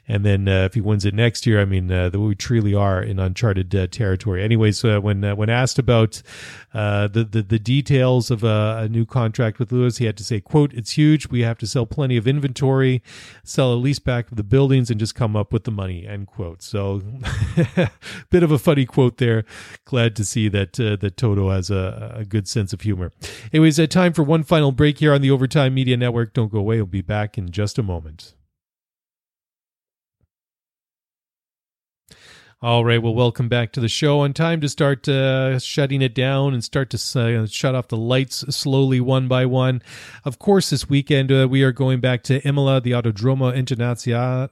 and 0.07 0.25
then 0.25 0.47
if 0.47 0.73
he 0.73 0.81
wins 0.81 1.03
it 1.03 1.13
next 1.13 1.45
year, 1.45 1.59
I 1.59 1.65
mean 1.65 1.89
we 2.11 2.35
truly 2.35 2.73
are 2.73 3.01
in 3.03 3.19
uncharted 3.19 3.91
territory. 3.91 4.43
Anyways, 4.43 4.83
when 4.83 5.35
when 5.35 5.49
asked 5.49 5.77
about 5.77 6.21
the, 6.73 7.27
the, 7.29 7.41
the 7.41 7.59
details 7.59 8.31
of 8.31 8.43
a, 8.43 8.87
new 8.91 9.05
contract 9.05 9.59
with 9.59 9.71
Lewis, 9.71 9.97
he 9.97 10.05
had 10.05 10.17
to 10.17 10.23
say, 10.23 10.39
"quote 10.39 10.73
It's 10.73 10.91
huge. 10.91 11.27
We 11.27 11.41
have 11.41 11.57
to 11.59 11.67
sell 11.67 11.85
plenty 11.85 12.17
of 12.17 12.27
inventory, 12.27 13.01
sell 13.43 13.73
a 13.73 13.75
lease 13.75 13.99
back 13.99 14.31
of 14.31 14.37
the 14.37 14.43
buildings, 14.43 14.89
and 14.89 14.99
just 14.99 15.15
come 15.15 15.35
up 15.35 15.51
with 15.51 15.65
the 15.65 15.71
money." 15.71 16.07
End 16.07 16.27
quote. 16.27 16.61
So, 16.61 17.01
bit 18.29 18.43
of 18.43 18.51
a 18.51 18.57
funny 18.57 18.85
quote 18.85 19.17
there. 19.17 19.43
Glad 19.85 20.15
to 20.15 20.25
see 20.25 20.47
that 20.49 20.60
uh, 20.79 20.95
that 20.97 21.17
Toto 21.17 21.49
has 21.49 21.69
a, 21.69 22.15
a, 22.17 22.25
good 22.25 22.47
sense 22.47 22.73
of 22.73 22.81
humor. 22.81 23.11
Anyways, 23.53 23.79
uh, 23.79 23.87
time 23.87 24.13
for 24.13 24.23
one 24.23 24.43
final 24.43 24.71
break 24.71 24.99
here 24.99 25.13
on 25.13 25.21
the 25.21 25.31
Overtime 25.31 25.73
Media 25.73 25.97
Network. 25.97 26.33
Don't 26.33 26.51
go 26.51 26.59
away. 26.59 26.77
We'll 26.77 26.85
be 26.85 27.01
back 27.01 27.37
in 27.37 27.51
just 27.51 27.77
a 27.77 27.83
moment. 27.83 28.33
All 32.63 32.85
right. 32.85 33.01
Well, 33.01 33.15
welcome 33.15 33.49
back 33.49 33.71
to 33.71 33.79
the 33.79 33.89
show. 33.89 34.19
On 34.19 34.33
time 34.33 34.61
to 34.61 34.69
start 34.69 35.09
uh, 35.09 35.57
shutting 35.57 36.03
it 36.03 36.13
down 36.13 36.53
and 36.53 36.63
start 36.63 36.91
to 36.91 37.19
uh, 37.19 37.47
shut 37.47 37.73
off 37.73 37.87
the 37.87 37.97
lights 37.97 38.45
slowly, 38.55 38.99
one 38.99 39.27
by 39.27 39.47
one. 39.47 39.81
Of 40.25 40.37
course, 40.37 40.69
this 40.69 40.87
weekend 40.87 41.31
uh, 41.31 41.47
we 41.49 41.63
are 41.63 41.71
going 41.71 42.01
back 42.01 42.21
to 42.25 42.39
Imola, 42.47 42.79
the 42.79 42.91
Autodromo 42.91 43.51
Internazionale 43.51 44.51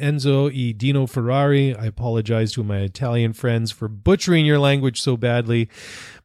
Enzo 0.00 0.52
e 0.52 0.72
Dino 0.72 1.06
Ferrari. 1.06 1.76
I 1.76 1.86
apologize 1.86 2.52
to 2.54 2.64
my 2.64 2.78
Italian 2.78 3.34
friends 3.34 3.70
for 3.70 3.86
butchering 3.86 4.44
your 4.44 4.58
language 4.58 5.00
so 5.00 5.16
badly. 5.16 5.68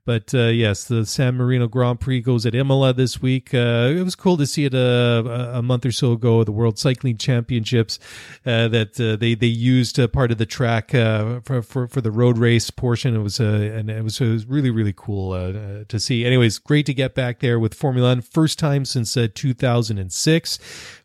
But 0.05 0.33
uh, 0.33 0.47
yes, 0.47 0.83
the 0.83 1.05
San 1.05 1.35
Marino 1.35 1.67
Grand 1.67 1.99
Prix 1.99 2.21
goes 2.21 2.45
at 2.45 2.55
Imola 2.55 2.93
this 2.93 3.21
week. 3.21 3.53
Uh, 3.53 3.93
it 3.95 4.03
was 4.03 4.15
cool 4.15 4.37
to 4.37 4.45
see 4.45 4.65
it 4.65 4.73
uh, 4.73 5.23
a, 5.25 5.59
a 5.59 5.61
month 5.61 5.85
or 5.85 5.91
so 5.91 6.11
ago, 6.13 6.43
the 6.43 6.51
World 6.51 6.77
Cycling 6.77 7.17
Championships, 7.17 7.99
uh, 8.45 8.67
that 8.69 8.99
uh, 8.99 9.15
they 9.15 9.35
they 9.35 9.47
used 9.47 9.99
a 9.99 10.07
part 10.07 10.31
of 10.31 10.37
the 10.37 10.45
track 10.45 10.91
for, 10.91 11.61
for, 11.61 11.87
for 11.87 12.01
the 12.01 12.11
road 12.11 12.37
race 12.37 12.69
portion. 12.69 13.15
It 13.15 13.19
was 13.19 13.39
and 13.39 13.89
it 13.89 14.03
was, 14.03 14.19
it 14.21 14.29
was 14.29 14.45
really 14.45 14.69
really 14.69 14.93
cool 14.95 15.31
to 15.33 15.99
see. 15.99 16.25
Anyways, 16.25 16.59
great 16.59 16.85
to 16.85 16.93
get 16.93 17.15
back 17.15 17.39
there 17.39 17.59
with 17.59 17.73
Formula 17.73 18.13
One, 18.13 18.21
first 18.21 18.59
time 18.59 18.85
since 18.85 19.17
2006. 19.33 20.59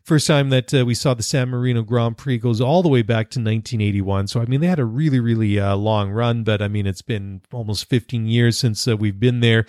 First 0.09 0.25
time 0.25 0.49
that 0.49 0.73
uh, 0.73 0.87
we 0.87 0.95
saw 0.95 1.13
the 1.13 1.21
San 1.21 1.49
Marino 1.49 1.83
Grand 1.83 2.17
Prix 2.17 2.39
goes 2.39 2.59
all 2.59 2.81
the 2.81 2.89
way 2.89 3.03
back 3.03 3.29
to 3.29 3.39
1981. 3.39 4.25
So, 4.25 4.41
I 4.41 4.45
mean, 4.45 4.59
they 4.59 4.65
had 4.65 4.79
a 4.79 4.83
really, 4.83 5.19
really 5.19 5.59
uh, 5.59 5.75
long 5.75 6.09
run, 6.09 6.43
but 6.43 6.63
I 6.63 6.67
mean, 6.67 6.87
it's 6.87 7.03
been 7.03 7.41
almost 7.53 7.87
15 7.89 8.25
years 8.25 8.57
since 8.57 8.87
uh, 8.87 8.97
we've 8.97 9.19
been 9.19 9.41
there. 9.41 9.67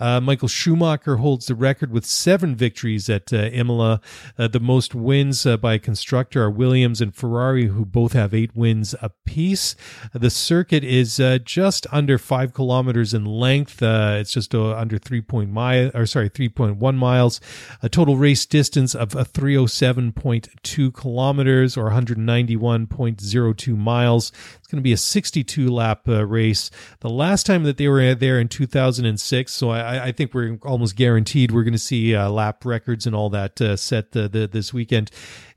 Uh, 0.00 0.20
Michael 0.20 0.48
Schumacher 0.48 1.16
holds 1.16 1.46
the 1.46 1.54
record 1.54 1.92
with 1.92 2.04
seven 2.06 2.56
victories 2.56 3.08
at 3.10 3.32
uh, 3.32 3.36
Imola. 3.36 4.00
Uh, 4.38 4.48
the 4.48 4.58
most 4.58 4.94
wins 4.94 5.44
uh, 5.44 5.56
by 5.56 5.74
a 5.74 5.78
constructor 5.78 6.42
are 6.42 6.50
Williams 6.50 7.00
and 7.00 7.14
Ferrari, 7.14 7.66
who 7.66 7.84
both 7.84 8.14
have 8.14 8.32
eight 8.32 8.56
wins 8.56 8.94
apiece. 9.02 9.76
The 10.12 10.30
circuit 10.30 10.82
is 10.82 11.20
uh, 11.20 11.38
just 11.44 11.86
under 11.92 12.18
five 12.18 12.54
kilometers 12.54 13.12
in 13.12 13.24
length. 13.24 13.82
It's 13.82 14.32
just 14.32 14.54
under 14.54 14.98
three 14.98 15.20
point 15.20 15.50
mile, 15.50 15.90
or 15.94 16.06
sorry, 16.06 16.28
three 16.28 16.48
point 16.48 16.76
one 16.76 16.96
miles. 16.96 17.40
A 17.82 17.88
total 17.88 18.16
race 18.16 18.46
distance 18.46 18.94
of 18.94 19.12
three 19.28 19.54
hundred 19.54 19.64
oh 19.64 19.66
seven 19.66 20.12
point 20.12 20.48
two 20.62 20.90
kilometers, 20.92 21.76
or 21.76 21.84
one 21.84 21.92
hundred 21.92 22.18
ninety 22.18 22.56
one 22.56 22.86
point 22.86 23.20
zero 23.20 23.52
two 23.52 23.76
miles 23.76 24.32
going 24.70 24.78
to 24.78 24.82
be 24.82 24.92
a 24.92 24.96
62 24.96 25.68
lap 25.68 26.08
uh, 26.08 26.24
race. 26.26 26.70
The 27.00 27.10
last 27.10 27.46
time 27.46 27.64
that 27.64 27.76
they 27.76 27.88
were 27.88 28.14
there 28.14 28.40
in 28.40 28.48
2006, 28.48 29.52
so 29.52 29.70
I, 29.70 30.06
I 30.06 30.12
think 30.12 30.32
we're 30.32 30.58
almost 30.62 30.96
guaranteed 30.96 31.50
we're 31.50 31.64
going 31.64 31.72
to 31.72 31.78
see 31.78 32.14
uh, 32.14 32.30
lap 32.30 32.64
records 32.64 33.06
and 33.06 33.14
all 33.14 33.30
that 33.30 33.60
uh, 33.60 33.76
set 33.76 34.12
the, 34.12 34.28
the, 34.28 34.46
this 34.46 34.72
weekend. 34.72 35.10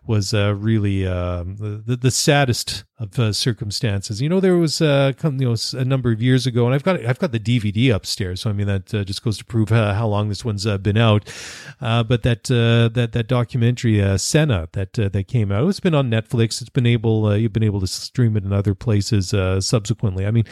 was 0.05 0.33
uh, 0.33 0.55
really 0.55 1.05
um, 1.05 1.55
the, 1.57 1.95
the 1.95 2.11
saddest 2.11 2.83
of 2.99 3.17
uh, 3.17 3.31
circumstances. 3.31 4.21
You 4.21 4.27
know, 4.27 4.41
there 4.41 4.57
was 4.57 4.81
uh, 4.81 5.13
you 5.23 5.31
know 5.31 5.55
a 5.73 5.85
number 5.85 6.11
of 6.11 6.21
years 6.21 6.45
ago, 6.45 6.65
and 6.65 6.75
I've 6.75 6.83
got 6.83 7.03
I've 7.05 7.19
got 7.19 7.31
the 7.31 7.39
DVD 7.39 7.93
upstairs, 7.95 8.41
so 8.41 8.49
I 8.49 8.53
mean 8.53 8.67
that 8.67 8.93
uh, 8.93 9.03
just 9.05 9.23
goes 9.23 9.37
to 9.37 9.45
prove 9.45 9.71
uh, 9.71 9.93
how 9.93 10.07
long 10.07 10.27
this 10.27 10.43
one's 10.43 10.67
uh, 10.67 10.77
been 10.77 10.97
out. 10.97 11.31
Uh, 11.79 12.03
but 12.03 12.23
that 12.23 12.43
that 12.43 13.11
that 13.13 13.27
documentary 13.27 14.17
Senna 14.17 14.67
that 14.73 14.93
that 14.93 15.27
came 15.27 15.51
out, 15.51 15.67
it's 15.69 15.79
been 15.79 15.95
on 15.95 16.11
Netflix. 16.11 16.59
It's 16.61 16.69
been 16.69 16.85
able 16.85 17.35
you've 17.37 17.53
been 17.53 17.63
able 17.63 17.79
to 17.79 17.87
stream 17.87 18.35
it 18.35 18.43
in 18.43 18.51
other 18.51 18.75
places 18.75 19.29
subsequently. 19.65 20.25
I 20.25 20.31
mean, 20.31 20.45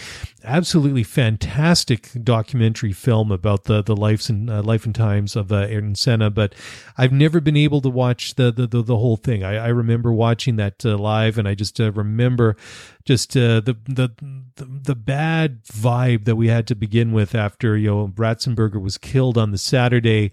absolutely 0.43 1.03
fantastic 1.03 2.11
documentary 2.23 2.93
film 2.93 3.29
about 3.29 3.65
the 3.65 3.81
the 3.81 3.95
lives 3.95 4.29
and 4.29 4.47
life 4.65 4.85
and 4.85 4.95
times 4.95 5.35
of 5.35 5.51
Ayrton 5.51 5.95
Senna. 5.95 6.29
But 6.29 6.55
I've 6.97 7.11
never 7.11 7.41
been 7.41 7.57
able 7.57 7.81
to 7.81 7.89
watch 7.89 8.35
the 8.35 8.53
the 8.53 8.67
the, 8.67 8.81
the 8.81 8.97
whole 8.97 9.17
thing. 9.17 9.43
I, 9.43 9.57
I 9.57 9.67
remember 9.67 10.13
watching 10.13 10.55
that 10.55 10.85
live, 10.85 11.37
and 11.37 11.45
I 11.45 11.53
just 11.53 11.77
remember 11.77 12.36
remember 12.38 12.57
just 13.05 13.38
uh, 13.38 13.61
the, 13.61 13.77
the 13.85 14.11
the 14.55 14.65
the 14.65 14.95
bad 14.95 15.63
vibe 15.63 16.25
that 16.25 16.35
we 16.35 16.49
had 16.49 16.67
to 16.67 16.75
begin 16.75 17.13
with 17.13 17.33
after 17.33 17.77
you 17.77 17.88
know 17.88 18.07
Ratzenberger 18.09 18.81
was 18.81 18.97
killed 18.97 19.38
on 19.38 19.51
the 19.51 19.57
Saturday, 19.57 20.31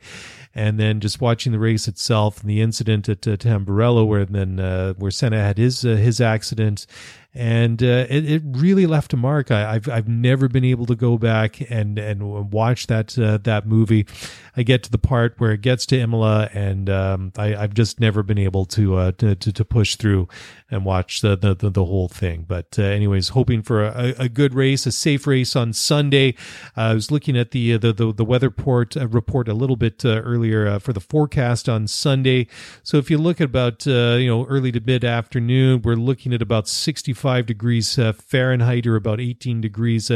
and 0.54 0.78
then 0.78 1.00
just 1.00 1.20
watching 1.20 1.52
the 1.52 1.58
race 1.58 1.86
itself 1.86 2.40
and 2.40 2.50
the 2.50 2.60
incident 2.60 3.08
at 3.08 3.26
uh, 3.28 3.36
Tamburello 3.36 4.04
where 4.06 4.24
then 4.24 4.58
uh, 4.58 4.94
where 4.94 5.12
Senna 5.12 5.38
had 5.38 5.56
his 5.56 5.84
uh, 5.84 5.90
his 5.90 6.20
accident, 6.20 6.86
and 7.34 7.82
uh, 7.82 8.06
it, 8.08 8.30
it 8.30 8.42
really 8.44 8.86
left 8.86 9.12
a 9.12 9.16
mark. 9.16 9.50
I, 9.50 9.74
have 9.74 9.88
I've 9.88 10.08
never 10.08 10.48
been 10.48 10.64
able 10.64 10.86
to 10.86 10.94
go 10.94 11.18
back 11.18 11.60
and 11.70 11.98
and 11.98 12.52
watch 12.52 12.86
that 12.86 13.18
uh, 13.18 13.38
that 13.42 13.66
movie. 13.66 14.06
I 14.56 14.62
get 14.62 14.84
to 14.84 14.90
the 14.90 14.98
part 14.98 15.34
where 15.38 15.52
it 15.52 15.60
gets 15.60 15.84
to 15.86 15.98
Imola, 15.98 16.48
and 16.52 16.88
um, 16.88 17.32
I, 17.36 17.48
have 17.48 17.74
just 17.74 17.98
never 17.98 18.22
been 18.22 18.38
able 18.38 18.64
to, 18.66 18.96
uh, 18.96 19.12
to, 19.12 19.34
to 19.34 19.64
push 19.64 19.96
through 19.96 20.28
and 20.70 20.84
watch 20.84 21.22
the 21.22 21.36
the, 21.36 21.54
the, 21.54 21.70
the 21.70 21.84
whole 21.84 22.08
thing. 22.08 22.44
But 22.46 22.78
uh, 22.78 22.82
anyways, 22.82 23.30
hoping 23.30 23.62
for 23.62 23.84
a, 23.84 24.14
a, 24.18 24.28
good 24.28 24.54
race, 24.54 24.86
a 24.86 24.92
safe 24.92 25.26
race 25.26 25.56
on 25.56 25.72
Sunday. 25.72 26.36
I 26.76 26.94
was 26.94 27.10
looking 27.10 27.36
at 27.36 27.50
the 27.50 27.76
the 27.76 27.92
the, 27.92 28.12
the 28.12 28.24
weather 28.24 28.48
report 28.48 28.96
uh, 28.96 29.08
report 29.08 29.48
a 29.48 29.54
little 29.54 29.76
bit 29.76 30.04
uh, 30.04 30.20
earlier 30.20 30.78
for 30.78 30.92
the 30.92 31.00
forecast 31.00 31.68
on 31.68 31.88
Sunday. 31.88 32.46
So 32.84 32.98
if 32.98 33.10
you 33.10 33.18
look 33.18 33.40
at 33.40 33.46
about 33.46 33.84
you 33.86 34.28
know 34.28 34.46
early 34.46 34.70
to 34.72 34.80
mid 34.80 35.04
afternoon, 35.04 35.82
we're 35.82 35.96
looking 35.96 36.32
at 36.32 36.42
about 36.42 36.68
65 37.24 37.46
degrees 37.46 37.98
Fahrenheit 38.18 38.86
or 38.86 38.96
about 38.96 39.20
18 39.20 39.60
degrees 39.60 40.06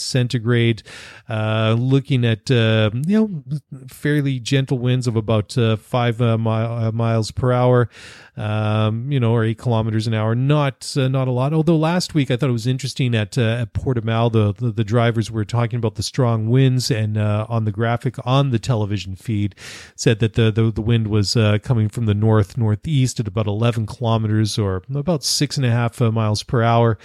centigrade. 0.00 0.82
looking 1.28 2.24
at 2.24 2.50
you 2.50 2.90
know 3.06 3.42
fairly 3.88 4.38
gentle 4.40 4.78
winds 4.78 5.06
of 5.06 5.16
about 5.16 5.56
uh, 5.58 5.76
five 5.76 6.20
uh, 6.20 6.38
mi- 6.38 6.50
uh, 6.50 6.92
miles 6.92 7.30
per 7.30 7.52
hour, 7.52 7.88
um, 8.36 9.10
you 9.10 9.20
know, 9.20 9.32
or 9.32 9.44
eight 9.44 9.58
kilometers 9.58 10.06
an 10.06 10.14
hour. 10.14 10.34
Not 10.34 10.94
uh, 10.96 11.08
not 11.08 11.28
a 11.28 11.30
lot. 11.30 11.52
Although 11.52 11.76
last 11.76 12.14
week 12.14 12.30
I 12.30 12.36
thought 12.36 12.50
it 12.50 12.52
was 12.52 12.66
interesting 12.66 13.14
at 13.14 13.36
uh, 13.36 13.58
at 13.62 13.72
Portimao, 13.72 14.32
the, 14.32 14.52
the, 14.52 14.72
the 14.72 14.84
drivers 14.84 15.30
were 15.30 15.44
talking 15.44 15.78
about 15.78 15.96
the 15.96 16.02
strong 16.02 16.48
winds, 16.48 16.90
and 16.90 17.16
uh, 17.16 17.46
on 17.48 17.64
the 17.64 17.72
graphic 17.72 18.16
on 18.24 18.50
the 18.50 18.58
television 18.58 19.16
feed 19.16 19.54
said 19.96 20.20
that 20.20 20.34
the 20.34 20.50
the, 20.50 20.70
the 20.70 20.82
wind 20.82 21.08
was 21.08 21.36
coming 21.62 21.88
from 21.88 22.06
the 22.06 22.14
north 22.14 22.56
northeast 22.56 23.20
at 23.20 23.28
about 23.28 23.46
11 23.46 23.86
kilometers 23.86 24.58
or 24.58 24.82
about 24.94 25.22
six 25.24 25.56
and 25.56 25.66
a 25.66 25.70
half 25.70 26.00
miles 26.00 26.42
per 26.42 26.57
per 26.58 26.62
hour. 26.62 26.98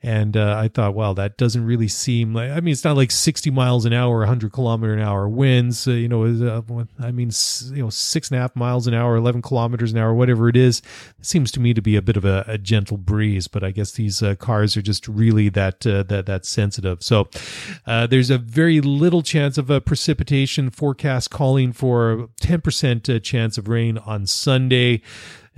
And 0.00 0.36
uh, 0.36 0.56
I 0.56 0.68
thought, 0.68 0.94
wow, 0.94 1.12
that 1.14 1.38
doesn't 1.38 1.64
really 1.66 1.88
seem 1.88 2.32
like. 2.32 2.52
I 2.52 2.60
mean, 2.60 2.70
it's 2.70 2.84
not 2.84 2.96
like 2.96 3.10
60 3.10 3.50
miles 3.50 3.84
an 3.84 3.92
hour, 3.92 4.18
100 4.18 4.52
kilometer 4.52 4.94
an 4.94 5.00
hour 5.00 5.28
winds. 5.28 5.88
Uh, 5.88 5.90
you 5.90 6.06
know, 6.06 6.24
uh, 6.24 6.84
I 7.00 7.10
mean, 7.10 7.32
you 7.72 7.82
know, 7.82 7.90
six 7.90 8.30
and 8.30 8.38
a 8.38 8.40
half 8.40 8.54
miles 8.54 8.86
an 8.86 8.94
hour, 8.94 9.16
11 9.16 9.42
kilometers 9.42 9.90
an 9.90 9.98
hour, 9.98 10.14
whatever 10.14 10.48
it 10.48 10.56
is. 10.56 10.82
It 11.18 11.26
seems 11.26 11.50
to 11.52 11.60
me 11.60 11.74
to 11.74 11.82
be 11.82 11.96
a 11.96 12.02
bit 12.02 12.16
of 12.16 12.24
a, 12.24 12.44
a 12.46 12.58
gentle 12.58 12.96
breeze. 12.96 13.48
But 13.48 13.64
I 13.64 13.72
guess 13.72 13.90
these 13.92 14.22
uh, 14.22 14.36
cars 14.36 14.76
are 14.76 14.82
just 14.82 15.08
really 15.08 15.48
that 15.48 15.84
uh, 15.84 16.04
that 16.04 16.26
that 16.26 16.46
sensitive. 16.46 17.02
So 17.02 17.28
uh, 17.84 18.06
there's 18.06 18.30
a 18.30 18.38
very 18.38 18.80
little 18.80 19.22
chance 19.22 19.58
of 19.58 19.68
a 19.68 19.80
precipitation 19.80 20.70
forecast 20.70 21.30
calling 21.30 21.72
for 21.72 22.28
10% 22.40 23.20
chance 23.24 23.58
of 23.58 23.66
rain 23.66 23.98
on 23.98 24.26
Sunday 24.26 25.02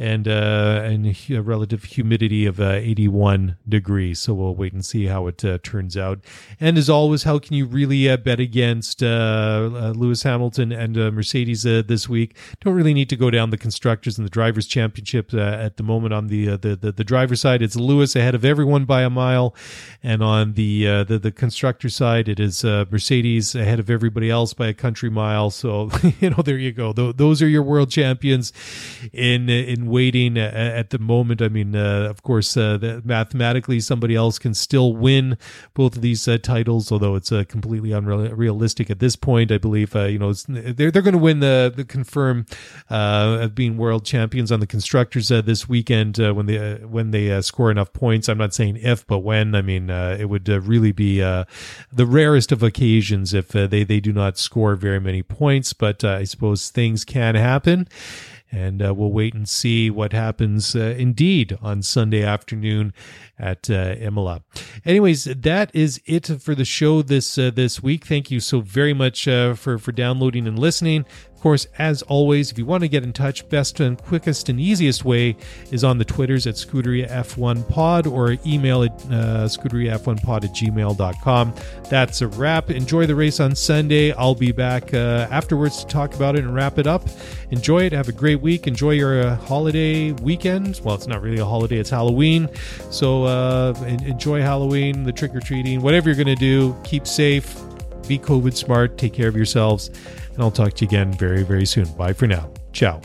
and 0.00 0.26
uh, 0.26 0.80
and 0.82 1.14
a 1.28 1.42
relative 1.42 1.84
humidity 1.84 2.46
of 2.46 2.58
uh, 2.58 2.70
81 2.70 3.58
degrees. 3.68 4.18
So 4.18 4.32
we'll 4.32 4.54
wait 4.54 4.72
and 4.72 4.84
see 4.84 5.04
how 5.04 5.26
it 5.26 5.44
uh, 5.44 5.58
turns 5.62 5.94
out. 5.94 6.20
And 6.58 6.78
as 6.78 6.88
always, 6.88 7.24
how 7.24 7.38
can 7.38 7.54
you 7.54 7.66
really 7.66 8.08
uh, 8.08 8.16
bet 8.16 8.40
against 8.40 9.02
uh, 9.02 9.06
uh, 9.06 9.92
Lewis 9.94 10.22
Hamilton 10.22 10.72
and 10.72 10.96
Mercedes 11.14 11.64
this 11.64 12.08
week? 12.08 12.34
Don't 12.60 12.74
really 12.74 12.94
need 12.94 13.10
to 13.10 13.16
go 13.16 13.30
down 13.30 13.50
the 13.50 13.58
constructors 13.58 14.16
and 14.16 14.24
the 14.24 14.30
drivers' 14.30 14.66
championship 14.66 15.34
at 15.34 15.76
the 15.76 15.82
moment. 15.82 16.14
On 16.14 16.28
the, 16.28 16.56
the 16.56 16.76
the 16.76 16.92
the 16.92 17.04
driver's 17.04 17.42
side, 17.42 17.60
it's 17.60 17.76
Lewis 17.76 18.16
ahead 18.16 18.34
of 18.34 18.42
everyone 18.42 18.86
by 18.86 19.02
a 19.02 19.10
mile, 19.10 19.54
and 20.02 20.22
on 20.22 20.54
the 20.54 21.04
the, 21.04 21.18
the 21.18 21.30
constructor 21.30 21.90
side, 21.90 22.26
it 22.26 22.40
is 22.40 22.64
Mercedes 22.64 23.54
ahead 23.54 23.78
of 23.78 23.90
everybody 23.90 24.30
else 24.30 24.54
by 24.54 24.68
a 24.68 24.74
country 24.74 25.10
mile. 25.10 25.50
So 25.50 25.90
you 26.20 26.30
know, 26.30 26.42
there 26.42 26.56
you 26.56 26.72
go. 26.72 26.94
those 26.94 27.42
are 27.42 27.48
your 27.48 27.62
world 27.62 27.90
champions 27.90 28.54
in 29.12 29.50
in 29.50 29.89
waiting 29.90 30.38
at 30.38 30.90
the 30.90 30.98
moment. 30.98 31.42
I 31.42 31.48
mean, 31.48 31.74
uh, 31.74 32.08
of 32.08 32.22
course, 32.22 32.56
uh, 32.56 33.00
mathematically, 33.04 33.80
somebody 33.80 34.14
else 34.14 34.38
can 34.38 34.54
still 34.54 34.94
win 34.94 35.36
both 35.74 35.96
of 35.96 36.02
these 36.02 36.26
uh, 36.26 36.38
titles, 36.38 36.90
although 36.90 37.16
it's 37.16 37.32
uh, 37.32 37.44
completely 37.48 37.92
unrealistic 37.92 38.90
at 38.90 38.98
this 38.98 39.16
point. 39.16 39.52
I 39.52 39.58
believe, 39.58 39.94
uh, 39.94 40.04
you 40.04 40.18
know, 40.18 40.32
they're 40.32 40.90
they're 40.90 41.02
going 41.02 41.12
to 41.12 41.18
win 41.18 41.40
the 41.40 41.72
the 41.74 41.84
confirm 41.84 42.46
of 42.88 43.54
being 43.54 43.76
world 43.76 44.04
champions 44.04 44.52
on 44.52 44.60
the 44.60 44.66
constructors 44.66 45.28
this 45.28 45.68
weekend 45.68 46.18
when 46.18 46.46
they 46.46 46.74
when 46.76 47.10
they 47.10 47.40
score 47.42 47.70
enough 47.70 47.92
points. 47.92 48.28
I'm 48.28 48.38
not 48.38 48.54
saying 48.54 48.76
if, 48.76 49.06
but 49.06 49.18
when. 49.18 49.54
I 49.54 49.62
mean, 49.62 49.90
it 49.90 50.28
would 50.28 50.48
really 50.48 50.92
be 50.92 51.20
the 51.20 52.06
rarest 52.06 52.52
of 52.52 52.62
occasions 52.62 53.34
if 53.34 53.48
they 53.48 53.84
they 53.84 54.00
do 54.00 54.12
not 54.12 54.38
score 54.38 54.76
very 54.76 55.00
many 55.00 55.22
points. 55.22 55.72
But 55.72 56.04
I 56.04 56.24
suppose 56.24 56.70
things 56.70 57.04
can 57.04 57.34
happen 57.34 57.88
and 58.52 58.84
uh, 58.84 58.92
we'll 58.94 59.12
wait 59.12 59.34
and 59.34 59.48
see 59.48 59.90
what 59.90 60.12
happens 60.12 60.74
uh, 60.74 60.94
indeed 60.98 61.56
on 61.62 61.82
Sunday 61.82 62.22
afternoon 62.22 62.92
at 63.38 63.70
uh, 63.70 63.94
Imola. 63.98 64.42
Anyways, 64.84 65.24
that 65.24 65.70
is 65.74 66.00
it 66.06 66.26
for 66.40 66.54
the 66.54 66.64
show 66.64 67.02
this 67.02 67.38
uh, 67.38 67.50
this 67.50 67.82
week. 67.82 68.06
Thank 68.06 68.30
you 68.30 68.40
so 68.40 68.60
very 68.60 68.94
much 68.94 69.28
uh, 69.28 69.54
for 69.54 69.78
for 69.78 69.92
downloading 69.92 70.46
and 70.46 70.58
listening. 70.58 71.04
Of 71.40 71.44
course, 71.44 71.68
as 71.78 72.02
always, 72.02 72.50
if 72.50 72.58
you 72.58 72.66
want 72.66 72.82
to 72.82 72.88
get 72.88 73.02
in 73.02 73.14
touch, 73.14 73.48
best 73.48 73.80
and 73.80 73.96
quickest 73.96 74.50
and 74.50 74.60
easiest 74.60 75.06
way 75.06 75.36
is 75.70 75.82
on 75.82 75.96
the 75.96 76.04
Twitters 76.04 76.46
at 76.46 76.56
Scuderia 76.56 77.08
F1 77.08 77.66
Pod 77.66 78.06
or 78.06 78.36
email 78.44 78.82
at 78.82 78.90
uh, 79.06 79.48
ScuderiaF1Pod 79.48 80.44
at 80.44 80.50
gmail.com. 80.50 81.54
That's 81.88 82.20
a 82.20 82.28
wrap. 82.28 82.70
Enjoy 82.70 83.06
the 83.06 83.14
race 83.14 83.40
on 83.40 83.54
Sunday. 83.54 84.12
I'll 84.12 84.34
be 84.34 84.52
back 84.52 84.92
uh, 84.92 85.28
afterwards 85.30 85.82
to 85.82 85.86
talk 85.86 86.14
about 86.14 86.36
it 86.36 86.44
and 86.44 86.54
wrap 86.54 86.76
it 86.76 86.86
up. 86.86 87.08
Enjoy 87.52 87.84
it. 87.84 87.92
Have 87.92 88.10
a 88.10 88.12
great 88.12 88.42
week. 88.42 88.66
Enjoy 88.66 88.90
your 88.90 89.22
uh, 89.22 89.36
holiday 89.36 90.12
weekend. 90.12 90.78
Well, 90.84 90.94
it's 90.94 91.06
not 91.06 91.22
really 91.22 91.40
a 91.40 91.46
holiday, 91.46 91.78
it's 91.78 91.88
Halloween. 91.88 92.50
So 92.90 93.24
uh, 93.24 93.72
enjoy 93.86 94.42
Halloween, 94.42 95.04
the 95.04 95.12
trick 95.12 95.34
or 95.34 95.40
treating, 95.40 95.80
whatever 95.80 96.10
you're 96.10 96.22
going 96.22 96.26
to 96.26 96.34
do. 96.34 96.76
Keep 96.84 97.06
safe. 97.06 97.58
Be 98.06 98.18
COVID 98.18 98.54
smart. 98.54 98.98
Take 98.98 99.14
care 99.14 99.28
of 99.28 99.36
yourselves 99.36 99.90
and 100.40 100.46
I'll 100.46 100.50
talk 100.50 100.72
to 100.72 100.84
you 100.84 100.88
again 100.88 101.12
very, 101.12 101.42
very 101.42 101.66
soon. 101.66 101.84
Bye 101.92 102.14
for 102.14 102.26
now. 102.26 102.50
Ciao. 102.72 103.02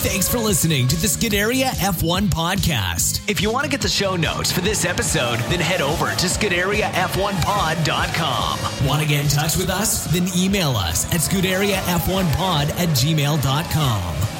Thanks 0.00 0.28
for 0.28 0.38
listening 0.38 0.86
to 0.88 0.96
the 0.96 1.06
Scuderia 1.06 1.70
F1 1.70 2.28
podcast. 2.28 3.26
If 3.28 3.40
you 3.40 3.50
want 3.50 3.64
to 3.64 3.70
get 3.70 3.80
the 3.80 3.88
show 3.88 4.16
notes 4.16 4.52
for 4.52 4.60
this 4.60 4.84
episode, 4.84 5.38
then 5.50 5.60
head 5.60 5.80
over 5.80 6.10
to 6.10 6.26
ScuderiaF1pod.com. 6.26 8.86
Want 8.86 9.02
to 9.02 9.08
get 9.08 9.24
in 9.24 9.30
touch 9.30 9.56
with 9.56 9.70
us? 9.70 10.04
Then 10.12 10.28
email 10.36 10.76
us 10.76 11.06
at 11.06 11.20
ScuderiaF1pod 11.20 12.68
at 12.70 12.88
gmail.com. 12.90 14.37